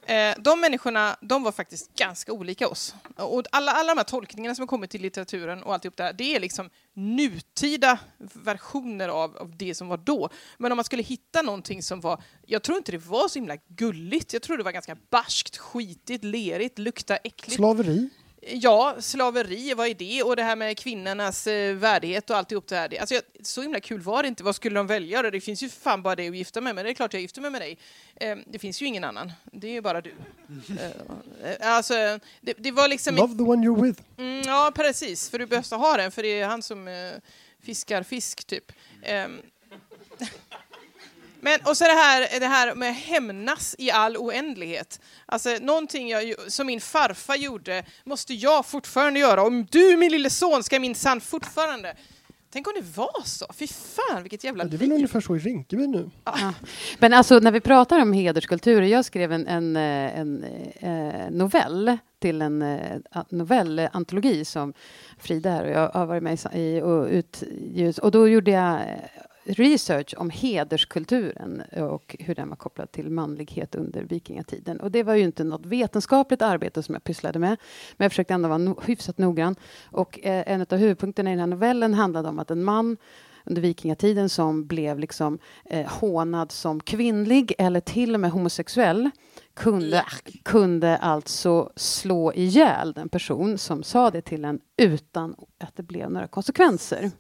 Eh, 0.07 0.35
De 0.38 0.61
människorna, 0.61 1.17
de 1.21 1.43
var 1.43 1.53
faktiskt 1.53 1.95
ganska 1.95 2.33
olika 2.33 2.69
oss. 2.69 2.95
Och 3.17 3.43
alla, 3.53 3.73
alla 3.73 3.95
de 3.95 3.99
här 3.99 4.05
tolkningarna 4.05 4.55
som 4.55 4.62
har 4.62 4.67
kommit 4.67 4.91
till 4.91 5.03
litteraturen 5.03 5.62
och 5.62 5.75
alltihop 5.75 5.97
där, 5.97 6.12
det 6.12 6.37
är 6.37 6.41
liksom 6.41 6.71
nutida 6.95 7.99
versioner 8.33 9.09
av, 9.09 9.37
av 9.37 9.57
det 9.57 9.75
som 9.75 9.88
var 9.88 9.97
då. 9.97 10.29
Men 10.59 10.73
om 10.73 10.77
man 10.77 10.85
skulle 10.85 11.03
hitta 11.03 11.43
någonting 11.43 11.83
som 11.83 12.01
var, 12.01 12.23
jag 12.47 12.62
tror 12.62 12.79
inte 12.79 12.93
det 12.93 12.99
var 12.99 13.29
så 13.29 13.38
himla 13.38 13.57
gulligt, 13.69 14.33
jag 14.33 14.43
tror 14.43 14.57
det 14.57 14.62
var 14.65 14.73
ganska 14.73 14.97
barskt, 15.11 15.57
skitigt, 15.57 16.25
lerigt, 16.25 16.79
lukta 16.79 17.17
äckligt. 17.17 17.57
Slaveri? 17.57 18.09
Ja, 18.46 18.96
slaveri, 19.00 19.74
vad 19.74 19.87
är 19.88 19.94
det? 19.94 20.22
Och 20.22 20.37
det 20.37 20.42
här 20.42 20.57
med 20.57 20.78
kvinnornas 20.78 21.46
eh, 21.46 21.74
värdighet 21.74 22.31
och 22.31 22.37
alltihop 22.37 22.66
det 22.68 22.76
här. 22.76 22.88
Det- 22.88 22.98
Alltså, 22.98 23.14
jag, 23.14 23.22
så 23.42 23.62
himla 23.62 23.81
kul 23.81 24.00
var 24.00 24.22
det 24.22 24.28
inte. 24.28 24.42
Vad 24.44 24.57
skulle 24.57 24.76
de 24.81 24.87
välja? 24.87 25.22
Det 25.31 25.40
finns 25.40 25.62
ju 25.62 25.68
fan 25.68 26.02
bara 26.02 26.16
det 26.16 26.28
att 26.28 26.37
gifta 26.37 26.61
mig 26.61 26.72
med. 26.74 26.85
Det 26.85 26.90
är 26.90 26.94
klart 26.94 27.12
jag 27.12 27.22
gifter 27.22 27.40
mig 27.40 27.50
med 27.50 27.61
dig. 27.61 27.78
Eh, 28.16 28.37
det 28.46 28.59
finns 28.59 28.83
ju 28.83 28.87
ingen 28.87 29.05
annan. 29.05 29.33
Det 29.44 29.66
är 29.66 29.72
ju 29.72 29.81
bara 29.81 30.00
du. 30.00 30.14
Eh, 30.81 31.50
eh, 31.50 31.72
alltså, 31.76 31.94
det, 32.40 32.55
det 32.59 32.70
var 32.72 32.88
liksom... 32.88 33.14
Love 33.16 33.35
the 33.37 33.42
one 33.42 33.66
you're 33.66 33.83
with. 33.83 34.00
Mm, 34.18 34.42
ja, 34.46 34.72
precis. 34.74 35.31
För 35.31 35.38
du 35.38 35.46
behöver 35.46 35.76
ha 35.76 35.96
den, 35.96 36.11
för 36.12 36.22
det 36.22 36.40
är 36.40 36.46
han 36.46 36.62
som 36.62 36.88
eh, 36.88 37.11
fiskar 37.62 38.02
fisk, 38.02 38.44
typ. 38.44 38.72
Men, 41.44 41.59
och 41.64 41.76
så 41.76 41.85
det 41.85 41.90
här, 41.90 42.40
det 42.40 42.46
här 42.46 42.74
med 42.74 42.94
hämnas 42.94 43.74
i 43.78 43.90
all 43.90 44.16
oändlighet. 44.16 45.00
Alltså, 45.26 45.48
någonting 45.61 46.09
jag, 46.09 46.35
som 46.48 46.66
min 46.66 46.81
farfar 46.81 47.35
gjorde 47.37 47.85
måste 48.05 48.35
jag 48.35 48.66
fortfarande 48.66 49.20
göra. 49.20 49.42
Om 49.42 49.66
du, 49.70 49.96
min 49.96 50.12
lille 50.12 50.31
son, 50.31 50.62
ska 50.62 50.81
minsann 50.81 51.20
fortfarande... 51.20 51.96
Tänk 52.52 52.66
om 52.66 52.72
det 52.76 52.96
var 52.96 53.22
så. 53.24 53.46
Fy 53.55 53.66
fan, 53.66 54.22
vilket 54.22 54.44
jävla 54.44 54.64
Ja, 54.64 54.68
det 54.68 54.76
är 54.76 54.78
väl 54.78 54.88
liv. 54.88 54.96
ungefär 54.96 55.20
så 55.20 55.37
i 55.37 55.38
Rinkeby 55.38 55.87
nu. 55.87 56.11
Ja. 56.24 56.55
Men 56.98 57.12
alltså 57.12 57.38
när 57.38 57.50
vi 57.50 57.61
pratar 57.61 57.98
om 57.98 58.12
hederskulturer, 58.12 58.87
jag 58.87 59.05
skrev 59.05 59.33
en, 59.33 59.46
en, 59.46 59.76
eh, 59.76 60.18
en 60.18 60.44
eh, 60.81 61.31
novell 61.31 61.98
till 62.18 62.42
en 62.42 62.62
eh, 62.62 62.98
novellantologi 63.28 64.44
som 64.44 64.72
Frida 65.18 65.50
här 65.50 65.64
och 65.64 65.70
jag 65.70 65.88
har 65.88 66.07
varit 66.07 66.22
med 66.22 66.38
i, 66.55 66.81
och, 66.81 67.07
utgivit. 67.07 67.98
Och 67.98 68.11
då 68.11 68.28
gjorde 68.28 68.50
jag, 68.50 68.81
research 69.44 70.14
om 70.16 70.31
hederskulturen 70.31 71.62
och 71.76 72.16
hur 72.18 72.35
den 72.35 72.48
var 72.48 72.57
kopplad 72.57 72.92
till 72.92 73.11
manlighet 73.11 73.74
under 73.74 74.02
vikingatiden. 74.02 74.81
Och 74.81 74.90
det 74.90 75.02
var 75.02 75.14
ju 75.14 75.22
inte 75.22 75.44
något 75.44 75.66
vetenskapligt 75.66 76.42
arbete 76.42 76.83
som 76.83 76.94
jag 76.94 77.05
pysslade 77.05 77.38
med, 77.38 77.57
men 77.96 78.05
jag 78.05 78.12
försökte 78.12 78.35
ändå 78.35 78.48
vara 78.48 78.59
no 78.59 78.81
hyfsat 78.85 79.18
noggrann. 79.18 79.57
Och 79.85 80.26
eh, 80.26 80.52
en 80.52 80.61
av 80.61 80.78
huvudpunkterna 80.78 81.31
i 81.31 81.33
den 81.33 81.40
här 81.40 81.46
novellen 81.46 81.94
handlade 81.94 82.28
om 82.28 82.38
att 82.38 82.50
en 82.50 82.64
man 82.64 82.96
under 83.44 83.62
vikingatiden 83.62 84.28
som 84.28 84.66
blev 84.66 84.98
liksom 84.98 85.38
eh, 85.64 85.87
hånad 85.87 86.52
som 86.52 86.81
kvinnlig 86.81 87.55
eller 87.59 87.81
till 87.81 88.14
och 88.14 88.20
med 88.20 88.31
homosexuell 88.31 89.11
kunde, 89.55 90.05
kunde 90.42 90.96
alltså 90.96 91.72
slå 91.76 92.33
ihjäl 92.33 92.92
den 92.92 93.09
person 93.09 93.59
som 93.59 93.83
sa 93.83 94.11
det 94.11 94.22
till 94.22 94.44
en 94.44 94.61
utan 94.76 95.35
att 95.59 95.76
det 95.76 95.83
blev 95.83 96.11
några 96.11 96.28
konsekvenser. 96.28 97.11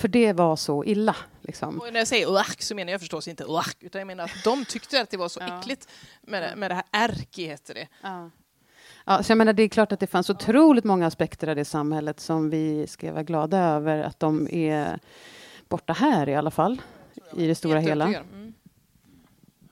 För 0.00 0.08
det 0.08 0.32
var 0.32 0.56
så 0.56 0.84
illa. 0.84 1.16
Liksom. 1.42 1.78
Och 1.80 1.92
när 1.92 2.00
jag 2.00 2.08
säger 2.08 2.26
uark 2.26 2.62
så 2.62 2.74
menar 2.74 2.92
jag 2.92 3.00
förstås 3.00 3.28
inte 3.28 3.44
uark, 3.44 3.76
utan 3.80 3.98
jag 3.98 4.06
menar 4.06 4.24
att 4.24 4.44
de 4.44 4.64
tyckte 4.64 5.00
att 5.00 5.10
det 5.10 5.16
var 5.16 5.28
så 5.28 5.40
Ja. 5.40 5.58
äckligt 5.58 5.88
med 6.22 6.42
det, 6.42 6.56
med 6.56 6.70
det 6.70 6.74
här 6.74 6.84
ärki 6.90 7.46
heter 7.46 7.74
det. 7.74 7.88
Ja. 8.02 8.30
Ja, 9.04 9.22
så 9.22 9.30
jag 9.32 9.38
menar, 9.38 9.52
det 9.52 9.62
är 9.62 9.68
klart 9.68 9.92
att 9.92 10.00
det 10.00 10.06
fanns 10.06 10.30
otroligt 10.30 10.84
många 10.84 11.06
aspekter 11.06 11.48
av 11.48 11.56
det 11.56 11.64
samhället 11.64 12.20
som 12.20 12.50
vi 12.50 12.86
ska 12.86 13.12
vara 13.12 13.22
glada 13.22 13.58
över 13.58 14.02
att 14.02 14.20
de 14.20 14.48
är 14.50 14.98
borta 15.68 15.92
här 15.92 16.28
i 16.28 16.34
alla 16.34 16.50
fall. 16.50 16.82
I 17.36 17.46
det 17.46 17.54
stora 17.54 17.78
hela. 17.80 18.24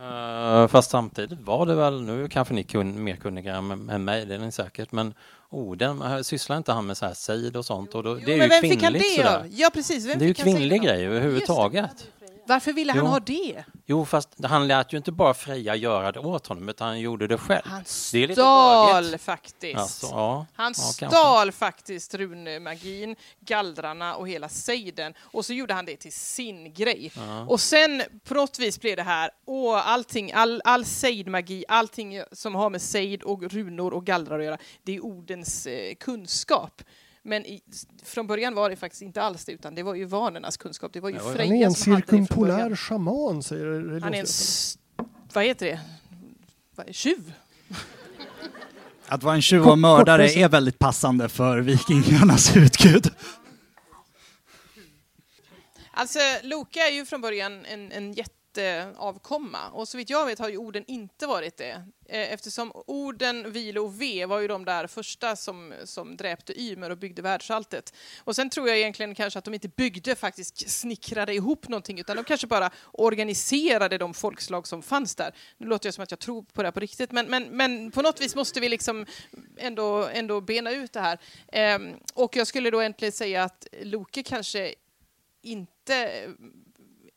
Eh, 0.01 0.69
fast 0.69 0.91
samtidigt 0.91 1.41
var 1.41 1.67
det 1.67 1.75
väl, 1.75 2.03
nu 2.03 2.29
kanske 2.29 2.55
ni 2.55 2.63
kun, 2.63 3.05
mer 3.05 3.17
kunniga 3.17 3.57
än 3.57 4.05
mig, 4.05 4.27
det 4.27 4.35
är 4.35 4.39
ni 4.39 4.53
säkert, 4.53 4.93
men 4.93 5.15
Oden, 5.51 6.03
eh, 6.03 6.21
sysslar 6.21 6.57
inte 6.57 6.73
han 6.73 6.87
med 6.87 6.97
så 6.97 7.07
här 7.07 7.15
sejd 7.15 7.57
och 7.57 7.65
sånt? 7.65 7.95
Och 7.95 8.03
då, 8.03 8.15
det 8.15 8.33
är 8.33 8.37
Jo, 8.37 8.43
ju 8.43 8.49
vem 8.49 8.61
fick 8.61 8.83
han 8.83 8.93
kvinnligt 8.93 9.17
det 9.17 9.23
sådär. 9.23 9.47
Ja, 9.51 9.71
precis. 9.75 10.07
Vem 10.07 10.19
Det 10.19 10.25
är 10.25 10.27
ju 10.27 10.35
kvinnlig 10.35 10.83
grej 10.83 11.07
överhuvudtaget. 11.07 12.11
Varför 12.49 12.73
ville 12.73 12.93
han 12.93 13.05
Jo. 13.05 13.07
ha 13.11 13.21
det? 13.21 13.65
Jo, 13.87 14.05
fast 14.05 14.29
han 14.45 14.69
lät 14.69 14.93
ju 14.93 14.97
inte 14.97 15.13
bara 15.13 15.35
Freja 15.35 15.75
göra 15.77 16.13
det 16.13 16.21
åt 16.21 16.47
honom, 16.47 16.69
utan 16.69 16.89
han 16.89 17.01
gjorde 17.01 17.27
det 17.27 17.39
själv. 17.39 17.63
Han 17.65 17.85
Det 18.13 18.19
är 18.19 18.29
lite 18.29 18.41
stal 18.41 19.05
bögigt. 19.05 19.25
faktiskt. 19.25 19.79
Alltså, 19.79 20.07
ja, 20.07 20.47
Han 20.55 20.75
ja, 20.77 20.83
kanske. 20.99 21.09
stal 21.09 21.53
faktiskt 21.53 22.15
runemagin, 22.15 23.17
gallrarna 23.41 24.15
och 24.17 24.29
hela 24.29 24.49
sejden 24.49 25.15
och 25.21 25.45
så 25.47 25.53
gjorde 25.53 25.75
han 25.75 25.85
det 25.87 25.97
till 25.97 26.13
sin 26.13 26.75
grej. 26.75 27.13
Och 27.49 27.61
sen 27.61 28.03
på 28.25 28.35
något 28.35 28.59
vis 28.59 28.81
blev 28.81 28.97
det 28.97 29.03
här, 29.03 29.31
åh, 29.47 29.89
allting, 29.89 30.33
all, 30.33 30.61
all 30.65 30.85
sejdmagi, 30.85 31.65
allting 31.69 32.23
som 32.33 32.55
har 32.55 32.71
med 32.71 32.83
sejd 32.83 33.23
och 33.23 33.43
runor 33.43 33.95
och 33.95 34.05
gallrar 34.07 34.39
att 34.39 34.45
göra, 34.45 34.59
det 34.83 34.97
är 34.97 35.05
Odens 35.05 35.67
eh, 35.67 35.95
kunskap. 35.95 36.83
Men 37.23 37.47
i, 37.47 37.61
från 38.05 38.27
början 38.27 38.55
var 38.55 38.71
det 38.71 38.77
faktiskt 38.77 39.03
inte 39.03 39.23
alls 39.23 39.45
det, 39.45 39.53
utan 39.53 39.75
det 39.75 39.83
var 39.83 39.95
ju 39.95 40.05
vanernas 40.05 40.57
kunskap. 40.57 40.93
Det 40.93 41.01
var 41.01 41.09
ju 41.11 41.17
Ja, 41.17 41.21
ja. 41.23 41.29
Han 41.29 41.41
är 41.41 41.47
Freja 41.47 41.67
en 41.67 41.75
cirkumpolär 41.75 42.77
shaman, 42.77 43.43
säger 43.43 43.67
Han 43.67 43.75
är 43.75 43.79
en, 43.79 43.85
religionsvetaren. 43.91 44.25
s- 44.25 44.79
vad 45.33 45.45
heter 45.45 45.67
det? 45.67 45.81
Vad 46.75 46.89
är- 46.89 46.93
Tjuv? 46.93 47.33
Att 49.09 49.23
vara 49.23 49.35
en 49.35 49.43
tjuv 49.43 49.67
och 49.69 49.79
mördare 49.79 50.33
är 50.33 50.49
väldigt 50.49 50.79
passande 50.79 51.29
för 51.29 51.59
vikingarnas 51.59 52.57
utgud. 52.57 53.11
Alltså, 55.91 56.19
Loke 56.43 56.81
är 56.89 56.93
ju 56.93 57.05
från 57.07 57.21
början 57.21 57.65
en, 57.67 57.93
en 57.93 58.13
avkomma. 58.97 59.69
och 59.73 59.89
så 59.89 59.97
vitt 59.97 60.11
jag 60.11 60.27
vet 60.27 60.39
har 60.39 60.49
ju 60.49 60.57
orden 60.57 60.85
inte 60.87 61.27
varit 61.27 61.57
det. 61.57 61.83
Eh, 62.11 62.33
eftersom 62.33 62.73
orden, 62.87 63.53
Vilo 63.53 63.85
och 63.85 64.03
ve 64.03 64.27
var 64.27 64.41
ju 64.41 64.49
de 64.49 64.65
där 64.65 64.87
första 64.87 65.37
som, 65.37 65.75
som 65.85 66.17
dräpte 66.17 66.61
Ymer 66.61 66.91
och 66.91 66.99
byggde 66.99 67.23
världsalltet. 67.23 67.95
Och 68.25 68.37
sen 68.37 68.51
tror 68.51 68.69
jag 68.69 68.79
egentligen 68.79 69.15
kanske 69.15 69.39
att 69.39 69.45
de 69.45 69.55
inte 69.55 69.69
byggde, 69.69 70.15
faktiskt 70.15 70.71
snickrade 70.71 71.35
ihop 71.35 71.69
någonting, 71.69 72.01
utan 72.01 72.17
de 72.17 72.25
kanske 72.25 72.47
bara 72.47 72.71
organiserade 72.93 73.99
de 73.99 74.15
folkslag 74.15 74.67
som 74.67 74.83
fanns 74.83 75.15
där. 75.15 75.35
Nu 75.59 75.67
låter 75.67 75.87
jag 75.87 75.95
som 75.95 76.03
att 76.03 76.11
jag 76.11 76.21
tror 76.21 76.43
på 76.43 76.63
det 76.63 76.67
här 76.67 76.73
på 76.73 76.81
riktigt, 76.81 77.13
men, 77.13 77.27
men, 77.27 77.45
men 77.45 77.91
på 77.91 78.03
något 78.03 78.21
vis 78.21 78.35
måste 78.35 78.61
vi 78.61 78.69
liksom 78.69 79.07
ändå, 79.57 80.09
ändå 80.13 80.41
bena 80.41 80.71
ut 80.71 80.93
det 80.93 81.01
här. 81.01 81.19
Ehm, 81.53 81.95
och 82.15 82.37
jag 82.37 82.47
skulle 82.47 82.71
då 82.71 82.81
äntligen 82.81 83.13
säga 83.13 83.45
att 83.45 83.67
Loke 83.83 84.23
kanske 84.23 84.75
inte 85.43 86.11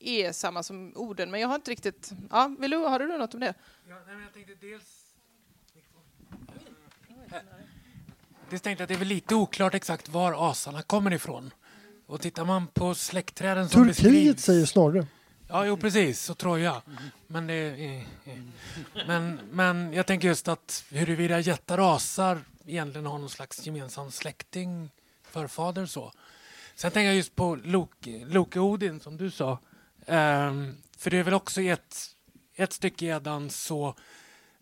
är 0.07 0.31
samma 0.31 0.63
som 0.63 0.91
orden, 0.95 1.31
men 1.31 1.39
jag 1.39 1.47
har 1.47 1.55
inte 1.55 1.71
riktigt... 1.71 2.11
Ja, 2.29 2.55
vill 2.59 2.71
du, 2.71 2.77
har 2.77 2.99
du 2.99 3.17
något 3.17 3.33
om 3.33 3.39
det? 3.39 3.53
Ja, 3.89 3.95
nej, 4.05 4.15
men 4.15 4.23
jag 4.23 4.33
tänkte 4.33 4.55
dels... 4.59 4.83
Dels 8.49 8.61
tänkte 8.61 8.81
jag 8.81 8.85
att 8.85 8.87
det 8.87 8.93
är 8.93 8.99
väl 8.99 9.07
lite 9.07 9.35
oklart 9.35 9.73
exakt 9.73 10.09
var 10.09 10.51
asarna 10.51 10.81
kommer 10.81 11.13
ifrån. 11.13 11.51
Och 12.05 12.21
tittar 12.21 12.45
man 12.45 12.67
på 12.67 12.95
släktträden 12.95 13.69
som 13.69 13.87
Turkiet 13.87 14.03
beskrivs... 14.03 14.43
säger 14.43 14.65
Snorre. 14.65 15.07
Ja, 15.47 15.65
jo 15.65 15.77
precis, 15.77 16.29
och 16.29 16.37
Troja. 16.37 16.81
Men, 17.27 17.47
det 17.47 17.53
är, 17.53 18.05
men, 19.07 19.39
men 19.51 19.93
jag 19.93 20.07
tänker 20.07 20.27
just 20.27 20.47
att 20.47 20.83
huruvida 20.89 21.39
jättarasar 21.39 22.41
egentligen 22.65 23.05
har 23.05 23.19
någon 23.19 23.29
slags 23.29 23.65
gemensam 23.65 24.11
släkting, 24.11 24.89
förfader 25.23 25.85
så. 25.85 26.11
Sen 26.75 26.91
tänker 26.91 27.07
jag 27.07 27.15
just 27.15 27.35
på 27.35 27.55
Loke, 27.63 28.25
Loke 28.25 28.59
Odin 28.59 28.99
som 28.99 29.17
du 29.17 29.31
sa. 29.31 29.59
Um, 30.05 30.77
för 30.97 31.09
det 31.09 31.17
är 31.17 31.23
väl 31.23 31.33
också 31.33 31.61
i 31.61 31.69
ett, 31.69 31.97
ett 32.55 32.73
stycke 32.73 33.05
redan 33.05 33.49
så 33.49 33.95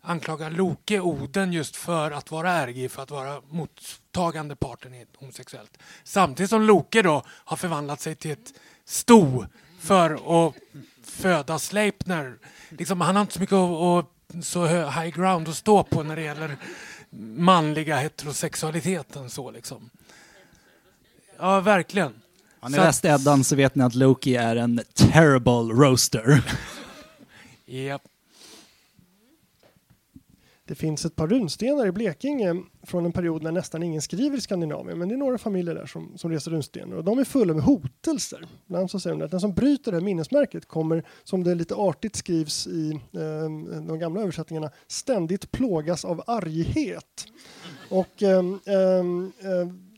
anklagar 0.00 0.50
Loke 0.50 1.00
Oden 1.00 1.52
just 1.52 1.76
för 1.76 2.10
att 2.10 2.30
vara 2.30 2.52
ärgig, 2.52 2.90
för 2.90 3.02
att 3.02 3.10
vara 3.10 3.42
mottagande 3.48 4.56
parten 4.56 4.94
i 4.94 5.06
homosexuellt. 5.16 5.78
Samtidigt 6.04 6.50
som 6.50 6.62
Loke 6.62 7.02
då 7.02 7.22
har 7.26 7.56
förvandlat 7.56 8.00
sig 8.00 8.14
till 8.14 8.30
ett 8.30 8.52
sto 8.84 9.44
för 9.80 10.46
att 10.48 10.54
föda 11.04 11.58
Sleipner. 11.58 12.38
Liksom, 12.68 13.00
han 13.00 13.16
har 13.16 13.22
inte 13.22 13.34
så 13.34 13.40
mycket 13.40 13.54
och, 13.54 14.12
så 14.42 14.66
high 14.66 15.16
ground 15.16 15.48
att 15.48 15.56
stå 15.56 15.82
på 15.82 16.02
när 16.02 16.16
det 16.16 16.22
gäller 16.22 16.56
manliga 17.36 17.96
heterosexualiteten. 17.96 19.30
Så 19.30 19.50
liksom. 19.50 19.90
Ja, 21.38 21.60
verkligen. 21.60 22.22
Har 22.60 22.70
ni 22.70 22.76
läst 22.76 23.04
Eddan 23.04 23.44
så 23.44 23.56
vet 23.56 23.74
ni 23.74 23.84
att 23.84 23.94
Loki 23.94 24.36
är 24.36 24.56
en 24.56 24.80
terrible 24.94 25.74
roaster. 25.74 26.44
Japp. 27.66 28.02
Det 30.64 30.74
finns 30.74 31.04
ett 31.04 31.16
par 31.16 31.28
runstenar 31.28 31.86
i 31.86 31.92
Blekinge 31.92 32.62
från 32.82 33.04
en 33.04 33.12
period 33.12 33.42
när 33.42 33.52
nästan 33.52 33.82
ingen 33.82 34.02
skriver 34.02 34.38
i 34.38 34.40
Skandinavien, 34.40 34.98
men 34.98 35.08
det 35.08 35.14
är 35.14 35.16
några 35.16 35.38
familjer 35.38 35.74
där 35.74 35.86
som, 35.86 36.12
som 36.18 36.30
reser 36.30 36.50
runstenar 36.50 36.96
och 36.96 37.04
de 37.04 37.18
är 37.18 37.24
fulla 37.24 37.54
med 37.54 37.62
hotelser. 37.62 38.46
Bland 38.66 38.80
annat 38.80 38.90
så 38.90 39.00
säger 39.00 39.16
de 39.16 39.24
att 39.24 39.30
den 39.30 39.40
som 39.40 39.54
bryter 39.54 39.92
det 39.92 39.98
här 39.98 40.04
minnesmärket 40.04 40.68
kommer, 40.68 41.04
som 41.24 41.44
det 41.44 41.54
lite 41.54 41.74
artigt 41.74 42.16
skrivs 42.16 42.66
i 42.66 42.90
eh, 43.12 43.80
de 43.86 43.98
gamla 43.98 44.20
översättningarna, 44.20 44.70
ständigt 44.86 45.50
plågas 45.50 46.04
av 46.04 46.22
arghet. 46.26 47.26
Och 47.88 48.22
ehm, 48.22 48.60
ehm, 48.66 49.32
ehm, 49.42 49.89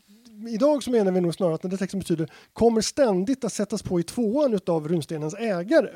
Idag 0.47 0.83
så 0.83 0.91
menar 0.91 1.11
vi 1.11 1.21
nog 1.21 1.33
snarare 1.33 1.55
att 1.55 1.61
den 1.61 1.71
där 1.71 1.77
texten 1.77 1.99
betyder 1.99 2.31
kommer 2.53 2.81
ständigt 2.81 3.43
att 3.43 3.53
sättas 3.53 3.83
på 3.83 3.99
i 3.99 4.03
tvåan 4.03 4.53
utav 4.53 4.87
runstenens 4.87 5.33
ägare. 5.33 5.89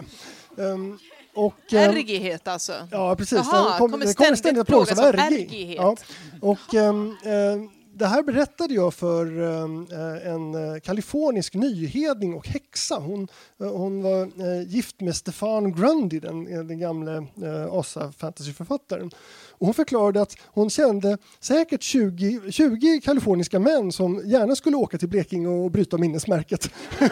Ehm, 0.57 0.97
och, 1.35 1.73
ehm, 1.73 1.89
Ärgighet 1.89 2.47
alltså. 2.47 2.73
Ja, 2.91 3.15
precis. 3.15 3.39
Kom, 3.39 3.49
kommer 3.49 3.75
det 3.75 3.89
kommer 3.89 4.05
ständigt 4.05 4.39
ständigt 4.39 4.61
att 4.61 4.67
plågas 4.67 4.99
av 4.99 5.05
av 5.05 5.15
ärgighet. 5.15 5.77
Ja. 5.77 5.95
Och 6.41 6.73
ehm, 6.73 7.15
ehm, 7.23 7.69
det 7.97 8.05
här 8.07 8.23
berättade 8.23 8.73
jag 8.73 8.93
för 8.93 9.25
ehm, 9.41 9.87
eh, 9.91 10.31
en 10.31 10.55
eh, 10.55 10.79
kalifornisk 10.79 11.53
nyhedning 11.53 12.33
och 12.33 12.47
häxa. 12.47 12.95
Hon, 12.95 13.27
eh, 13.59 13.71
hon 13.71 14.03
var 14.03 14.61
gift 14.61 15.01
med 15.01 15.15
Stefan 15.15 15.71
Grundy, 15.71 16.19
den, 16.19 16.67
den 16.67 16.79
gamle 16.79 17.27
asa 17.71 18.11
fantasyförfattaren. 18.11 19.11
Och 19.51 19.65
hon 19.65 19.73
förklarade 19.73 20.21
att 20.21 20.35
hon 20.45 20.69
kände 20.69 21.17
säkert 21.39 21.83
20, 21.83 22.51
20 22.51 23.01
kaliforniska 23.01 23.59
män 23.59 23.91
som 23.91 24.21
gärna 24.25 24.55
skulle 24.55 24.75
åka 24.77 24.97
till 24.97 25.09
Blekinge 25.09 25.47
och 25.47 25.71
bryta 25.71 25.97
minnesmärket. 25.97 26.69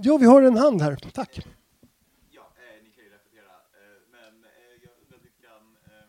Ja, 0.00 0.16
vi 0.16 0.26
har 0.26 0.42
en 0.42 0.56
hand 0.56 0.82
här. 0.82 0.96
Tack. 0.96 1.46
Ja, 2.30 2.42
eh, 2.56 2.82
ni 2.84 2.90
kan 2.90 3.04
ju 3.04 3.10
repetera. 3.10 3.52
Eh, 3.78 3.98
men 4.14 4.44
eh, 4.44 4.50
jag 4.82 4.92
undrar 5.02 5.18
lite 5.24 5.42
grann... 5.42 5.76
Eh, 5.84 6.08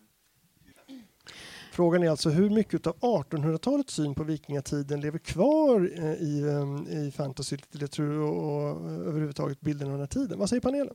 Frågan 1.79 2.03
är 2.03 2.09
alltså 2.09 2.29
hur 2.29 2.49
mycket 2.49 2.87
av 2.87 2.95
1800-talets 2.95 3.93
syn 3.93 4.15
på 4.15 4.23
vikingatiden 4.23 5.01
lever 5.01 5.19
kvar 5.19 5.91
eh, 5.97 6.13
i, 6.13 6.49
ehm, 6.49 6.87
i 6.87 7.11
fantasy, 7.11 7.55
litteratur 7.55 8.19
och, 8.19 8.55
och 8.55 8.91
överhuvudtaget 8.91 9.61
bilden 9.61 9.87
av 9.87 9.91
den 9.91 9.99
här 9.99 10.07
tiden. 10.07 10.39
Vad 10.39 10.49
säger 10.49 10.61
panelen? 10.61 10.93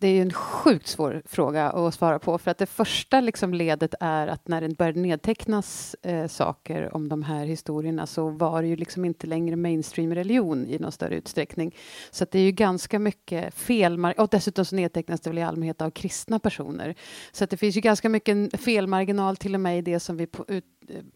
Det 0.00 0.08
är 0.08 0.12
ju 0.12 0.22
en 0.22 0.32
sjukt 0.32 0.86
svår 0.86 1.22
fråga 1.26 1.70
att 1.70 1.94
svara 1.94 2.18
på. 2.18 2.38
För 2.38 2.50
att 2.50 2.58
det 2.58 2.66
första 2.66 3.20
liksom 3.20 3.54
ledet 3.54 3.94
är 4.00 4.26
att 4.26 4.48
när 4.48 4.60
det 4.60 4.68
började 4.68 5.00
nedtecknas 5.00 5.96
eh, 6.02 6.26
saker 6.26 6.94
om 6.94 7.08
de 7.08 7.22
här 7.22 7.44
historierna 7.44 8.06
så 8.06 8.28
var 8.28 8.62
det 8.62 8.68
ju 8.68 8.76
liksom 8.76 9.04
inte 9.04 9.26
längre 9.26 9.56
mainstream-religion 9.56 10.66
i 10.66 10.78
någon 10.78 10.92
större 10.92 11.14
utsträckning. 11.14 11.74
Så 12.10 12.24
att 12.24 12.30
det 12.30 12.38
är 12.38 12.42
ju 12.42 12.50
ganska 12.50 12.98
mycket 12.98 13.54
fel. 13.54 14.04
Och 14.04 14.28
dessutom 14.30 14.64
så 14.64 14.76
nedtecknas 14.76 15.20
det 15.20 15.30
väl 15.30 15.38
i 15.38 15.42
allmänhet 15.42 15.82
av 15.82 15.90
kristna 15.90 16.38
personer. 16.38 16.94
Så 17.32 17.44
att 17.44 17.50
det 17.50 17.56
finns 17.56 17.76
ju 17.76 17.80
ganska 17.80 18.08
mycket 18.08 18.60
felmarginal 18.60 19.36
till 19.36 19.54
och 19.54 19.60
med 19.60 19.78
i 19.78 19.82
det 19.82 20.00
som 20.00 20.16
vi 20.16 20.26
på, 20.26 20.44
ut, 20.48 20.64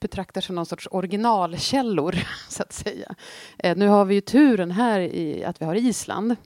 betraktar 0.00 0.40
som 0.40 0.54
någon 0.54 0.66
sorts 0.66 0.88
originalkällor, 0.90 2.14
så 2.48 2.62
att 2.62 2.72
säga. 2.72 3.14
Eh, 3.58 3.76
nu 3.76 3.88
har 3.88 4.04
vi 4.04 4.14
ju 4.14 4.20
turen 4.20 4.70
här 4.70 5.00
i 5.00 5.44
att 5.44 5.60
vi 5.60 5.64
har 5.64 5.74
Island 5.74 6.36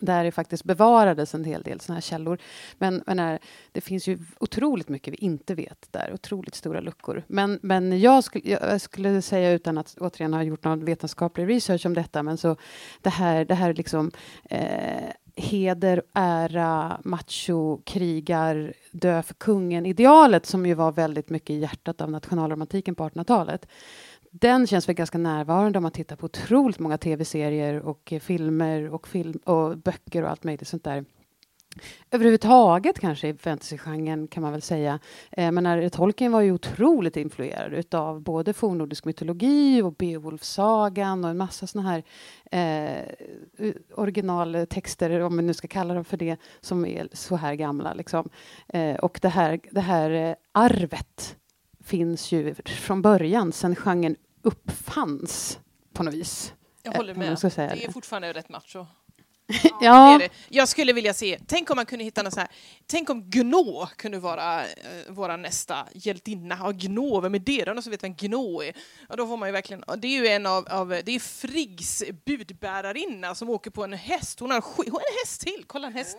där 0.00 0.24
det 0.24 0.32
faktiskt 0.32 0.64
bevarades 0.64 1.34
en 1.34 1.44
hel 1.44 1.62
del 1.62 1.80
såna 1.80 1.94
här 1.94 2.00
källor. 2.00 2.38
Men, 2.78 3.02
men 3.06 3.18
här, 3.18 3.38
det 3.72 3.80
finns 3.80 4.06
ju 4.06 4.18
otroligt 4.40 4.88
mycket 4.88 5.12
vi 5.12 5.16
inte 5.16 5.54
vet 5.54 5.88
där, 5.90 6.10
otroligt 6.14 6.54
stora 6.54 6.80
luckor. 6.80 7.22
Men, 7.26 7.58
men 7.62 8.00
jag, 8.00 8.24
skulle, 8.24 8.50
jag 8.50 8.80
skulle 8.80 9.22
säga, 9.22 9.52
utan 9.52 9.78
att 9.78 9.96
återigen 10.00 10.34
ha 10.34 10.42
gjort 10.42 10.64
någon 10.64 10.84
vetenskaplig 10.84 11.48
research 11.48 11.86
om 11.86 11.94
detta, 11.94 12.22
men 12.22 12.36
så 12.36 12.56
det 13.02 13.10
här, 13.10 13.44
det 13.44 13.54
här 13.54 13.74
liksom 13.74 14.10
eh, 14.44 15.10
heder, 15.38 16.02
ära, 16.12 17.00
macho, 17.04 17.82
krigar, 17.84 18.72
dö 18.92 19.22
för 19.22 19.34
kungen-idealet 19.34 20.46
som 20.46 20.66
ju 20.66 20.74
var 20.74 20.92
väldigt 20.92 21.30
mycket 21.30 21.50
i 21.50 21.58
hjärtat 21.58 22.00
av 22.00 22.10
nationalromantiken 22.10 22.94
på 22.94 23.08
1800-talet 23.08 23.66
den 24.30 24.66
känns 24.66 24.88
väl 24.88 24.96
ganska 24.96 25.18
närvarande 25.18 25.78
om 25.78 25.82
man 25.82 25.92
tittar 25.92 26.16
på 26.16 26.26
otroligt 26.26 26.78
många 26.78 26.98
tv-serier 26.98 27.80
och 27.80 28.12
filmer 28.20 28.90
och, 28.90 29.08
film 29.08 29.40
och 29.44 29.78
böcker 29.78 30.22
och 30.22 30.30
allt 30.30 30.44
möjligt 30.44 30.68
sånt 30.68 30.84
där. 30.84 31.04
Överhuvudtaget 32.10 33.00
kanske 33.00 33.28
i 33.28 33.34
fantasygenren 33.34 34.28
kan 34.28 34.42
man 34.42 34.52
väl 34.52 34.62
säga. 34.62 34.98
Eh, 35.30 35.52
men 35.52 35.64
när 35.64 35.88
Tolkien 35.88 36.32
var 36.32 36.40
ju 36.40 36.52
otroligt 36.52 37.16
influerad 37.16 37.72
utav 37.72 38.20
både 38.22 38.52
fornnordisk 38.52 39.04
mytologi 39.04 39.82
och 39.82 39.92
Beowulfsagan 39.92 41.24
och 41.24 41.30
en 41.30 41.36
massa 41.36 41.66
såna 41.66 41.82
här 41.82 42.02
eh, 42.50 43.72
originaltexter, 43.94 45.20
om 45.20 45.36
man 45.36 45.46
nu 45.46 45.54
ska 45.54 45.68
kalla 45.68 45.94
dem 45.94 46.04
för 46.04 46.16
det, 46.16 46.36
som 46.60 46.86
är 46.86 47.08
så 47.12 47.36
här 47.36 47.54
gamla. 47.54 47.94
Liksom. 47.94 48.28
Eh, 48.68 48.96
och 48.96 49.18
det 49.22 49.28
här, 49.28 49.60
det 49.70 49.80
här 49.80 50.10
eh, 50.10 50.34
arvet 50.52 51.36
finns 51.88 52.32
ju 52.32 52.54
från 52.54 53.02
början, 53.02 53.52
sen 53.52 53.76
genren 53.76 54.16
uppfanns 54.42 55.58
på 55.92 56.02
något 56.02 56.14
vis. 56.14 56.54
Jag 56.82 56.92
håller 56.92 57.14
med. 57.14 57.38
Det 57.56 57.84
är 57.84 57.92
fortfarande 57.92 58.32
rätt 58.32 58.48
macho. 58.48 58.86
Ja, 59.80 60.18
Det 60.18 60.24
det. 60.24 60.32
Jag 60.48 60.68
skulle 60.68 60.92
vilja 60.92 61.14
se, 61.14 61.38
tänk 61.46 61.70
om 61.70 61.76
man 61.76 61.86
kunde 61.86 62.04
hitta 62.04 62.22
något 62.22 62.34
så 62.34 62.40
här, 62.40 62.48
tänk 62.86 63.10
om 63.10 63.30
Gnå 63.30 63.88
kunde 63.96 64.18
vara 64.18 64.62
eh, 64.64 64.68
våra 65.08 65.36
nästa 65.36 65.86
hjältinna. 65.94 66.56
Ja, 66.60 66.70
Gnå, 66.74 67.20
vem 67.20 67.34
är 67.34 67.38
det? 67.38 67.64
Någon 67.74 67.82
som 67.82 67.90
vet 67.90 68.02
vem 68.04 68.14
Gnå 68.14 68.62
är? 68.62 68.72
Ja, 69.08 69.16
då 69.16 69.26
får 69.26 69.36
man 69.36 69.48
ju 69.48 69.52
verkligen, 69.52 69.84
det 69.98 70.08
är 70.08 70.20
ju 70.20 70.26
en 70.28 70.46
av, 70.46 70.68
av 70.68 70.88
det 70.88 71.12
är 71.12 71.18
Friggs 71.18 72.02
budbärarinna 72.24 73.34
som 73.34 73.50
åker 73.50 73.70
på 73.70 73.84
en 73.84 73.92
häst. 73.92 74.40
Hon 74.40 74.50
har, 74.50 74.60
sk- 74.60 74.76
hon 74.76 74.92
har 74.92 75.00
en 75.00 75.16
häst 75.26 75.40
till, 75.40 75.64
kolla 75.66 75.86
en 75.86 75.92
häst. 75.92 76.18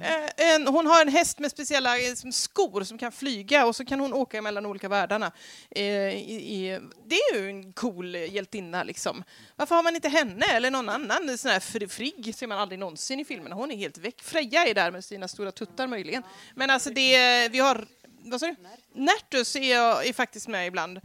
Eh, 0.00 0.46
en, 0.54 0.66
hon 0.66 0.86
har 0.86 1.02
en 1.02 1.08
häst 1.08 1.38
med 1.38 1.50
speciella 1.50 1.98
eh, 1.98 2.14
som 2.14 2.32
skor 2.32 2.84
som 2.84 2.98
kan 2.98 3.12
flyga 3.12 3.66
och 3.66 3.76
så 3.76 3.84
kan 3.84 4.00
hon 4.00 4.12
åka 4.12 4.42
mellan 4.42 4.66
olika 4.66 4.88
världarna. 4.88 5.32
Eh, 5.70 5.82
i, 5.84 6.34
i, 6.34 6.80
det 7.06 7.14
är 7.14 7.38
ju 7.40 7.50
en 7.50 7.72
cool 7.72 8.14
hjältinna 8.14 8.82
liksom. 8.84 9.24
Varför 9.56 9.74
har 9.74 9.82
man 9.82 9.94
inte 9.94 10.08
henne 10.08 10.44
eller 10.46 10.70
någon 10.70 10.88
annan 10.88 11.38
sån 11.38 11.50
här 11.50 11.60
fr- 11.60 11.88
Frigg 11.88 12.34
ser 12.34 12.46
man 12.46 12.59
aldrig 12.60 12.78
någonsin 12.78 13.20
i 13.20 13.24
filmerna. 13.24 13.54
Hon 13.54 13.70
är 13.70 13.76
helt 13.76 13.98
väck. 13.98 14.22
Freja 14.22 14.66
är 14.66 14.74
där 14.74 14.90
med 14.90 15.04
sina 15.04 15.28
stora 15.28 15.52
tuttar 15.52 15.86
möjligen. 15.86 16.22
Men 16.54 16.70
alltså 16.70 16.90
det, 16.90 17.48
vi 17.48 17.58
har, 17.58 17.86
vad 18.24 18.40
sa 18.40 18.46
du? 18.46 18.54
Nertus 18.94 19.56
är, 19.56 19.74
jag- 19.74 20.06
är 20.06 20.12
faktiskt 20.12 20.48
med 20.48 20.66
ibland. 20.66 21.00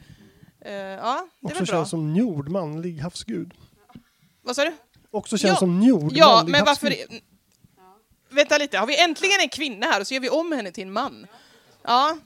Eh, 0.62 0.74
ja, 0.74 1.28
det 1.40 1.46
Också 1.48 1.58
väl 1.60 1.66
bra. 1.68 1.76
känns 1.76 1.90
som 1.90 2.14
Njord, 2.14 2.50
manlig 2.50 2.98
havsgud. 3.00 3.54
Vad 4.42 4.56
sa 4.56 4.64
du? 4.66 4.74
Också 5.12 5.38
känns 5.38 5.52
Ja. 5.54 5.60
som 5.60 5.80
Njord, 5.80 6.12
Ja, 6.16 6.36
manlig 6.36 6.52
men 6.52 6.66
varför... 6.66 6.88
havsgud. 6.90 7.22
Vänta 8.30 8.58
lite, 8.58 8.78
har 8.78 8.88
vi 8.88 9.02
äntligen 9.04 9.40
en 9.40 9.50
kvinna 9.50 9.86
här 9.86 10.00
och 10.02 10.08
så 10.08 10.14
gör 10.14 10.22
vi 10.22 10.30
om 10.30 10.52
henne 10.52 10.72
till 10.72 10.84
en 10.84 10.92
man? 10.94 11.28
Ja, 11.84 12.18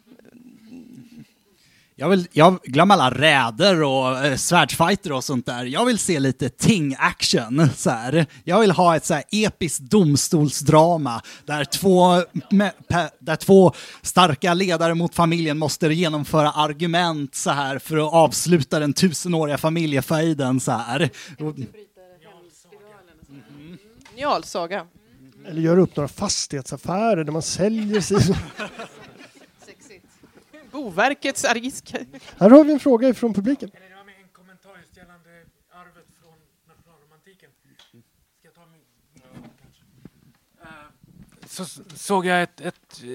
Jag 2.01 2.09
vill, 2.09 2.27
jag 2.31 2.59
glömmer 2.63 2.93
alla 2.93 3.09
räder 3.09 3.83
och 3.83 4.25
eh, 4.25 4.35
svärdsfighter 4.35 5.11
och 5.11 5.23
sånt 5.23 5.45
där. 5.45 5.65
Jag 5.65 5.85
vill 5.85 5.99
se 5.99 6.19
lite 6.19 6.49
ting-action. 6.49 7.69
Så 7.75 7.89
här. 7.89 8.25
Jag 8.43 8.59
vill 8.59 8.71
ha 8.71 8.95
ett 8.95 9.05
så 9.05 9.13
här 9.13 9.23
episkt 9.31 9.79
domstolsdrama 9.79 11.21
där 11.45 11.65
två, 11.65 12.23
me, 12.49 12.71
pe, 12.87 13.09
där 13.19 13.35
två 13.35 13.73
starka 14.01 14.53
ledare 14.53 14.93
mot 14.93 15.15
familjen 15.15 15.57
måste 15.57 15.87
genomföra 15.87 16.51
argument 16.51 17.35
så 17.35 17.49
här 17.49 17.79
för 17.79 17.97
att 17.97 18.13
avsluta 18.13 18.79
den 18.79 18.93
tusenåriga 18.93 19.57
familjefejden. 19.57 20.59
Så 20.59 20.71
här. 20.71 21.09
Njalsaga. 24.15 24.85
Eller 25.47 25.61
gör 25.61 25.79
upp 25.79 25.95
några 25.95 26.07
fastighetsaffärer 26.07 27.23
där 27.23 27.31
man 27.31 27.41
säljer 27.41 28.01
sig. 28.01 28.17
Boverkets 30.83 31.45
arisk. 31.45 31.93
Här 32.37 32.49
har 32.49 32.63
vi 32.63 32.73
en 32.73 32.79
fråga 32.79 33.13
från 33.13 33.33
publiken. 33.33 33.71
Eller 33.73 33.95
har 33.95 34.03
med 34.05 34.15
en 34.21 34.27
kommentar 34.33 34.77
just 34.81 34.97
gällande 34.97 35.29
arvet 35.71 36.05
från 36.21 36.33
nationalromantiken. 36.67 37.49
Ska 38.39 38.47
jag 38.47 38.53
ta 38.53 38.61
min? 38.65 38.81
Eh, 40.61 40.67
Så 41.47 41.65
såg 41.95 42.25
jag 42.25 42.43
ett, 42.43 42.61
ett 42.61 43.01
eh, 43.03 43.07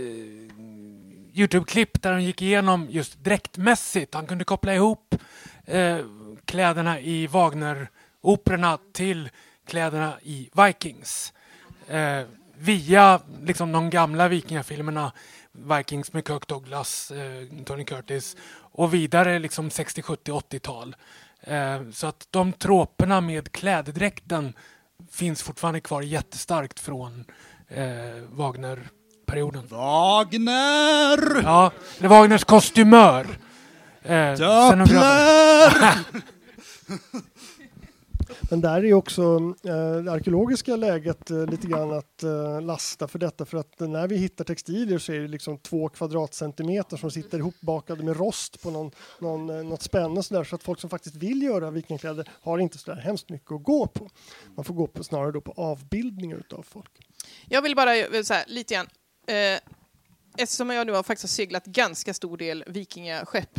Youtube-klipp 1.39 2.03
där 2.03 2.13
han 2.13 2.25
gick 2.25 2.43
igenom 2.43 2.87
just 2.91 3.25
dräktmässigt. 3.25 4.15
Han 4.15 4.27
kunde 4.27 4.45
koppla 4.45 4.75
ihop 4.75 5.15
eh, 5.65 5.99
kläderna 6.45 7.01
i 7.01 7.27
Wagner-operorna 7.27 8.79
till 8.93 9.31
kläderna 9.67 10.13
i 10.23 10.51
Vikings. 10.67 11.33
Eh, 11.89 12.23
via 12.57 13.21
liksom 13.43 13.73
de 13.73 13.91
gamla 13.91 14.29
vikingafilmerna 14.29 15.13
Vikings 15.55 16.13
med 16.13 16.29
Kirk 16.29 16.47
Douglas, 16.47 17.11
eh, 17.11 17.65
Tony 17.65 17.85
Curtis 17.85 18.37
och 18.57 18.95
vidare 18.95 19.39
liksom 19.39 19.71
60, 19.71 20.03
70, 20.03 20.33
80-tal. 20.33 20.97
Eh, 21.41 21.81
så 21.93 22.07
att 22.07 22.27
de 22.31 22.53
troperna 22.53 23.21
med 23.21 23.53
klädedräkten 23.53 24.53
finns 25.11 25.43
fortfarande 25.43 25.81
kvar 25.81 26.03
jättestarkt 26.03 26.81
från 26.81 27.25
eh, 27.69 27.85
Wagner-perioden. 28.31 29.67
Wagner! 29.67 31.43
Ja, 31.43 31.73
det 31.99 32.05
är 32.05 32.09
Wagners 32.09 32.45
kostymör. 32.45 33.27
Eh, 34.03 34.35
scenografen. 34.35 36.05
Men 38.51 38.61
där 38.61 38.77
är 38.77 38.83
ju 38.83 38.95
också 38.95 39.23
eh, 39.65 39.97
det 39.97 40.13
arkeologiska 40.13 40.77
läget 40.77 41.31
eh, 41.31 41.47
lite 41.47 41.67
grann 41.67 41.93
att 41.93 42.23
eh, 42.23 42.61
lasta 42.61 43.09
för 43.09 43.19
detta 43.19 43.45
för 43.45 43.59
att 43.59 43.81
när 43.81 44.09
vi 44.09 44.17
hittar 44.17 44.45
textilier 44.45 44.99
så 44.99 45.13
är 45.13 45.21
det 45.21 45.29
liksom 45.29 45.59
två 45.59 45.89
kvadratcentimeter 45.89 46.97
som 46.97 47.11
sitter 47.11 47.39
ihopbakade 47.39 48.05
med 48.05 48.17
rost 48.17 48.63
på 48.63 48.71
någon, 48.71 48.91
någon, 49.21 49.51
eh, 49.51 49.65
något 49.65 49.83
spänne 49.83 50.23
så, 50.23 50.35
där, 50.35 50.45
så 50.45 50.57
att 50.57 50.63
folk 50.63 50.81
som 50.81 50.91
faktiskt 50.91 51.17
vill 51.17 51.43
göra 51.43 51.71
vikingakläder 51.71 52.29
har 52.43 52.59
inte 52.59 52.79
så 52.79 52.91
där 52.91 53.01
hemskt 53.01 53.29
mycket 53.31 53.53
att 53.53 53.63
gå 53.63 53.87
på. 53.87 54.11
Man 54.55 54.65
får 54.65 54.75
gå 54.75 54.87
på, 54.87 55.05
snarare 55.05 55.33
då 55.33 55.41
på 55.41 55.53
avbildningar 55.57 56.37
utav 56.37 56.63
folk. 56.63 56.91
Jag 57.49 57.63
vill 57.63 57.77
bara 57.77 57.97
eh, 57.97 58.23
så 58.23 58.35
här, 58.35 58.45
lite 58.47 58.75
grann. 58.75 58.89
Eh, 59.27 59.61
eftersom 60.39 60.71
jag 60.71 60.87
nu 60.87 60.93
har 60.93 61.03
faktiskt 61.03 61.35
seglat 61.35 61.65
ganska 61.65 62.15
stor 62.15 62.37
del 62.37 62.65
vikingaskepp 62.67 63.59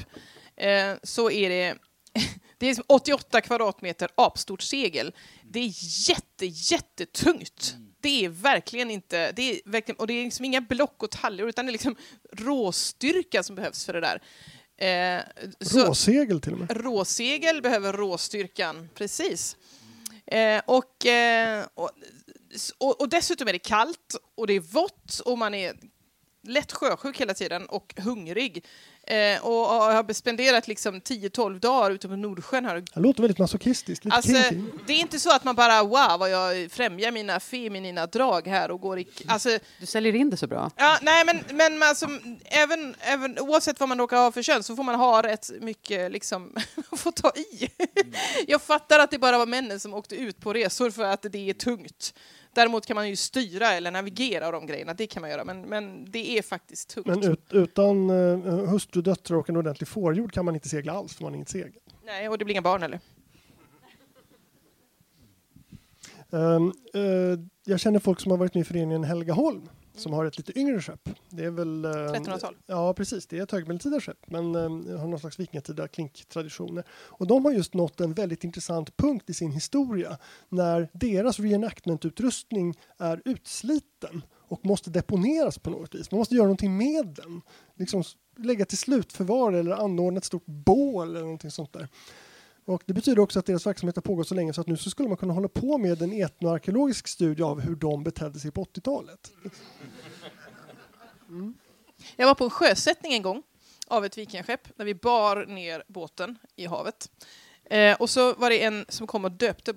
eh, 0.56 0.94
så 1.04 1.32
är 1.32 1.50
det 1.50 1.76
det 2.58 2.70
är 2.70 2.78
88 2.88 3.42
kvadratmeter 3.42 4.10
apstort 4.16 4.62
segel. 4.62 5.14
Det 5.44 5.60
är 5.60 5.72
jätte, 6.10 6.46
jättetungt. 6.46 7.76
Det 8.02 8.26
är 8.26 8.30
verkligen 8.30 8.92
inte, 8.92 9.32
det 9.32 9.52
är 9.52 9.60
verkligen, 9.66 10.00
och 10.00 10.08
det 10.08 10.14
är 10.14 10.24
liksom 10.24 10.46
inga 10.46 10.62
block 10.62 11.04
och 11.04 11.12
tallar 11.12 11.48
utan 11.48 11.66
det 11.66 11.70
är 11.70 11.72
liksom 11.72 11.96
råstyrka 12.32 13.44
som 13.44 13.56
behövs 13.56 13.86
för 13.86 13.94
det 13.94 14.02
där. 14.02 14.22
Eh, 14.78 15.24
så- 15.62 15.86
Råsegel 15.86 16.42
till 16.42 16.54
och 16.54 16.60
med. 16.60 16.84
Råsegel 16.84 17.62
behöver 17.62 17.94
råstyrkan, 17.94 18.90
precis. 18.96 19.58
Eh, 20.28 20.62
och, 20.66 21.06
eh, 21.06 21.66
och, 21.74 21.92
och, 22.78 23.02
och 23.02 23.10
dessutom 23.10 23.48
är 23.48 23.54
det 23.54 23.60
kallt 23.60 24.16
och 24.36 24.48
det 24.48 24.54
är 24.54 24.60
vått 24.60 25.20
och 25.26 25.38
man 25.38 25.54
är 25.54 25.76
lätt 26.48 26.72
sjösjuk 26.72 27.22
hela 27.22 27.34
tiden 27.34 27.66
och 27.66 27.94
hungrig. 27.98 28.66
Eh, 29.08 29.46
och, 29.46 29.60
och 29.60 29.82
har 29.82 30.14
spenderat 30.14 30.68
liksom 30.68 31.02
10-12 31.02 31.60
dagar 31.60 31.92
ute 31.92 32.08
på 32.08 32.16
Nordsjön 32.16 32.66
här. 32.66 32.84
Det 32.94 33.00
låter 33.00 33.22
väldigt 33.22 33.40
masochistiskt, 33.40 34.06
lite 34.06 34.18
Alltså, 34.18 34.32
det 34.88 34.94
är 34.94 35.00
inte 35.00 35.20
så 35.20 35.36
att 35.36 35.44
man 35.44 35.56
bara 35.56 35.84
wow 35.84 36.20
vad 36.20 36.30
jag 36.30 36.72
främjar 36.72 37.12
mina 37.12 37.40
feminina 37.40 38.06
drag 38.06 38.48
här 38.48 38.72
och 38.72 38.82
går 38.82 39.00
i... 39.00 39.08
Alltså, 39.28 39.50
Du 39.80 39.86
säljer 39.86 40.16
in 40.16 40.30
det 40.30 40.38
så 40.38 40.48
bra. 40.48 40.72
Ja, 40.76 40.98
nej, 41.02 41.26
men, 41.26 41.44
men 41.52 41.84
alltså, 41.84 42.08
även, 42.46 42.96
även, 43.00 43.40
oavsett 43.40 43.80
vad 43.80 43.90
man 43.90 43.98
råkar 43.98 44.18
ha 44.18 44.32
för 44.32 44.42
kön 44.42 44.64
så 44.64 44.76
får 44.76 44.84
man 44.84 44.96
ha 44.96 45.24
rätt 45.24 45.52
mycket 45.62 46.12
liksom, 46.12 46.56
att 46.92 47.00
få 47.00 47.12
ta 47.12 47.32
i. 47.36 47.70
Jag 48.48 48.62
fattar 48.62 49.00
att 49.00 49.12
det 49.12 49.20
bara 49.20 49.38
var 49.38 49.46
männen 49.46 49.80
som 49.80 49.94
åkte 49.94 50.16
ut 50.16 50.40
på 50.40 50.54
resor 50.54 50.92
för 50.92 51.04
att 51.04 51.26
det 51.32 51.50
är 51.50 51.54
tungt. 51.54 52.14
Däremot 52.56 52.86
kan 52.86 52.96
man 52.96 53.10
ju 53.10 53.16
styra 53.16 53.68
eller 53.68 53.92
navigera 53.92 54.48
och 54.48 54.54
de 54.54 54.66
grejerna, 54.66 54.94
det 54.94 55.08
kan 55.08 55.22
man 55.22 55.30
göra, 55.30 55.44
men, 55.44 55.62
men 55.62 56.12
det 56.12 56.38
är 56.38 56.42
faktiskt 56.42 56.90
tungt. 56.90 57.08
Men 57.08 57.24
ut, 57.24 57.54
utan 57.54 58.10
uh, 58.10 58.66
hustru, 58.66 59.02
döttrar 59.02 59.38
och 59.38 59.50
en 59.50 59.58
ordentlig 59.58 59.88
fårjord 59.88 60.32
kan 60.32 60.46
man 60.46 60.56
inte 60.56 60.70
segla 60.70 60.94
alls, 60.94 61.16
för 61.16 61.24
man 61.24 61.32
har 61.32 61.36
inget 61.36 61.50
segel. 61.50 61.82
Nej, 62.06 62.30
och 62.30 62.38
det 62.38 62.46
blir 62.46 62.54
inga 62.54 62.62
barn 62.62 62.82
heller. 62.82 63.00
Um, 66.30 66.74
uh, 66.96 67.40
jag 67.66 67.80
känner 67.80 68.00
folk 68.00 68.20
som 68.20 68.32
har 68.32 68.38
varit 68.38 68.54
med 68.54 68.62
i 68.62 68.64
föreningen 68.64 69.04
Helgaholm 69.04 69.70
som 69.96 70.14
har 70.14 70.26
ett 70.26 70.38
lite 70.38 70.60
yngre 70.60 70.82
skepp. 70.82 71.10
Det 71.30 71.44
är 71.44 71.52
väl... 71.52 71.86
ehm, 71.86 71.92
1300-tal. 71.94 72.56
Ja, 72.66 72.94
precis. 72.94 73.28
Det 73.28 73.38
är 73.38 73.44
ett 73.44 73.52
högmedeltida 73.52 74.02
skepp, 74.02 74.28
men 74.28 74.56
um, 74.56 75.00
har 75.00 75.08
någon 75.08 75.20
slags 75.20 75.40
vikingatida 75.40 75.88
klinktraditioner. 75.88 76.84
Och 76.92 77.28
de 77.28 77.46
har 77.46 77.52
just 77.52 77.74
nått 77.74 78.02
en 78.02 78.14
väldigt 78.14 78.44
intressant 78.44 78.98
punkt 78.98 79.30
i 79.30 79.34
sin 79.34 79.52
historia 79.52 80.18
när 80.50 80.90
deras 80.94 81.40
reenactment-utrustning 81.40 82.74
är 82.98 83.22
utsliten 83.26 84.22
och 84.48 84.66
måste 84.66 84.90
deponeras 84.90 85.60
på 85.60 85.70
något 85.70 85.96
vis. 85.96 86.12
Man 86.12 86.18
måste 86.18 86.36
göra 86.36 86.46
någonting 86.46 86.78
med 86.78 87.08
den. 87.08 87.42
Liksom 87.76 88.04
lägga 88.38 88.66
till 88.66 88.78
slutförvar 88.78 89.54
eller 89.54 89.72
anordna 89.72 90.18
ett 90.18 90.26
stort 90.26 90.46
bål 90.46 91.10
eller 91.10 91.22
någonting 91.22 91.52
sånt 91.52 91.74
där. 91.74 91.88
Och 92.66 92.84
det 92.86 92.94
betyder 92.94 93.20
också 93.20 93.40
att 93.40 93.46
deras 93.46 93.68
verksamhet 93.68 93.96
har 93.96 94.02
pågått 94.02 94.28
så 94.28 94.36
länge 94.36 94.54
så 94.54 94.62
att 94.62 94.68
nu 94.68 94.78
så 94.78 94.90
skulle 94.90 95.10
man 95.10 95.18
kunna 95.18 95.34
hålla 95.34 95.48
på 95.48 95.78
med 95.78 96.02
en 96.02 96.14
etnoarkeologisk 96.14 97.08
studie 97.08 97.44
av 97.44 97.60
hur 97.60 97.76
de 97.76 98.04
betedde 98.04 98.40
sig 98.40 98.52
på 98.52 98.64
80-talet. 98.64 99.32
Mm. 101.30 101.54
Jag 102.16 102.28
var 102.28 102.36
på 102.36 102.44
en 102.44 102.50
sjösättning 102.50 103.14
en 103.14 103.22
gång 103.22 103.44
av 103.88 104.06
ett 104.06 104.18
vikingaskepp 104.18 104.78
där 104.78 104.86
vi 104.86 104.96
bar 104.96 105.46
ner 105.46 105.84
båten 105.88 106.38
i 106.56 106.66
havet. 106.66 107.12
Eh, 107.66 108.02
och 108.02 108.10
så 108.10 108.34
var 108.34 108.50
det 108.50 108.64
en 108.64 108.86
som 108.90 109.08
kom 109.08 109.26
och 109.26 109.32
döpte 109.32 109.74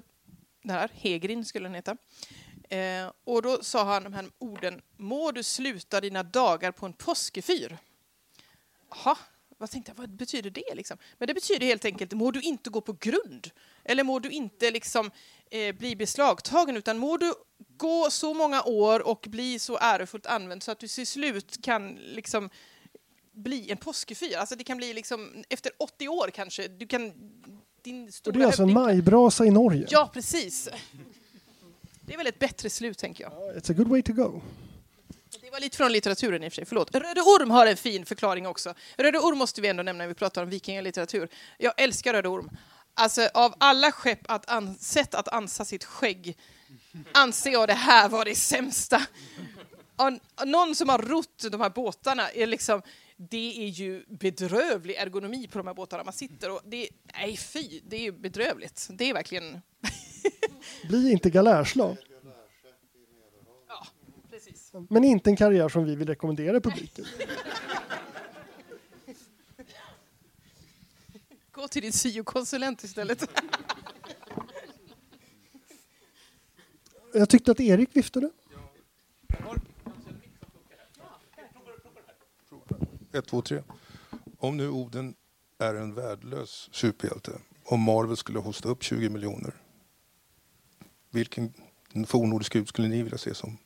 det 0.63 0.73
här, 0.73 0.91
Hegrin 0.95 1.45
skulle 1.45 1.69
den 1.69 1.75
heta. 1.75 1.97
Eh, 2.69 3.13
och 3.25 3.43
då 3.43 3.63
sa 3.63 3.85
han 3.85 4.03
de 4.03 4.13
här 4.13 4.27
orden, 4.39 4.83
må 4.97 5.33
du 5.33 5.43
sluta 5.43 6.01
dina 6.01 6.23
dagar 6.23 6.73
på 6.73 6.87
en 6.87 6.93
påskefyr. 6.93 7.79
Jaha, 8.91 9.19
vad 9.59 9.71
tänkte 9.71 9.91
jag, 9.91 9.97
vad 9.97 10.11
betyder 10.11 10.51
det 10.51 10.75
liksom? 10.75 10.99
Men 11.19 11.27
det 11.27 11.35
betyder 11.35 11.67
helt 11.67 11.85
enkelt, 11.85 12.13
må 12.13 12.31
du 12.31 12.41
inte 12.41 12.71
gå 12.71 12.81
på 12.81 12.93
grund. 12.93 13.51
Eller 13.85 14.05
må 14.05 14.19
du 14.19 14.31
inte 14.31 14.71
liksom 14.71 15.11
eh, 15.51 15.75
bli 15.75 15.97
beslagtagen, 15.97 16.77
utan 16.77 16.99
må 16.99 17.17
du 17.17 17.33
gå 17.77 18.11
så 18.11 18.35
många 18.35 18.63
år 18.63 19.07
och 19.09 19.27
bli 19.29 19.59
så 19.59 19.79
ärofullt 19.79 20.27
använd 20.27 20.63
så 20.63 20.71
att 20.71 20.79
du 20.79 20.89
till 20.89 21.07
slut 21.07 21.63
kan 21.63 21.95
liksom 21.95 22.51
bli 23.33 23.71
en 23.71 23.77
påskefyr. 23.77 24.37
Alltså 24.37 24.57
det 24.57 24.65
kan 24.65 24.77
bli 24.77 24.93
liksom 24.93 25.45
efter 25.49 25.73
80 25.79 26.09
år 26.09 26.31
kanske. 26.35 26.69
Du 26.69 26.87
kan 26.87 27.13
din 27.83 28.07
Och 28.07 28.15
stora 28.15 28.37
det 28.39 28.43
är 28.43 28.47
alltså 28.47 28.63
en 28.63 28.73
majbrasa 28.73 29.45
i 29.45 29.51
Norge. 29.51 29.87
Ja, 29.91 30.11
precis. 30.15 30.69
Det 32.01 32.13
är 32.13 32.19
väl 32.19 32.27
ett 32.27 32.39
bättre 32.39 32.71
slut, 32.71 32.99
tänker 32.99 33.25
jag. 33.25 33.33
It's 33.33 33.71
a 33.71 33.75
good 33.75 33.89
way 33.89 34.03
to 34.03 34.13
go. 34.13 34.41
Det 35.49 35.53
var 35.53 35.61
lite 35.61 35.77
från 35.77 35.93
litteraturen 35.93 36.45
i 36.45 36.49
och 36.49 36.53
för 36.53 36.57
sig, 36.57 36.65
förlåt. 36.65 36.95
Röde 36.95 37.21
Orm 37.21 37.51
har 37.51 37.67
en 37.67 37.77
fin 37.77 38.07
förklaring 38.07 38.47
också. 38.47 38.75
Röde 38.97 39.19
Orm 39.19 39.39
måste 39.39 39.61
vi 39.61 39.69
ändå 39.69 39.83
nämna 39.83 40.05
när 40.05 40.09
vi 40.09 40.15
pratar 40.15 40.43
om 40.43 40.51
vikingalitteratur. 40.51 41.29
Jag 41.59 41.73
älskar 41.77 42.13
Röde 42.13 42.29
Orm. 42.29 42.51
Alltså, 42.95 43.29
av 43.35 43.55
alla 43.59 43.93
skepp 43.93 44.31
att 44.31 44.51
an- 44.51 44.79
sätt 44.79 45.15
att 45.15 45.29
ansa 45.29 45.65
sitt 45.65 45.85
skägg 45.85 46.37
anser 47.13 47.51
jag 47.51 47.69
det 47.69 47.75
här 47.75 48.09
var 48.09 48.25
det 48.25 48.35
sämsta. 48.35 49.03
Och 49.97 50.47
någon 50.49 50.75
som 50.75 50.89
har 50.89 50.99
rott 50.99 51.45
de 51.51 51.61
här 51.61 51.71
båtarna 51.71 52.31
är 52.31 52.47
liksom 52.47 52.83
det 53.17 53.65
är 53.65 53.69
ju 53.69 54.05
bedrövlig 54.09 54.95
ergonomi 54.95 55.49
på 55.53 55.59
de 55.59 55.67
här 55.67 55.75
båtarna. 55.75 56.05
Man 56.05 56.13
sitter 56.13 56.51
och 56.51 56.61
det 56.65 56.89
nej 57.15 57.37
fy, 57.37 57.81
det 57.89 57.97
är 57.97 58.01
ju 58.01 58.13
bedrövligt. 58.13 58.89
Det 58.91 59.11
är 59.11 59.15
verkligen 59.15 59.63
Bli 60.89 61.13
inte 61.13 61.31
galärslav 61.31 61.97
precis. 64.81 64.91
Men 64.91 65.05
inte 65.05 65.31
en 65.31 65.37
karriär 65.37 65.69
som 65.69 65.85
vi 65.85 65.95
vill 65.95 66.09
rekommendera 66.09 66.61
publiken. 66.61 67.05
Gå 71.53 71.69
till 71.69 71.83
din 71.83 71.93
syokonsulent 71.93 72.85
istället. 72.85 73.31
Jag 77.15 77.29
tyckte 77.29 77.51
att 77.51 77.61
Erik 77.61 77.97
viftade. 77.97 78.31
Ett, 83.13 83.27
två, 83.27 83.43
tre. 83.43 83.63
Om 84.39 84.57
nu 84.57 84.69
Oden 84.69 85.15
är 85.59 85.75
en 85.75 85.95
värdelös 85.95 86.69
superhjälte 86.73 87.33
och 87.65 87.79
Marvel 87.79 88.17
skulle 88.17 88.39
hosta 88.39 88.69
upp 88.69 88.83
20 88.83 89.09
miljoner. 89.09 89.55
Vilken 91.11 91.53
fornnordisk 92.07 92.53
gud 92.53 92.69
skulle 92.69 92.89
ni 92.89 93.03
vilja 93.03 93.19
se 93.19 93.35
som 93.35 93.59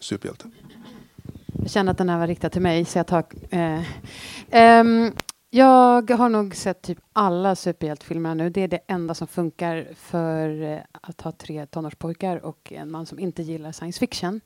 superhjälte? 0.00 0.50
Jag 1.62 1.70
känner 1.70 1.92
att 1.92 1.98
den 1.98 2.08
här 2.08 2.18
var 2.18 2.26
riktad 2.26 2.50
till 2.50 2.62
mig, 2.62 2.84
så 2.84 2.98
jag 2.98 3.06
tar... 3.06 3.24
Eh, 3.50 3.82
ehm, 4.50 5.12
jag 5.50 6.10
har 6.10 6.28
nog 6.28 6.56
sett 6.56 6.82
typ 6.82 6.98
alla 7.12 7.56
superhjältefilmerna 7.56 8.34
nu. 8.34 8.50
Det 8.50 8.60
är 8.60 8.68
det 8.68 8.80
enda 8.86 9.14
som 9.14 9.26
funkar 9.26 9.88
för 9.94 10.62
eh, 10.62 10.78
att 10.92 11.20
ha 11.20 11.32
tre 11.32 11.66
tonårspojkar 11.66 12.44
och 12.44 12.72
en 12.72 12.90
man 12.90 13.06
som 13.06 13.18
inte 13.18 13.42
gillar 13.42 13.72
science 13.72 13.98
fiction. 13.98 14.40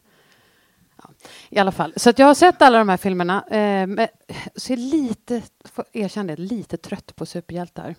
Ja, 1.03 1.11
I 1.49 1.59
alla 1.59 1.73
fall. 1.73 1.93
Så 1.97 2.11
att 2.11 2.19
jag 2.19 2.27
har 2.27 2.35
sett 2.35 2.62
alla 2.62 2.79
de 2.79 2.88
här 2.88 2.97
filmerna. 2.97 3.45
Eh, 3.51 3.87
men, 3.87 4.09
så 4.57 4.73
jag 4.73 4.79
är 4.79 4.83
lite, 4.83 5.43
får 5.65 5.85
erkänna 5.93 6.37
det, 6.37 6.43
lite 6.43 6.77
trött 6.77 7.17
på 7.17 7.27
superhjältar. 7.27 7.95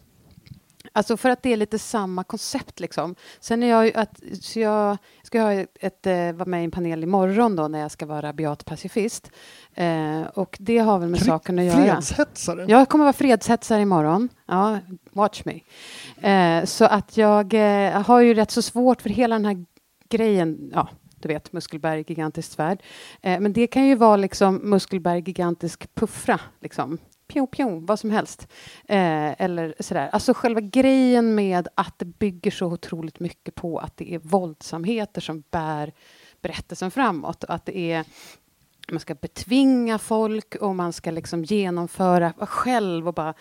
Alltså 0.95 1.17
för 1.17 1.29
att 1.29 1.43
det 1.43 1.53
är 1.53 1.57
lite 1.57 1.79
samma 1.79 2.23
koncept 2.23 2.79
liksom. 2.79 3.15
Sen 3.39 3.63
är 3.63 3.67
jag 3.67 3.85
ju 3.85 3.93
att, 3.93 4.19
så 4.41 4.59
jag 4.59 4.97
ska 5.23 5.41
ha 5.41 5.51
ett, 5.53 5.77
ett, 5.79 6.07
eh, 6.07 6.31
vara 6.33 6.45
med 6.49 6.61
i 6.61 6.63
en 6.63 6.71
panel 6.71 7.03
imorgon 7.03 7.55
då 7.55 7.67
när 7.67 7.79
jag 7.79 7.91
ska 7.91 8.05
vara 8.05 8.21
rabiat 8.21 8.65
pacifist. 8.65 9.31
Eh, 9.73 10.21
och 10.21 10.57
det 10.59 10.77
har 10.77 10.99
väl 10.99 11.09
med 11.09 11.19
Fri- 11.19 11.25
saken 11.25 11.59
att 11.59 11.65
göra. 11.65 12.01
Fredshetsare. 12.01 12.65
Jag 12.67 12.89
kommer 12.89 13.03
vara 13.05 13.13
fredshetsare 13.13 13.81
imorgon. 13.81 14.29
Ja, 14.47 14.79
watch 15.11 15.41
me. 15.45 15.59
Eh, 16.29 16.65
så 16.65 16.85
att 16.85 17.17
jag 17.17 17.53
eh, 17.53 18.01
har 18.01 18.19
ju 18.21 18.33
rätt 18.33 18.51
så 18.51 18.61
svårt 18.61 19.01
för 19.01 19.09
hela 19.09 19.35
den 19.35 19.45
här 19.45 19.65
grejen. 20.09 20.71
Ja, 20.73 20.87
du 21.15 21.27
vet, 21.27 21.53
Muskelberg, 21.53 22.03
gigantiskt 22.07 22.51
svärd. 22.51 22.81
Eh, 23.21 23.39
men 23.39 23.53
det 23.53 23.67
kan 23.67 23.85
ju 23.85 23.95
vara 23.95 24.17
liksom 24.17 24.55
Muskelberg, 24.63 25.23
gigantisk 25.25 25.95
puffra. 25.95 26.39
Liksom. 26.61 26.97
Pjong, 27.27 27.47
pjong, 27.47 27.85
vad 27.85 27.99
som 27.99 28.11
helst. 28.11 28.47
Eh, 28.85 29.41
eller 29.41 29.75
sådär. 29.79 30.09
Alltså 30.11 30.33
själva 30.33 30.61
grejen 30.61 31.35
med 31.35 31.67
att 31.75 31.99
det 31.99 32.05
bygger 32.05 32.51
så 32.51 32.65
otroligt 32.65 33.19
mycket 33.19 33.55
på 33.55 33.79
att 33.79 33.97
det 33.97 34.13
är 34.13 34.19
våldsamheter 34.19 35.21
som 35.21 35.43
bär 35.51 35.93
berättelsen 36.41 36.91
framåt. 36.91 37.43
Att 37.43 37.65
det 37.65 37.91
är 37.91 38.05
man 38.91 38.99
ska 38.99 39.15
betvinga 39.15 39.99
folk 39.99 40.55
och 40.55 40.75
man 40.75 40.93
ska 40.93 41.11
liksom 41.11 41.43
genomföra 41.43 42.33
själv 42.39 43.07
och 43.07 43.13
bara... 43.13 43.33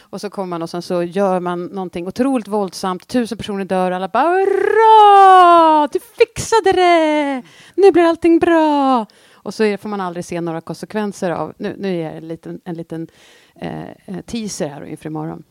Och 0.00 0.20
så 0.20 0.30
kommer 0.30 0.46
man 0.46 0.62
och 0.62 0.70
sen 0.70 0.82
så 0.82 1.02
gör 1.02 1.40
man 1.40 1.66
någonting 1.66 2.06
otroligt 2.06 2.48
våldsamt. 2.48 3.08
Tusen 3.08 3.38
personer 3.38 3.64
dör 3.64 3.90
och 3.90 3.96
alla 3.96 4.08
bara 4.08 4.22
Hurra! 4.22 5.88
Du 5.92 6.00
fixade 6.00 6.72
det! 6.72 7.42
Nu 7.74 7.92
blir 7.92 8.02
allting 8.02 8.38
bra! 8.38 9.06
Och 9.42 9.54
så 9.54 9.64
är- 9.64 9.76
får 9.76 9.88
man 9.88 10.00
aldrig 10.00 10.24
se 10.24 10.40
några 10.40 10.60
konsekvenser 10.60 11.30
av... 11.30 11.54
Nu, 11.56 11.76
nu 11.78 12.00
är 12.00 12.10
det 12.10 12.16
en 12.16 12.28
liten, 12.28 12.60
en 12.64 12.74
liten 12.74 13.08
eh, 13.54 13.90
eh 13.90 14.20
teaser 14.26 14.68
här 14.68 14.84
inför 14.84 15.06
imorgon. 15.06 15.44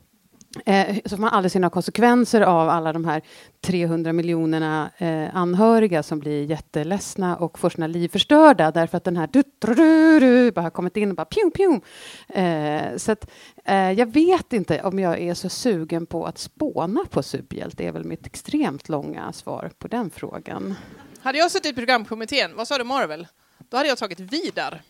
Eh, 0.65 0.97
så 1.05 1.15
får 1.15 1.21
man 1.21 1.29
aldrig 1.29 1.51
se 1.51 1.59
några 1.59 1.69
konsekvenser 1.69 2.41
av 2.41 2.69
alla 2.69 2.93
de 2.93 3.05
här 3.05 3.21
300 3.61 4.13
miljonerna 4.13 4.91
eh, 4.97 5.35
anhöriga 5.35 6.03
som 6.03 6.19
blir 6.19 6.43
jätteledsna 6.43 7.37
och 7.37 7.59
får 7.59 7.69
sina 7.69 7.87
liv 7.87 8.09
förstörda 8.09 8.71
därför 8.71 8.97
att 8.97 9.03
den 9.03 9.17
här 9.17 9.29
du, 9.31 9.43
du, 9.59 9.75
du, 9.75 10.19
du, 10.19 10.51
bara 10.51 10.61
har 10.61 10.69
kommit 10.69 10.97
in 10.97 11.09
och 11.09 11.15
bara 11.15 11.25
pjum, 11.25 11.51
pjum. 11.51 11.81
Eh, 12.27 12.97
så 12.97 13.11
att, 13.11 13.31
eh, 13.65 13.91
jag 13.91 14.13
vet 14.13 14.53
inte 14.53 14.81
om 14.81 14.99
jag 14.99 15.19
är 15.19 15.33
så 15.33 15.49
sugen 15.49 16.05
på 16.05 16.25
att 16.25 16.37
spåna 16.37 17.05
på 17.09 17.23
superhjälte. 17.23 17.83
Det 17.83 17.87
är 17.87 17.91
väl 17.91 18.03
mitt 18.03 18.25
extremt 18.25 18.89
långa 18.89 19.33
svar 19.33 19.71
på 19.79 19.87
den 19.87 20.09
frågan. 20.09 20.75
Hade 21.21 21.37
jag 21.37 21.51
suttit 21.51 21.71
i 21.71 21.75
programkommittén, 21.75 22.51
vad 22.55 22.67
sa 22.67 22.77
du 22.77 22.83
Marvel? 22.83 23.27
Då 23.71 23.77
hade 23.77 23.89
jag 23.89 23.97
tagit 23.97 24.19
Vidar. 24.19 24.81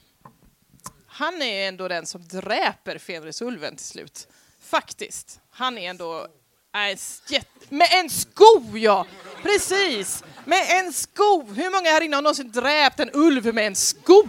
Han 1.07 1.41
är 1.41 1.67
ändå 1.67 1.87
den 1.87 2.05
som 2.05 2.27
dräper 2.27 2.97
Fenrisulven 2.97 3.75
till 3.75 3.85
slut. 3.85 4.27
Faktiskt. 4.61 5.39
Han 5.49 5.77
är 5.77 5.89
ändå... 5.89 6.27
Äh. 6.73 7.41
Med 7.69 7.87
en 7.91 8.09
sko, 8.09 8.77
ja! 8.77 9.05
Precis! 9.43 10.23
Med 10.45 10.65
en 10.69 10.93
sko! 10.93 11.43
Hur 11.55 11.71
många 11.71 11.89
här 11.89 12.01
inne 12.01 12.15
har 12.15 12.21
någonsin 12.21 12.51
dräpt 12.51 12.99
en 12.99 13.09
ulv 13.13 13.53
med 13.53 13.67
en 13.67 13.75
sko? 13.75 14.23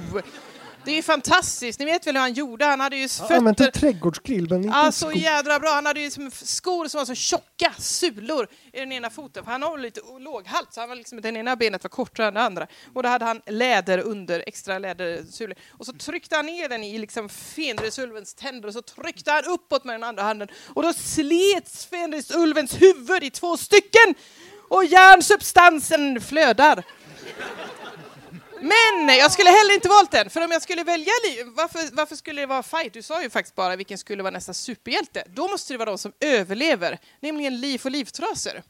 Det 0.84 0.98
är 0.98 1.02
fantastiskt. 1.02 1.78
Ni 1.78 1.84
vet 1.84 2.06
väl 2.06 2.14
hur 2.14 2.20
han 2.20 2.32
gjorde? 2.32 2.64
Han 2.64 2.80
hade 2.80 2.96
ju 2.96 3.08
Jag 3.18 3.26
har 3.26 3.36
använt 3.36 3.58
fötter... 3.58 3.72
en 3.74 3.80
trädgårdsgrill, 3.80 4.48
men 4.50 4.64
inte 4.64 4.78
en 4.78 4.92
så 4.92 5.12
jädra 5.12 5.58
bra. 5.58 5.70
Han 5.70 5.86
hade 5.86 6.00
ju 6.00 6.10
som 6.10 6.30
skor 6.30 6.88
som 6.88 6.98
var 6.98 7.04
så 7.04 7.14
tjocka 7.14 7.72
sulor 7.78 8.48
i 8.72 8.78
den 8.80 8.92
ena 8.92 9.10
foten. 9.10 9.44
För 9.44 9.52
han 9.52 9.62
har 9.62 9.78
lite 9.78 10.00
låghalt, 10.20 10.74
så 10.74 10.80
han 10.80 10.88
var 10.88 10.96
liksom, 10.96 11.20
den 11.20 11.36
ena 11.36 11.56
benet 11.56 11.84
var 11.84 11.88
kortare 11.88 12.26
än 12.26 12.34
det 12.34 12.42
andra. 12.42 12.66
Och 12.94 13.02
då 13.02 13.08
hade 13.08 13.24
han 13.24 13.40
läder 13.46 13.98
under, 13.98 14.44
extra 14.46 14.78
lädersulor. 14.78 15.56
Och 15.70 15.86
så 15.86 15.92
tryckte 15.92 16.36
han 16.36 16.46
ner 16.46 16.68
den 16.68 16.84
i 16.84 16.98
liksom 16.98 17.28
Fenrisulvens 17.28 18.34
tänder 18.34 18.68
och 18.68 18.74
så 18.74 18.82
tryckte 18.82 19.30
han 19.30 19.44
uppåt 19.44 19.84
med 19.84 19.94
den 19.94 20.04
andra 20.04 20.22
handen. 20.22 20.48
Och 20.66 20.82
då 20.82 20.92
slets 20.92 21.86
Fenrisulvens 21.86 22.82
huvud 22.82 23.24
i 23.24 23.30
två 23.30 23.56
stycken! 23.56 24.14
Och 24.68 24.84
järnsubstansen 24.84 26.20
flödar. 26.20 26.84
Men 28.62 29.16
jag 29.16 29.32
skulle 29.32 29.50
heller 29.50 29.74
inte 29.74 29.88
valt 29.88 30.10
den, 30.10 30.30
för 30.30 30.44
om 30.44 30.50
jag 30.50 30.62
skulle 30.62 30.84
välja 30.84 31.12
liv, 31.28 31.46
varför, 31.46 31.96
varför 31.96 32.16
skulle 32.16 32.40
det 32.40 32.46
vara 32.46 32.62
fight? 32.62 32.92
Du 32.92 33.02
sa 33.02 33.22
ju 33.22 33.30
faktiskt 33.30 33.54
bara 33.54 33.76
vilken 33.76 33.98
skulle 33.98 34.22
vara 34.22 34.30
nästa 34.30 34.54
superhjälte. 34.54 35.24
Då 35.26 35.48
måste 35.48 35.74
det 35.74 35.78
vara 35.78 35.90
de 35.90 35.98
som 35.98 36.12
överlever, 36.20 36.98
nämligen 37.20 37.60
liv 37.60 37.80
och 37.84 37.90
livtraser. 37.90 38.62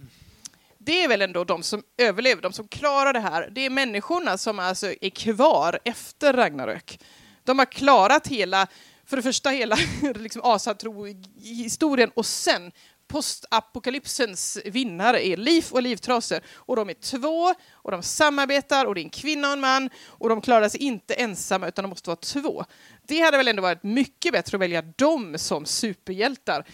Det 0.78 1.04
är 1.04 1.08
väl 1.08 1.22
ändå 1.22 1.44
de 1.44 1.62
som 1.62 1.82
överlever, 1.98 2.42
de 2.42 2.52
som 2.52 2.68
klarar 2.68 3.12
det 3.12 3.20
här. 3.20 3.48
Det 3.52 3.66
är 3.66 3.70
människorna 3.70 4.38
som 4.38 4.58
alltså 4.58 4.94
är 5.00 5.10
kvar 5.10 5.78
efter 5.84 6.32
Ragnarök. 6.32 7.00
De 7.44 7.58
har 7.58 7.66
klarat 7.66 8.26
hela, 8.26 8.66
för 9.06 9.16
det 9.16 9.22
första 9.22 9.50
hela 9.50 9.76
liksom 10.14 10.42
asatro-historien 10.44 12.10
och 12.14 12.26
sen 12.26 12.72
postapokalypsens 13.12 14.58
vinnare 14.64 15.26
är 15.26 15.36
liv 15.36 15.66
och 15.70 15.82
livtrasor. 15.82 16.40
Och 16.54 16.76
de 16.76 16.90
är 16.90 16.94
två, 16.94 17.54
och 17.72 17.90
de 17.90 18.02
samarbetar, 18.02 18.86
och 18.86 18.94
det 18.94 19.00
är 19.00 19.04
en 19.04 19.10
kvinna 19.10 19.48
och 19.48 19.52
en 19.52 19.60
man, 19.60 19.90
och 20.06 20.28
de 20.28 20.40
klarar 20.40 20.68
sig 20.68 20.82
inte 20.82 21.14
ensamma, 21.14 21.68
utan 21.68 21.82
de 21.82 21.88
måste 21.88 22.10
vara 22.10 22.16
två. 22.16 22.64
Det 23.06 23.20
hade 23.20 23.36
väl 23.36 23.48
ändå 23.48 23.62
varit 23.62 23.82
mycket 23.82 24.32
bättre 24.32 24.56
att 24.56 24.60
välja 24.60 24.82
dem 24.82 25.38
som 25.38 25.66
superhjältar, 25.66 26.64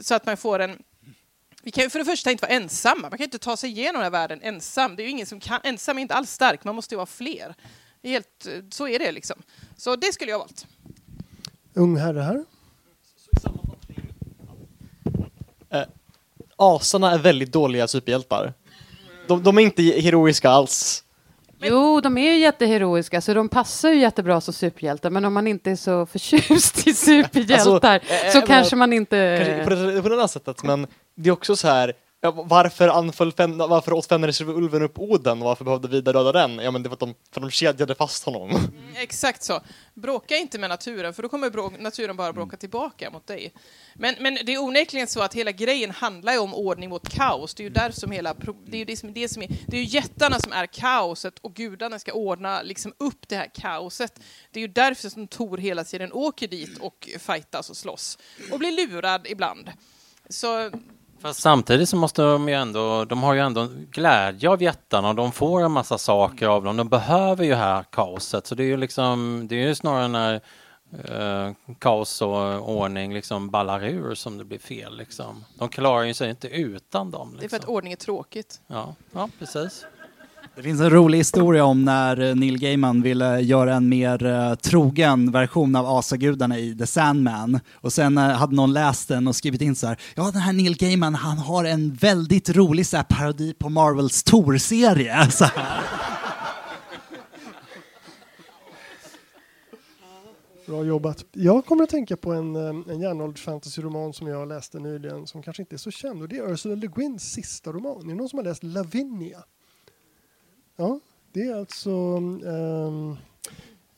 så 0.00 0.14
att 0.14 0.26
man 0.26 0.36
får 0.36 0.58
en 0.58 0.82
vi 1.62 1.70
kan 1.70 1.84
ju 1.84 1.90
för 1.90 1.98
det 1.98 2.04
första 2.04 2.30
inte 2.30 2.42
vara 2.42 2.52
ensamma, 2.52 3.00
man 3.00 3.18
kan 3.18 3.24
inte 3.24 3.38
ta 3.38 3.56
sig 3.56 3.70
igenom 3.70 3.94
den 3.94 4.02
här 4.02 4.10
världen 4.10 4.40
ensam. 4.42 4.96
Det 4.96 5.02
är 5.02 5.04
ju 5.04 5.10
ingen 5.10 5.26
som 5.26 5.40
kan, 5.40 5.60
ensam 5.64 5.98
är 5.98 6.02
inte 6.02 6.14
alls 6.14 6.30
stark, 6.30 6.64
man 6.64 6.74
måste 6.74 6.94
ju 6.94 6.96
vara 6.96 7.06
fler. 7.06 7.54
Helt, 8.02 8.46
så 8.70 8.88
är 8.88 8.98
det 8.98 9.12
liksom. 9.12 9.42
Så 9.76 9.96
det 9.96 10.12
skulle 10.12 10.30
jag 10.30 10.38
ha 10.38 10.44
valt. 10.44 10.66
Ung 11.74 11.96
herre 11.96 12.20
här. 12.20 12.44
Asarna 16.56 17.12
är 17.12 17.18
väldigt 17.18 17.52
dåliga 17.52 17.88
superhjältar. 17.88 18.52
De, 19.26 19.42
de 19.42 19.58
är 19.58 19.62
inte 19.62 19.82
heroiska 19.82 20.50
alls. 20.50 21.04
Jo, 21.60 22.00
de 22.00 22.18
är 22.18 22.32
ju 22.32 22.38
jätteheroiska, 22.38 23.20
så 23.20 23.34
de 23.34 23.48
passar 23.48 23.90
ju 23.90 24.00
jättebra 24.00 24.40
som 24.40 24.54
superhjältar. 24.54 25.10
Men 25.10 25.24
om 25.24 25.34
man 25.34 25.46
inte 25.46 25.70
är 25.70 25.76
så 25.76 26.06
förtjust 26.06 26.86
i 26.86 26.94
superhjältar 26.94 27.94
Alltså, 27.94 28.14
eh, 28.14 28.32
så 28.32 28.38
jag 28.38 28.46
kanske 28.46 28.76
man 28.76 28.92
inte... 28.92 29.44
Kanske 29.44 29.64
på 29.64 29.70
det, 29.70 30.02
på 30.02 30.08
det 30.08 30.20
här 30.20 30.26
sättet, 30.26 30.62
men 30.62 30.86
det 31.14 31.28
är 31.28 31.32
också 31.32 31.56
så 31.56 31.68
här. 31.68 31.92
Ja, 32.20 32.30
varför, 32.30 32.88
anföll 32.88 33.32
Fen, 33.32 33.58
varför 33.58 33.92
åt 33.92 34.06
Fenrisulven 34.06 34.82
upp 34.82 34.98
Oden 34.98 35.38
och 35.38 35.44
varför 35.44 35.64
behövde 35.64 35.88
Vidar 35.88 36.12
döda 36.12 36.32
den? 36.32 36.58
Ja 36.58 36.70
men 36.70 36.82
det 36.82 36.88
var 36.88 36.94
att 36.94 37.00
de, 37.00 37.14
för 37.32 37.40
de 37.40 37.50
kedjade 37.50 37.94
fast 37.94 38.24
honom. 38.24 38.50
Mm, 38.50 38.70
Exakt 38.96 39.42
så. 39.42 39.60
Bråka 39.94 40.36
inte 40.36 40.58
med 40.58 40.70
naturen, 40.70 41.14
för 41.14 41.22
då 41.22 41.28
kommer 41.28 41.80
naturen 41.82 42.16
bara 42.16 42.32
bråka 42.32 42.56
tillbaka 42.56 43.10
mot 43.10 43.26
dig. 43.26 43.52
Men, 43.94 44.14
men 44.20 44.38
det 44.46 44.54
är 44.54 44.62
onekligen 44.62 45.06
så 45.06 45.20
att 45.20 45.34
hela 45.34 45.52
grejen 45.52 45.90
handlar 45.90 46.32
ju 46.32 46.38
om 46.38 46.54
ordning 46.54 46.90
mot 46.90 47.08
kaos. 47.08 47.54
Det 47.54 47.62
är 47.62 47.64
ju 47.64 47.70
där 47.70 47.90
som 47.90 48.10
hela... 48.10 48.34
Det 48.66 48.76
är 48.76 48.78
ju 48.78 48.84
det 48.84 48.96
som, 48.96 49.12
det 49.12 49.28
som 49.28 49.42
är, 49.42 49.48
det 49.66 49.76
är 49.76 49.80
ju 49.80 49.86
jättarna 49.86 50.38
som 50.38 50.52
är 50.52 50.66
kaoset 50.66 51.38
och 51.38 51.54
gudarna 51.54 51.98
ska 51.98 52.12
ordna 52.12 52.62
liksom 52.62 52.92
upp 52.98 53.28
det 53.28 53.36
här 53.36 53.50
kaoset. 53.54 54.20
Det 54.50 54.60
är 54.60 54.66
ju 54.66 54.72
därför 54.72 55.08
som 55.08 55.26
Tor 55.26 55.58
hela 55.58 55.84
tiden 55.84 56.12
åker 56.12 56.48
dit 56.48 56.78
och 56.78 57.08
fightas 57.18 57.70
och 57.70 57.76
slåss. 57.76 58.18
Och 58.52 58.58
blir 58.58 58.88
lurad 58.88 59.26
ibland. 59.26 59.70
Så 60.28 60.70
Fast 61.20 61.40
samtidigt 61.40 61.88
så 61.88 61.96
måste 61.96 62.22
de 62.22 62.48
ju 62.48 62.54
ändå, 62.54 63.04
de 63.04 63.22
har 63.22 63.34
ju 63.34 63.40
ändå 63.40 63.68
glädje 63.90 64.50
av 64.50 64.62
jättarna 64.62 65.08
och 65.08 65.14
de 65.14 65.32
får 65.32 65.60
en 65.62 65.72
massa 65.72 65.98
saker 65.98 66.46
av 66.48 66.64
dem. 66.64 66.76
De 66.76 66.88
behöver 66.88 67.44
ju 67.44 67.54
här 67.54 67.82
kaoset 67.90 68.46
så 68.46 68.54
det 68.54 68.62
är 68.62 68.66
ju 68.66 68.76
liksom, 68.76 69.46
det 69.48 69.54
är 69.62 69.66
ju 69.68 69.74
snarare 69.74 70.08
när 70.08 70.34
eh, 71.04 71.52
kaos 71.78 72.22
och 72.22 72.70
ordning 72.76 73.14
liksom 73.14 73.50
ballar 73.50 73.84
ur 73.84 74.14
som 74.14 74.38
det 74.38 74.44
blir 74.44 74.58
fel 74.58 74.96
liksom. 74.96 75.44
De 75.58 75.68
klarar 75.68 76.02
ju 76.02 76.14
sig 76.14 76.30
inte 76.30 76.48
utan 76.48 77.10
dem. 77.10 77.36
det 77.38 77.44
är 77.44 77.48
för 77.48 77.56
att 77.56 77.62
Liksom. 77.62 77.74
ordning 77.74 77.92
är 77.92 77.96
tråkigt. 77.96 78.60
Ja, 78.66 78.94
ja, 79.12 79.28
precis. 79.38 79.84
Det 80.58 80.64
finns 80.64 80.80
en 80.80 80.90
rolig 80.90 81.18
historia 81.18 81.64
om 81.64 81.84
när 81.84 82.20
eh, 82.20 82.34
Neil 82.34 82.58
Gaiman 82.58 83.02
ville 83.02 83.40
göra 83.40 83.74
en 83.74 83.88
mer 83.88 84.26
uh, 84.26 84.54
trogen 84.54 85.32
version 85.32 85.76
av 85.76 85.86
asagudarna 85.86 86.58
i 86.58 86.78
The 86.78 86.86
Sandman. 86.86 87.60
Och 87.74 87.92
sen 87.92 88.18
uh, 88.18 88.24
hade 88.24 88.54
någon 88.54 88.72
läst 88.72 89.08
den 89.08 89.28
och 89.28 89.36
skrivit 89.36 89.60
in 89.60 89.76
så 89.76 89.86
här, 89.86 90.00
ja 90.14 90.30
den 90.30 90.42
här 90.42 90.52
Neil 90.52 90.76
Gaiman 90.76 91.14
han 91.14 91.38
har 91.38 91.64
en 91.64 91.94
väldigt 91.94 92.50
rolig 92.50 92.86
så 92.86 92.96
här, 92.96 93.04
parodi 93.04 93.54
på 93.54 93.68
Marvels 93.68 94.22
Tor-serie. 94.22 95.30
Så 95.30 95.44
här. 95.44 95.82
Bra 100.66 100.84
jobbat. 100.84 101.24
Jag 101.32 101.66
kommer 101.66 101.82
att 101.82 101.90
tänka 101.90 102.16
på 102.16 102.32
en, 102.32 102.56
en 102.56 103.00
järnålders 103.00 103.42
fantasyroman 103.42 104.12
som 104.12 104.26
jag 104.26 104.48
läste 104.48 104.78
nyligen 104.78 105.26
som 105.26 105.42
kanske 105.42 105.62
inte 105.62 105.76
är 105.76 105.78
så 105.78 105.90
känd 105.90 106.22
och 106.22 106.28
det 106.28 106.36
är 106.36 106.52
Ursula 106.52 106.74
Le 106.74 106.86
Guins 106.86 107.32
sista 107.32 107.72
roman. 107.72 108.02
Är 108.04 108.08
det 108.08 108.14
någon 108.14 108.28
som 108.28 108.38
har 108.38 108.44
läst 108.44 108.62
Lavinia? 108.62 109.44
Ja, 110.80 111.00
det 111.32 111.42
är 111.42 111.54
alltså 111.54 111.90
um, 111.90 113.16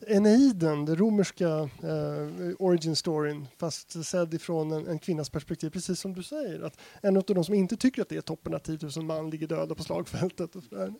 Eneiden, 0.06 0.84
den 0.84 0.96
romerska 0.96 1.48
eh, 1.82 2.54
origin 2.58 2.96
storyn, 2.96 3.46
fast 3.58 4.04
sedd 4.04 4.34
ifrån 4.34 4.72
en, 4.72 4.86
en 4.86 4.98
kvinnas 4.98 5.30
perspektiv, 5.30 5.70
precis 5.70 6.00
som 6.00 6.14
du 6.14 6.22
säger. 6.22 6.60
Att 6.60 6.78
en 7.02 7.16
av 7.16 7.24
de 7.26 7.44
som 7.44 7.54
inte 7.54 7.76
tycker 7.76 8.02
att 8.02 8.08
det 8.08 8.16
är 8.16 8.20
toppen 8.20 8.54
att 8.54 8.64
10 8.64 8.78
000 8.96 9.04
man 9.04 9.30
ligger 9.30 9.46
döda 9.46 9.74
på 9.74 9.82
slagfältet. 9.82 10.56
Och 10.56 10.62
sådär. 10.62 10.94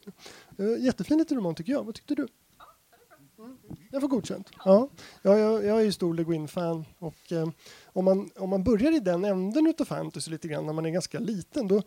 Eh, 0.58 0.84
jättefin 0.84 1.18
liten 1.18 1.36
roman 1.36 1.54
tycker 1.54 1.72
jag. 1.72 1.84
Vad 1.84 1.94
tyckte 1.94 2.14
du? 2.14 2.28
Jag 3.90 4.00
får 4.00 4.08
godkänt. 4.08 4.50
Ja, 4.64 4.88
ja 5.22 5.38
jag, 5.38 5.64
jag 5.64 5.80
är 5.80 5.84
ju 5.84 5.92
stor 5.92 6.14
Le 6.14 6.24
Guin-fan 6.24 6.84
och 6.98 7.32
eh, 7.32 7.48
om, 7.84 8.04
man, 8.04 8.30
om 8.36 8.50
man 8.50 8.64
börjar 8.64 8.96
i 8.96 9.00
den 9.00 9.24
änden 9.24 9.66
utav 9.66 9.84
fantasy 9.84 10.30
lite 10.30 10.48
grann 10.48 10.66
när 10.66 10.72
man 10.72 10.86
är 10.86 10.90
ganska 10.90 11.18
liten 11.18 11.68
då, 11.68 11.82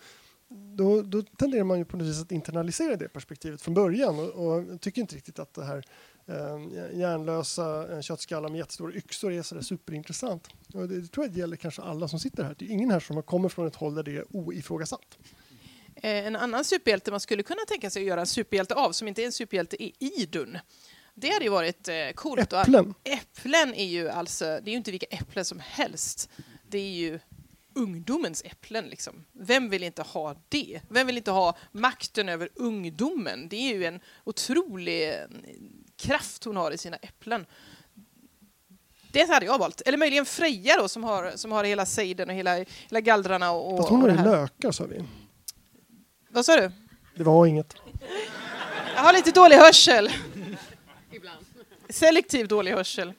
då, 0.54 1.02
då 1.02 1.22
tenderar 1.22 1.64
man 1.64 1.78
ju 1.78 1.86
på 1.86 1.98
något 1.98 2.08
vis 2.08 2.22
att 2.22 2.32
internalisera 2.32 2.96
det 2.96 3.10
perspektivet 3.10 3.62
från 3.62 3.74
början 3.74 4.20
och, 4.20 4.48
och 4.48 4.82
tycker 4.82 5.02
inte 5.02 5.16
riktigt 5.16 5.40
att 5.40 5.54
det 5.54 5.66
här 5.66 5.84
eh, 6.26 7.00
hjärnlösa 7.00 7.94
eh, 7.94 8.02
köttskallar 8.02 8.50
med 8.50 8.58
jättestora 8.58 8.94
yxor 8.94 9.32
är 9.34 9.42
sådär 9.42 9.62
superintressant. 9.62 10.48
Och 10.74 10.88
det, 10.88 11.02
det 11.02 11.08
tror 11.08 11.26
jag 11.26 11.38
gäller 11.38 11.56
kanske 11.56 11.82
alla 11.82 12.08
som 12.08 12.20
sitter 12.20 12.44
här. 12.44 12.56
Det 12.60 12.66
är 12.66 12.70
ingen 12.70 12.92
här 12.92 13.00
som 13.00 13.24
kommer 13.24 13.50
från 13.50 13.68
ett 13.68 13.76
håll 13.76 13.96
där 13.96 14.04
det 14.04 14.18
är 14.18 14.26
oifrågasatt. 14.36 15.18
Eh, 15.96 16.26
En 16.28 16.36
annan 16.36 16.64
superhjälte 16.66 17.12
man 17.12 17.20
skulle 17.20 17.44
kunna 17.44 17.62
tänka 17.68 17.90
sig 17.90 18.02
att 18.02 18.08
göra 18.08 18.20
en 18.20 18.28
superhjälte 18.28 18.74
av, 18.76 18.92
som 18.92 19.08
inte 19.08 19.22
är 19.22 19.26
en 19.26 19.32
superhjälte, 19.32 19.84
är 19.84 19.92
Idun. 20.00 20.58
Det 21.16 21.30
hade 21.30 21.46
ju 21.46 21.52
varit 21.52 21.88
eh, 21.88 21.96
coolt. 22.16 22.54
Äpplen. 22.54 22.94
Äpplen 23.04 23.74
är 23.74 23.86
ju 23.86 24.10
alltså, 24.10 24.46
det 24.46 24.70
är 24.70 24.72
ju 24.72 24.78
inte 24.78 24.92
vilka 24.92 25.06
äpplen 25.06 25.46
som 25.46 25.60
helst. 25.60 26.30
Det 26.70 26.78
är 26.78 26.92
ju 26.92 27.20
ungdomens 27.76 28.42
äpplen 28.46 28.86
liksom. 28.86 29.26
Vem 29.32 29.70
vill 29.70 29.84
inte 29.84 30.02
ha 30.02 30.36
det? 30.50 30.82
Vem 30.90 31.08
vill 31.08 31.18
inte 31.18 31.32
ha 31.32 31.58
makten 31.72 32.30
över 32.30 32.50
ungdomen? 32.56 33.48
Det 33.50 33.56
är 33.56 33.76
ju 33.76 33.86
en 33.86 34.00
otrolig 34.24 35.10
eh, 35.10 35.16
kraft 35.96 36.44
hon 36.44 36.58
har 36.58 36.72
i 36.72 36.78
sina 36.78 36.98
äpplen. 36.98 37.46
Det 39.12 39.30
hade 39.30 39.46
jag 39.46 39.60
valt. 39.60 39.82
Eller 39.86 39.98
möjligen 39.98 40.26
Freja 40.26 40.78
då, 40.78 40.88
som 40.88 41.04
har, 41.04 41.32
som 41.36 41.52
har 41.52 41.64
hela 41.64 41.86
sejden 41.86 42.30
och 42.30 42.36
hela, 42.36 42.56
hela 42.90 43.02
gallrarna 43.02 43.52
och, 43.52 43.78
Fast 43.78 43.90
hon 43.90 44.02
har 44.02 44.10
ju 44.10 44.16
lökar 44.16 44.72
sa 44.72 44.86
vi. 44.86 45.04
Vad 46.30 46.46
sa 46.46 46.56
du? 46.56 46.72
Det 47.16 47.24
var 47.24 47.46
inget. 47.46 47.76
Jag 48.96 49.02
har 49.02 49.14
lite 49.14 49.32
dålig 49.32 49.56
hörsel. 49.56 50.12
Selektiv 51.90 52.48
dålig 52.48 52.72
hörsel. 52.72 53.14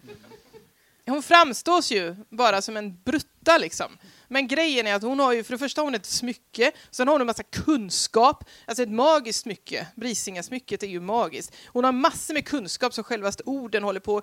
Hon 1.06 1.22
framstås 1.22 1.92
ju 1.92 2.16
bara 2.28 2.62
som 2.62 2.76
en 2.76 3.02
brutta 3.04 3.58
liksom. 3.58 3.98
Men 4.28 4.48
grejen 4.48 4.86
är 4.86 4.94
att 4.94 5.02
hon 5.02 5.20
har 5.20 5.32
ju, 5.32 5.44
för 5.44 5.52
det 5.52 5.58
första 5.58 5.80
har 5.80 5.86
hon 5.86 5.94
ett 5.94 6.06
smycke, 6.06 6.72
sen 6.90 7.08
har 7.08 7.14
hon 7.14 7.20
en 7.20 7.26
massa 7.26 7.42
kunskap, 7.42 8.44
alltså 8.66 8.82
ett 8.82 8.90
magiskt 8.90 9.42
smycke. 9.42 9.86
Brisingasmycket 9.94 10.82
är 10.82 10.86
ju 10.86 11.00
magiskt. 11.00 11.54
Hon 11.66 11.84
har 11.84 11.92
massor 11.92 12.34
med 12.34 12.46
kunskap 12.46 12.94
som 12.94 13.04
självaste 13.04 13.42
orden 13.46 13.84
håller 13.84 14.00
på 14.00 14.22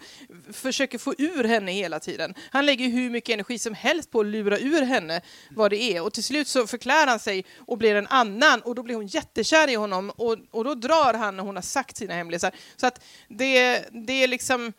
försöker 0.53 0.97
få 0.97 1.13
ur 1.17 1.43
henne 1.43 1.71
hela 1.71 1.99
tiden. 1.99 2.35
Han 2.51 2.65
lägger 2.65 2.85
ju 2.85 2.91
hur 2.91 3.09
mycket 3.09 3.33
energi 3.33 3.59
som 3.59 3.73
helst 3.73 4.11
på 4.11 4.19
att 4.19 4.25
lura 4.25 4.59
ur 4.59 4.81
henne 4.81 5.21
vad 5.49 5.71
det 5.71 5.81
är 5.81 6.03
och 6.03 6.13
till 6.13 6.23
slut 6.23 6.47
så 6.47 6.67
förklär 6.67 7.07
han 7.07 7.19
sig 7.19 7.45
och 7.57 7.77
blir 7.77 7.95
en 7.95 8.07
annan 8.07 8.61
och 8.61 8.75
då 8.75 8.83
blir 8.83 8.95
hon 8.95 9.07
jättekär 9.07 9.67
i 9.69 9.75
honom 9.75 10.09
och, 10.09 10.37
och 10.51 10.63
då 10.63 10.75
drar 10.75 11.13
han 11.13 11.37
när 11.37 11.43
hon 11.43 11.55
har 11.55 11.63
sagt 11.63 11.97
sina 11.97 12.13
hemlisar. 12.13 12.51
Så 12.75 12.87
att 12.87 13.03
det, 13.27 13.85
det 13.91 14.23
är 14.23 14.27
liksom 14.27 14.73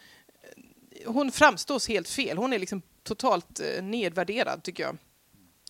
hon 1.06 1.32
framstås 1.32 1.88
helt 1.88 2.08
fel. 2.08 2.38
Hon 2.38 2.52
är 2.52 2.58
liksom 2.58 2.82
totalt 3.02 3.60
eh, 3.60 3.82
nedvärderad 3.82 4.62
tycker 4.62 4.82
jag. 4.82 4.98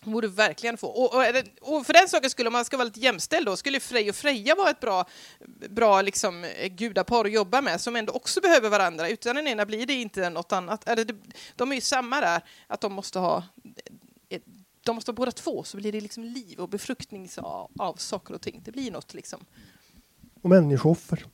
Borde 0.03 0.27
verkligen 0.27 0.77
få. 0.77 0.87
Och, 0.87 1.15
och, 1.15 1.23
och 1.61 1.85
för 1.85 1.93
den 1.93 2.09
saken 2.09 2.29
skulle 2.29 2.47
om 2.47 2.53
man 2.53 2.65
ska 2.65 2.77
vara 2.77 2.85
lite 2.85 2.99
jämställd 2.99 3.45
då, 3.45 3.57
skulle 3.57 3.79
Frej 3.79 4.09
och 4.09 4.15
Freja 4.15 4.55
vara 4.55 4.69
ett 4.69 4.79
bra, 4.79 5.05
bra 5.69 6.01
liksom, 6.01 6.43
eh, 6.43 6.67
gudapar 6.67 7.25
att 7.25 7.31
jobba 7.31 7.61
med 7.61 7.81
som 7.81 7.95
ändå 7.95 8.13
också 8.13 8.41
behöver 8.41 8.69
varandra. 8.69 9.09
Utan 9.09 9.35
den 9.35 9.47
ena 9.47 9.65
blir 9.65 9.85
det 9.85 9.93
inte 9.93 10.29
något 10.29 10.51
annat. 10.51 10.87
Eller 10.87 11.07
de 11.55 11.71
är 11.71 11.75
ju 11.75 11.81
samma 11.81 12.21
där, 12.21 12.41
att 12.67 12.81
de 12.81 12.93
måste 12.93 13.19
ha 13.19 13.43
eh, 14.29 14.41
de 14.83 14.95
måste 14.95 15.11
ha 15.11 15.15
båda 15.15 15.31
två 15.31 15.63
så 15.63 15.77
blir 15.77 15.91
det 15.91 16.01
liksom 16.01 16.23
liv 16.23 16.59
och 16.59 16.69
befruktning 16.69 17.29
av, 17.37 17.71
av 17.79 17.95
saker 17.95 18.33
och 18.33 18.41
ting. 18.41 18.61
Det 18.65 18.71
blir 18.71 18.91
något 18.91 19.13
liksom. 19.13 19.45
Och 20.41 20.49
människooffer. 20.49 21.25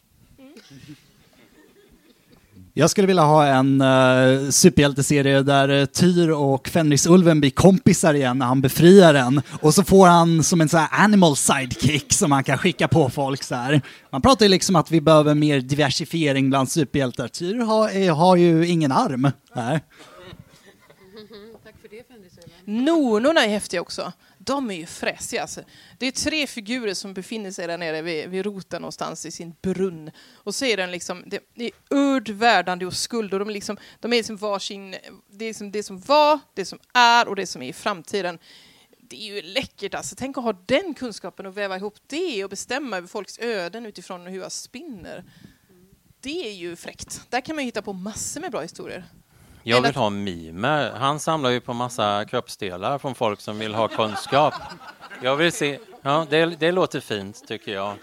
Jag 2.79 2.89
skulle 2.89 3.07
vilja 3.07 3.23
ha 3.23 3.45
en 3.45 3.81
uh, 3.81 4.49
superhjälteserie 4.49 5.41
där 5.41 5.69
uh, 5.69 5.85
Tyr 5.85 6.29
och 6.29 6.67
Fenrisulven 6.67 7.39
blir 7.39 7.49
kompisar 7.49 8.13
igen 8.13 8.37
när 8.37 8.45
han 8.45 8.61
befriar 8.61 9.13
den. 9.13 9.41
Och 9.61 9.73
så 9.73 9.83
får 9.83 10.07
han 10.07 10.43
som 10.43 10.61
en 10.61 10.69
sån 10.69 10.79
här 10.79 11.03
animal 11.03 11.35
sidekick 11.35 12.13
som 12.13 12.31
han 12.31 12.43
kan 12.43 12.57
skicka 12.57 12.87
på 12.87 13.09
folk 13.09 13.43
så 13.43 13.55
här. 13.55 13.81
Man 14.11 14.21
pratar 14.21 14.45
ju 14.45 14.49
liksom 14.49 14.75
att 14.75 14.91
vi 14.91 15.01
behöver 15.01 15.33
mer 15.35 15.59
diversifiering 15.59 16.49
bland 16.49 16.71
superhjältar. 16.71 17.27
Tyr 17.27 17.55
har, 17.55 17.89
är, 17.89 18.11
har 18.11 18.35
ju 18.35 18.67
ingen 18.67 18.91
arm. 18.91 19.31
Här. 19.55 19.81
Nonorna 22.65 23.45
är 23.45 23.49
häftiga 23.49 23.81
också. 23.81 24.13
De 24.49 24.71
är 24.71 24.75
ju 24.75 24.85
fräsiga. 24.85 25.41
Alltså. 25.41 25.61
Det 25.97 26.07
är 26.07 26.11
tre 26.11 26.47
figurer 26.47 26.93
som 26.93 27.13
befinner 27.13 27.51
sig 27.51 27.67
där 27.67 27.77
nere 27.77 28.01
vid, 28.01 28.29
vid 28.29 28.45
roten 28.45 28.81
någonstans 28.81 29.25
i 29.25 29.31
sin 29.31 29.55
brunn. 29.61 30.11
Och 30.33 30.55
så 30.55 30.65
är 30.65 30.77
den 30.77 30.91
liksom, 30.91 31.23
det, 31.25 31.39
det 31.53 31.65
är 31.65 31.71
urd, 31.89 32.29
värdande 32.29 32.85
och 32.85 32.93
skuld. 32.93 33.33
Och 33.33 33.39
de 33.39 33.49
är 33.49 33.53
liksom, 33.53 33.77
de 33.99 34.13
är 34.13 34.17
liksom 34.17 34.37
varsin, 34.37 34.95
det 35.29 35.45
är 35.45 35.49
liksom 35.49 35.71
det 35.71 35.83
som 35.83 35.99
var, 35.99 36.39
det 36.53 36.65
som 36.65 36.79
är 36.93 37.27
och 37.27 37.35
det 37.35 37.47
som 37.47 37.61
är 37.61 37.69
i 37.69 37.73
framtiden. 37.73 38.39
Det 38.97 39.15
är 39.15 39.35
ju 39.35 39.41
läckert 39.41 39.93
alltså. 39.93 40.15
Tänk 40.15 40.37
att 40.37 40.43
ha 40.43 40.53
den 40.53 40.93
kunskapen 40.93 41.45
och 41.45 41.57
väva 41.57 41.77
ihop 41.77 41.95
det 42.07 42.43
och 42.43 42.49
bestämma 42.49 42.97
över 42.97 43.07
folks 43.07 43.39
öden 43.39 43.85
utifrån 43.85 44.27
hur 44.27 44.39
jag 44.39 44.51
spinner. 44.51 45.23
Det 46.19 46.47
är 46.47 46.53
ju 46.53 46.75
fräckt. 46.75 47.21
Där 47.29 47.41
kan 47.41 47.55
man 47.55 47.63
ju 47.63 47.67
hitta 47.67 47.81
på 47.81 47.93
massor 47.93 48.41
med 48.41 48.51
bra 48.51 48.61
historier. 48.61 49.05
Jag 49.63 49.81
vill 49.81 49.95
ha 49.95 50.09
mimer. 50.09 50.91
Han 50.91 51.19
samlar 51.19 51.49
ju 51.49 51.59
på 51.59 51.73
massa 51.73 52.25
kroppsdelar 52.25 52.97
från 52.97 53.15
folk 53.15 53.41
som 53.41 53.59
vill 53.59 53.73
ha 53.73 53.87
kunskap. 53.87 54.53
Jag 55.21 55.35
vill 55.35 55.51
se. 55.51 55.79
Ja, 56.01 56.25
det, 56.29 56.45
det 56.45 56.71
låter 56.71 56.99
fint 56.99 57.47
tycker 57.47 57.73
jag. 57.73 57.93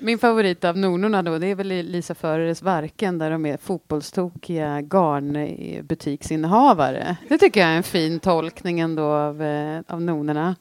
Min 0.00 0.18
favorit 0.18 0.64
av 0.64 0.76
Nornorna 0.76 1.22
då, 1.22 1.38
det 1.38 1.46
är 1.46 1.54
väl 1.54 1.68
Lisa 1.68 2.14
Föreres 2.14 2.62
Varken 2.62 3.18
där 3.18 3.30
de 3.30 3.46
är 3.46 3.56
fotbollstokiga 3.56 4.80
garnbutiksinnehavare. 4.80 7.16
Det 7.28 7.38
tycker 7.38 7.60
jag 7.60 7.70
är 7.70 7.76
en 7.76 7.82
fin 7.82 8.20
tolkning 8.20 8.80
ändå 8.80 9.02
av, 9.02 9.42
eh, 9.42 9.80
av 9.86 10.02
Nornorna. 10.02 10.56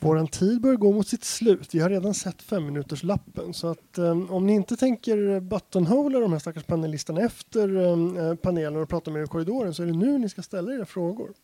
Vår 0.00 0.26
tid 0.26 0.60
börjar 0.60 0.76
gå 0.76 0.92
mot 0.92 1.08
sitt 1.08 1.24
slut. 1.24 1.74
Vi 1.74 1.80
har 1.80 1.90
redan 1.90 2.14
sett 2.14 2.42
fem 2.42 2.66
minuters 2.66 3.02
lappen 3.02 3.54
så 3.54 3.68
att 3.68 3.98
um, 3.98 4.30
om 4.30 4.46
ni 4.46 4.52
inte 4.52 4.76
tänker 4.76 5.40
buttonhola 5.40 6.20
de 6.20 6.32
här 6.32 6.38
stackars 6.38 6.64
panelisterna 6.64 7.20
efter 7.20 7.76
um, 7.76 8.36
panelen 8.36 8.82
och 8.82 8.88
prata 8.88 9.10
med 9.10 9.20
er 9.20 9.24
i 9.24 9.28
korridoren 9.28 9.74
så 9.74 9.82
är 9.82 9.86
det 9.86 9.92
nu 9.92 10.18
ni 10.18 10.28
ska 10.28 10.42
ställa 10.42 10.74
era 10.74 10.86
frågor. 10.86 11.34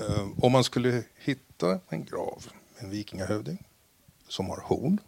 Eh, 0.00 0.28
Om 0.38 0.52
man 0.52 0.64
skulle 0.64 1.02
hitta 1.18 1.80
en 1.88 2.04
grav, 2.04 2.46
en 2.78 2.90
vikingahövding 2.90 3.66
som 4.28 4.46
har 4.46 4.60
horn 4.64 4.98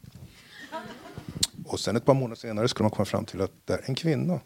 och 1.67 1.81
sen 1.81 1.97
ett 1.97 2.05
par 2.05 2.15
månader 2.15 2.37
senare 2.37 2.69
skulle 2.69 2.85
man 2.85 2.91
komma 2.91 3.05
fram 3.07 3.25
till 3.25 3.41
att 3.41 3.53
det 3.65 3.73
är 3.75 3.83
en 3.85 3.95
kvinna 3.95 4.41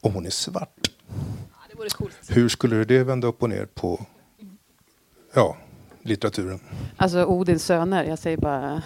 och 0.00 0.12
hon 0.12 0.26
är 0.26 0.30
svart. 0.30 0.90
Det 1.70 1.76
vore 1.76 1.88
coolt. 1.88 2.16
Hur 2.28 2.48
skulle 2.48 2.84
det 2.84 3.04
vända 3.04 3.28
upp 3.28 3.42
och 3.42 3.48
ner 3.50 3.66
på 3.66 4.06
ja, 5.34 5.56
litteraturen? 6.02 6.60
Alltså 6.96 7.24
Odins 7.24 7.64
söner, 7.64 8.04
jag 8.04 8.18
säger 8.18 8.36
bara... 8.36 8.82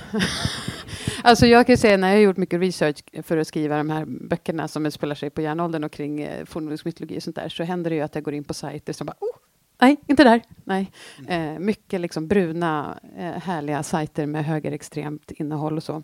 alltså 1.22 1.46
jag 1.46 1.66
kan 1.66 1.76
säga 1.76 1.96
när 1.96 2.08
jag 2.08 2.16
har 2.16 2.22
gjort 2.22 2.36
mycket 2.36 2.60
research 2.60 3.04
för 3.22 3.36
att 3.36 3.48
skriva 3.48 3.76
de 3.76 3.90
här 3.90 4.04
böckerna 4.04 4.68
som 4.68 4.86
utspelar 4.86 5.14
sig 5.14 5.30
på 5.30 5.40
järnåldern 5.40 5.84
och 5.84 5.92
kring 5.92 6.22
eh, 6.22 6.44
fornnordisk 6.44 6.84
mytologi 6.84 7.18
och 7.18 7.22
sånt 7.22 7.36
där 7.36 7.48
så 7.48 7.62
händer 7.62 7.90
det 7.90 7.96
ju 7.96 8.02
att 8.02 8.14
jag 8.14 8.24
går 8.24 8.34
in 8.34 8.44
på 8.44 8.54
sajter 8.54 8.92
som 8.92 9.06
bara 9.06 9.16
oh, 9.20 9.36
nej, 9.80 9.96
inte 10.06 10.24
där. 10.24 10.42
Nej. 10.64 10.90
Eh, 11.28 11.58
mycket 11.58 12.00
liksom 12.00 12.28
bruna, 12.28 12.98
eh, 13.18 13.42
härliga 13.42 13.82
sajter 13.82 14.26
med 14.26 14.44
högerextremt 14.44 15.30
innehåll 15.30 15.76
och 15.76 15.82
så. 15.82 16.02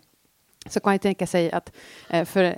Så 0.69 0.79
kan 0.79 0.89
man 0.89 0.95
ju 0.95 0.99
tänka 0.99 1.27
sig 1.27 1.51
att 1.51 1.71
eh, 2.09 2.25
för, 2.25 2.43
eh, 2.43 2.55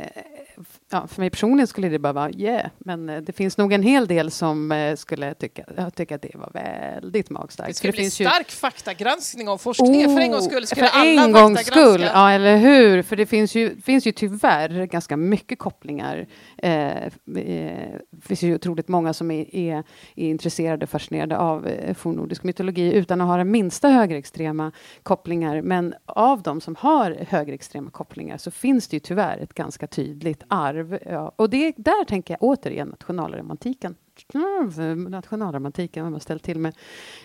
ja, 0.94 1.08
för 1.08 1.22
mig 1.22 1.30
personligen 1.30 1.68
skulle 1.68 1.90
det 1.90 2.00
bara 2.00 2.14
vara 2.14 2.32
yeah, 2.32 2.70
men 2.78 3.10
eh, 3.10 3.22
det 3.22 3.34
finns 3.34 3.58
nog 3.58 3.74
en 3.74 3.84
hel 3.84 4.08
del 4.08 4.32
som 4.32 4.72
eh, 4.72 4.96
skulle 4.96 5.34
tycka, 5.34 5.64
jag 5.78 5.96
tycker 5.96 6.16
att 6.16 6.22
det 6.22 6.32
var 6.34 6.52
väldigt 6.54 7.30
magstarkt. 7.30 7.68
Det 7.68 7.74
skulle 7.74 7.92
bli 7.92 8.02
finns 8.02 8.22
ju- 8.22 8.26
stark 8.26 8.52
faktagranskning 8.52 9.50
av 9.50 9.58
forskningen. 9.58 10.16
för 10.16 10.22
en 10.22 10.32
gångs 10.32 10.46
skull 10.46 10.68
skulle 10.68 10.88
för 10.88 11.00
alla 11.00 11.24
en 11.24 11.32
gångs 11.32 11.66
skull, 11.66 12.02
ja 12.02 12.32
eller 12.32 12.58
hur? 12.58 13.02
För 13.02 13.16
det 13.16 13.26
finns 13.26 13.56
ju, 13.56 13.82
finns 13.82 14.08
ju 14.08 14.12
tyvärr 14.12 14.86
ganska 14.86 15.18
mycket 15.18 15.60
kopplingar. 15.60 16.28
Eh, 16.58 17.04
eh, 17.04 17.10
det 17.26 18.22
finns 18.22 18.42
ju 18.42 18.56
otroligt 18.56 18.88
många 18.88 19.14
som 19.14 19.32
är, 19.32 19.56
är, 19.56 19.84
är 20.16 20.30
intresserade 20.30 20.84
och 20.84 20.90
fascinerade 20.90 21.38
av 21.38 21.68
eh, 21.68 21.94
fornnordisk 21.94 22.44
mytologi 22.44 22.94
utan 22.94 23.22
att 23.22 23.28
ha 23.28 23.38
den 23.38 23.52
minsta 23.52 23.90
högerextrema 23.90 24.72
kopplingar. 25.04 25.62
Men 25.62 25.94
av 26.06 26.42
de 26.42 26.62
som 26.62 26.76
har 26.80 27.18
högerextrema 27.30 27.92
kopplingar 27.92 28.38
så 28.38 28.52
finns 28.52 28.88
det 28.88 28.96
ju 28.96 29.00
tyvärr 29.00 29.38
ett 29.38 29.54
ganska 29.54 29.88
tydligt 29.88 30.44
arv. 30.48 30.83
Ja. 31.06 31.32
Och 31.36 31.50
det, 31.50 31.74
där 31.78 32.06
tänker 32.06 32.34
jag 32.34 32.44
återigen 32.44 32.88
nationalromantiken. 32.88 33.96
Mm, 34.34 35.04
nationalromantiken, 35.04 36.04
vad 36.04 36.12
man 36.12 36.22
ställt 36.22 36.44
till 36.44 36.60
med. 36.60 36.76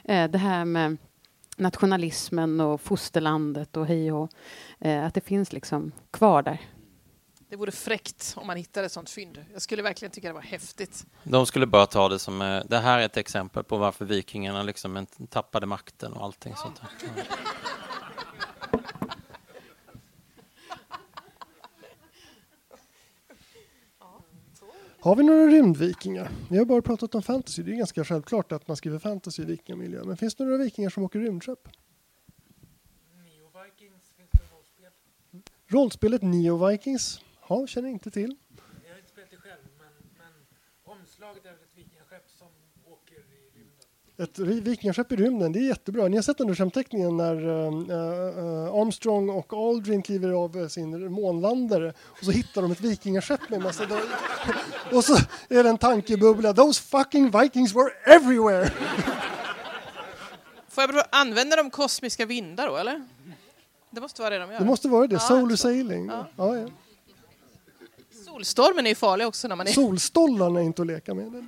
Eh, 0.04 0.30
det 0.30 0.38
här 0.38 0.64
med 0.64 0.96
nationalismen 1.56 2.61
och 2.61 2.80
fosterlandet 2.80 3.76
och 3.76 3.86
hej 3.86 4.12
och 4.12 4.30
eh, 4.80 5.06
att 5.06 5.14
det 5.14 5.20
finns 5.20 5.52
liksom 5.52 5.92
kvar 6.11 6.42
där. 6.42 6.61
Det 7.50 7.56
vore 7.56 7.70
fräckt 7.70 8.34
om 8.36 8.46
man 8.46 8.56
hittade 8.56 8.86
ett 8.86 8.92
sånt 8.92 9.11
fynd. 9.11 9.44
Jag 9.52 9.62
skulle 9.62 9.82
verkligen 9.82 10.12
tycka 10.12 10.28
det 10.28 10.34
var 10.34 10.40
häftigt. 10.40 11.06
De 11.22 11.46
skulle 11.46 11.66
bara 11.66 11.86
ta 11.86 12.09
det 12.09 12.18
som, 12.18 12.42
eh, 12.42 12.62
det 12.68 12.78
här 12.78 12.98
är 12.98 13.06
ett 13.06 13.16
exempel 13.16 13.64
på 13.64 13.76
varför 13.76 14.04
vikingarna 14.04 14.62
liksom 14.62 15.06
tappade 15.30 15.66
makten 15.66 16.12
och 16.12 16.24
allting 16.24 16.54
sånt 16.56 16.80
där. 16.80 17.24
Har 25.01 25.16
vi 25.16 25.24
några 25.24 25.46
rymdvikingar? 25.46 26.30
Vi 26.51 26.59
har 26.59 26.64
bara 26.64 26.82
pratat 26.82 27.14
om 27.14 27.22
fantasy. 27.22 27.62
Det 27.62 27.72
är 27.72 27.76
ganska 27.76 28.05
självklart 28.05 28.53
att 28.53 28.68
man 28.68 28.76
skriver 28.76 28.99
fantasy 28.99 29.42
i 29.42 29.46
vikingamiljö. 29.46 30.05
Men 30.05 30.16
finns 30.16 30.34
det 30.34 30.44
några 30.44 30.59
vikingar 30.59 30.90
som 30.90 31.03
åker 31.03 31.18
rymdskepp? 31.18 31.68
Neo-Vikings 33.14 34.12
finns 34.16 34.30
det 34.30 34.38
rollspel. 34.55 34.92
Rollspelet 35.66 36.22
Neo 36.22 36.66
Vikings? 36.66 37.20
Ja, 37.49 37.66
känner 37.66 37.88
inte 37.88 38.11
till. 38.11 38.36
Jag 38.84 38.92
har 38.92 38.99
inte 38.99 39.11
spelat 39.11 39.30
det 39.30 39.36
själv, 39.36 39.62
men, 39.78 39.92
men 40.18 40.32
omslaget 40.84 41.44
är 41.44 41.51
väl 41.51 41.61
ett 41.61 41.78
vikingaskepp 41.78 42.30
som. 42.30 42.49
Ett 44.22 44.38
vikingaskepp 44.38 45.12
i 45.12 45.16
rymden, 45.16 45.52
det 45.52 45.58
är 45.58 45.68
jättebra. 45.68 46.08
Ni 46.08 46.16
har 46.16 46.22
sett 46.22 46.58
skämtteckningen 46.58 47.16
när 47.16 47.48
eh, 47.48 48.74
Armstrong 48.74 49.30
och 49.30 49.52
Aldrin 49.52 50.02
kliver 50.02 50.30
av 50.30 50.68
sin 50.68 51.12
månlandare 51.12 51.92
och 52.00 52.24
så 52.24 52.30
hittar 52.30 52.62
de 52.62 52.72
ett 52.72 52.80
vikingaskepp 52.80 53.50
med 53.50 53.62
massa... 53.62 53.84
och 54.92 55.04
så 55.04 55.16
är 55.48 55.62
det 55.62 55.68
en 55.68 55.78
tankebubbla. 55.78 56.54
Those 56.54 56.82
fucking 56.82 57.30
vikings 57.30 57.74
were 57.74 57.90
everywhere! 58.04 58.70
Får 60.68 60.82
jag 60.82 60.90
bara 60.90 61.06
använda 61.10 61.56
de 61.56 61.70
kosmiska 61.70 62.26
vindar 62.26 62.66
då, 62.66 62.76
eller? 62.76 63.06
Det 63.90 64.00
måste 64.00 64.22
vara 64.22 64.30
det 64.30 64.38
de 64.38 64.52
gör. 64.52 64.58
Det 64.58 64.66
måste 64.66 64.88
vara 64.88 65.06
det. 65.06 65.14
Ja, 65.14 65.20
Solar 65.20 65.56
sailing. 65.56 66.06
Ja. 66.06 66.26
Ja, 66.36 66.56
ja. 66.56 66.68
Solstormen 68.24 68.86
är 68.86 68.90
ju 68.90 68.94
farlig 68.94 69.26
också 69.26 69.48
när 69.48 69.56
man 69.56 69.66
är... 69.66 69.70
Solstollarna 69.70 70.60
är 70.60 70.64
inte 70.64 70.82
att 70.82 70.88
leka 70.88 71.14
med. 71.14 71.46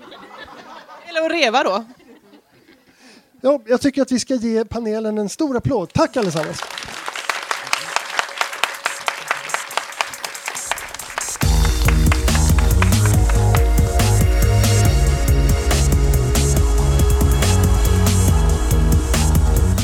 Eller 1.09 1.27
att 1.27 1.33
reva 1.33 1.63
då. 1.63 1.85
Ja, 3.43 3.61
jag 3.67 3.81
tycker 3.81 4.03
att 4.03 4.13
vi 4.13 4.19
ska 4.19 4.35
ge 4.35 4.65
panelen 4.65 5.19
en 5.19 5.29
stor 5.29 5.57
applåd. 5.57 5.93
Tack 5.93 6.17
allesammans! 6.17 6.63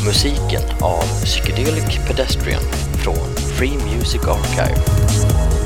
Musiken 0.06 0.62
av 0.82 1.02
Psychedelic 1.24 1.98
Pedestrian 2.08 2.62
från 3.04 3.36
Free 3.56 3.76
Music 3.76 4.20
Archive. 4.24 5.65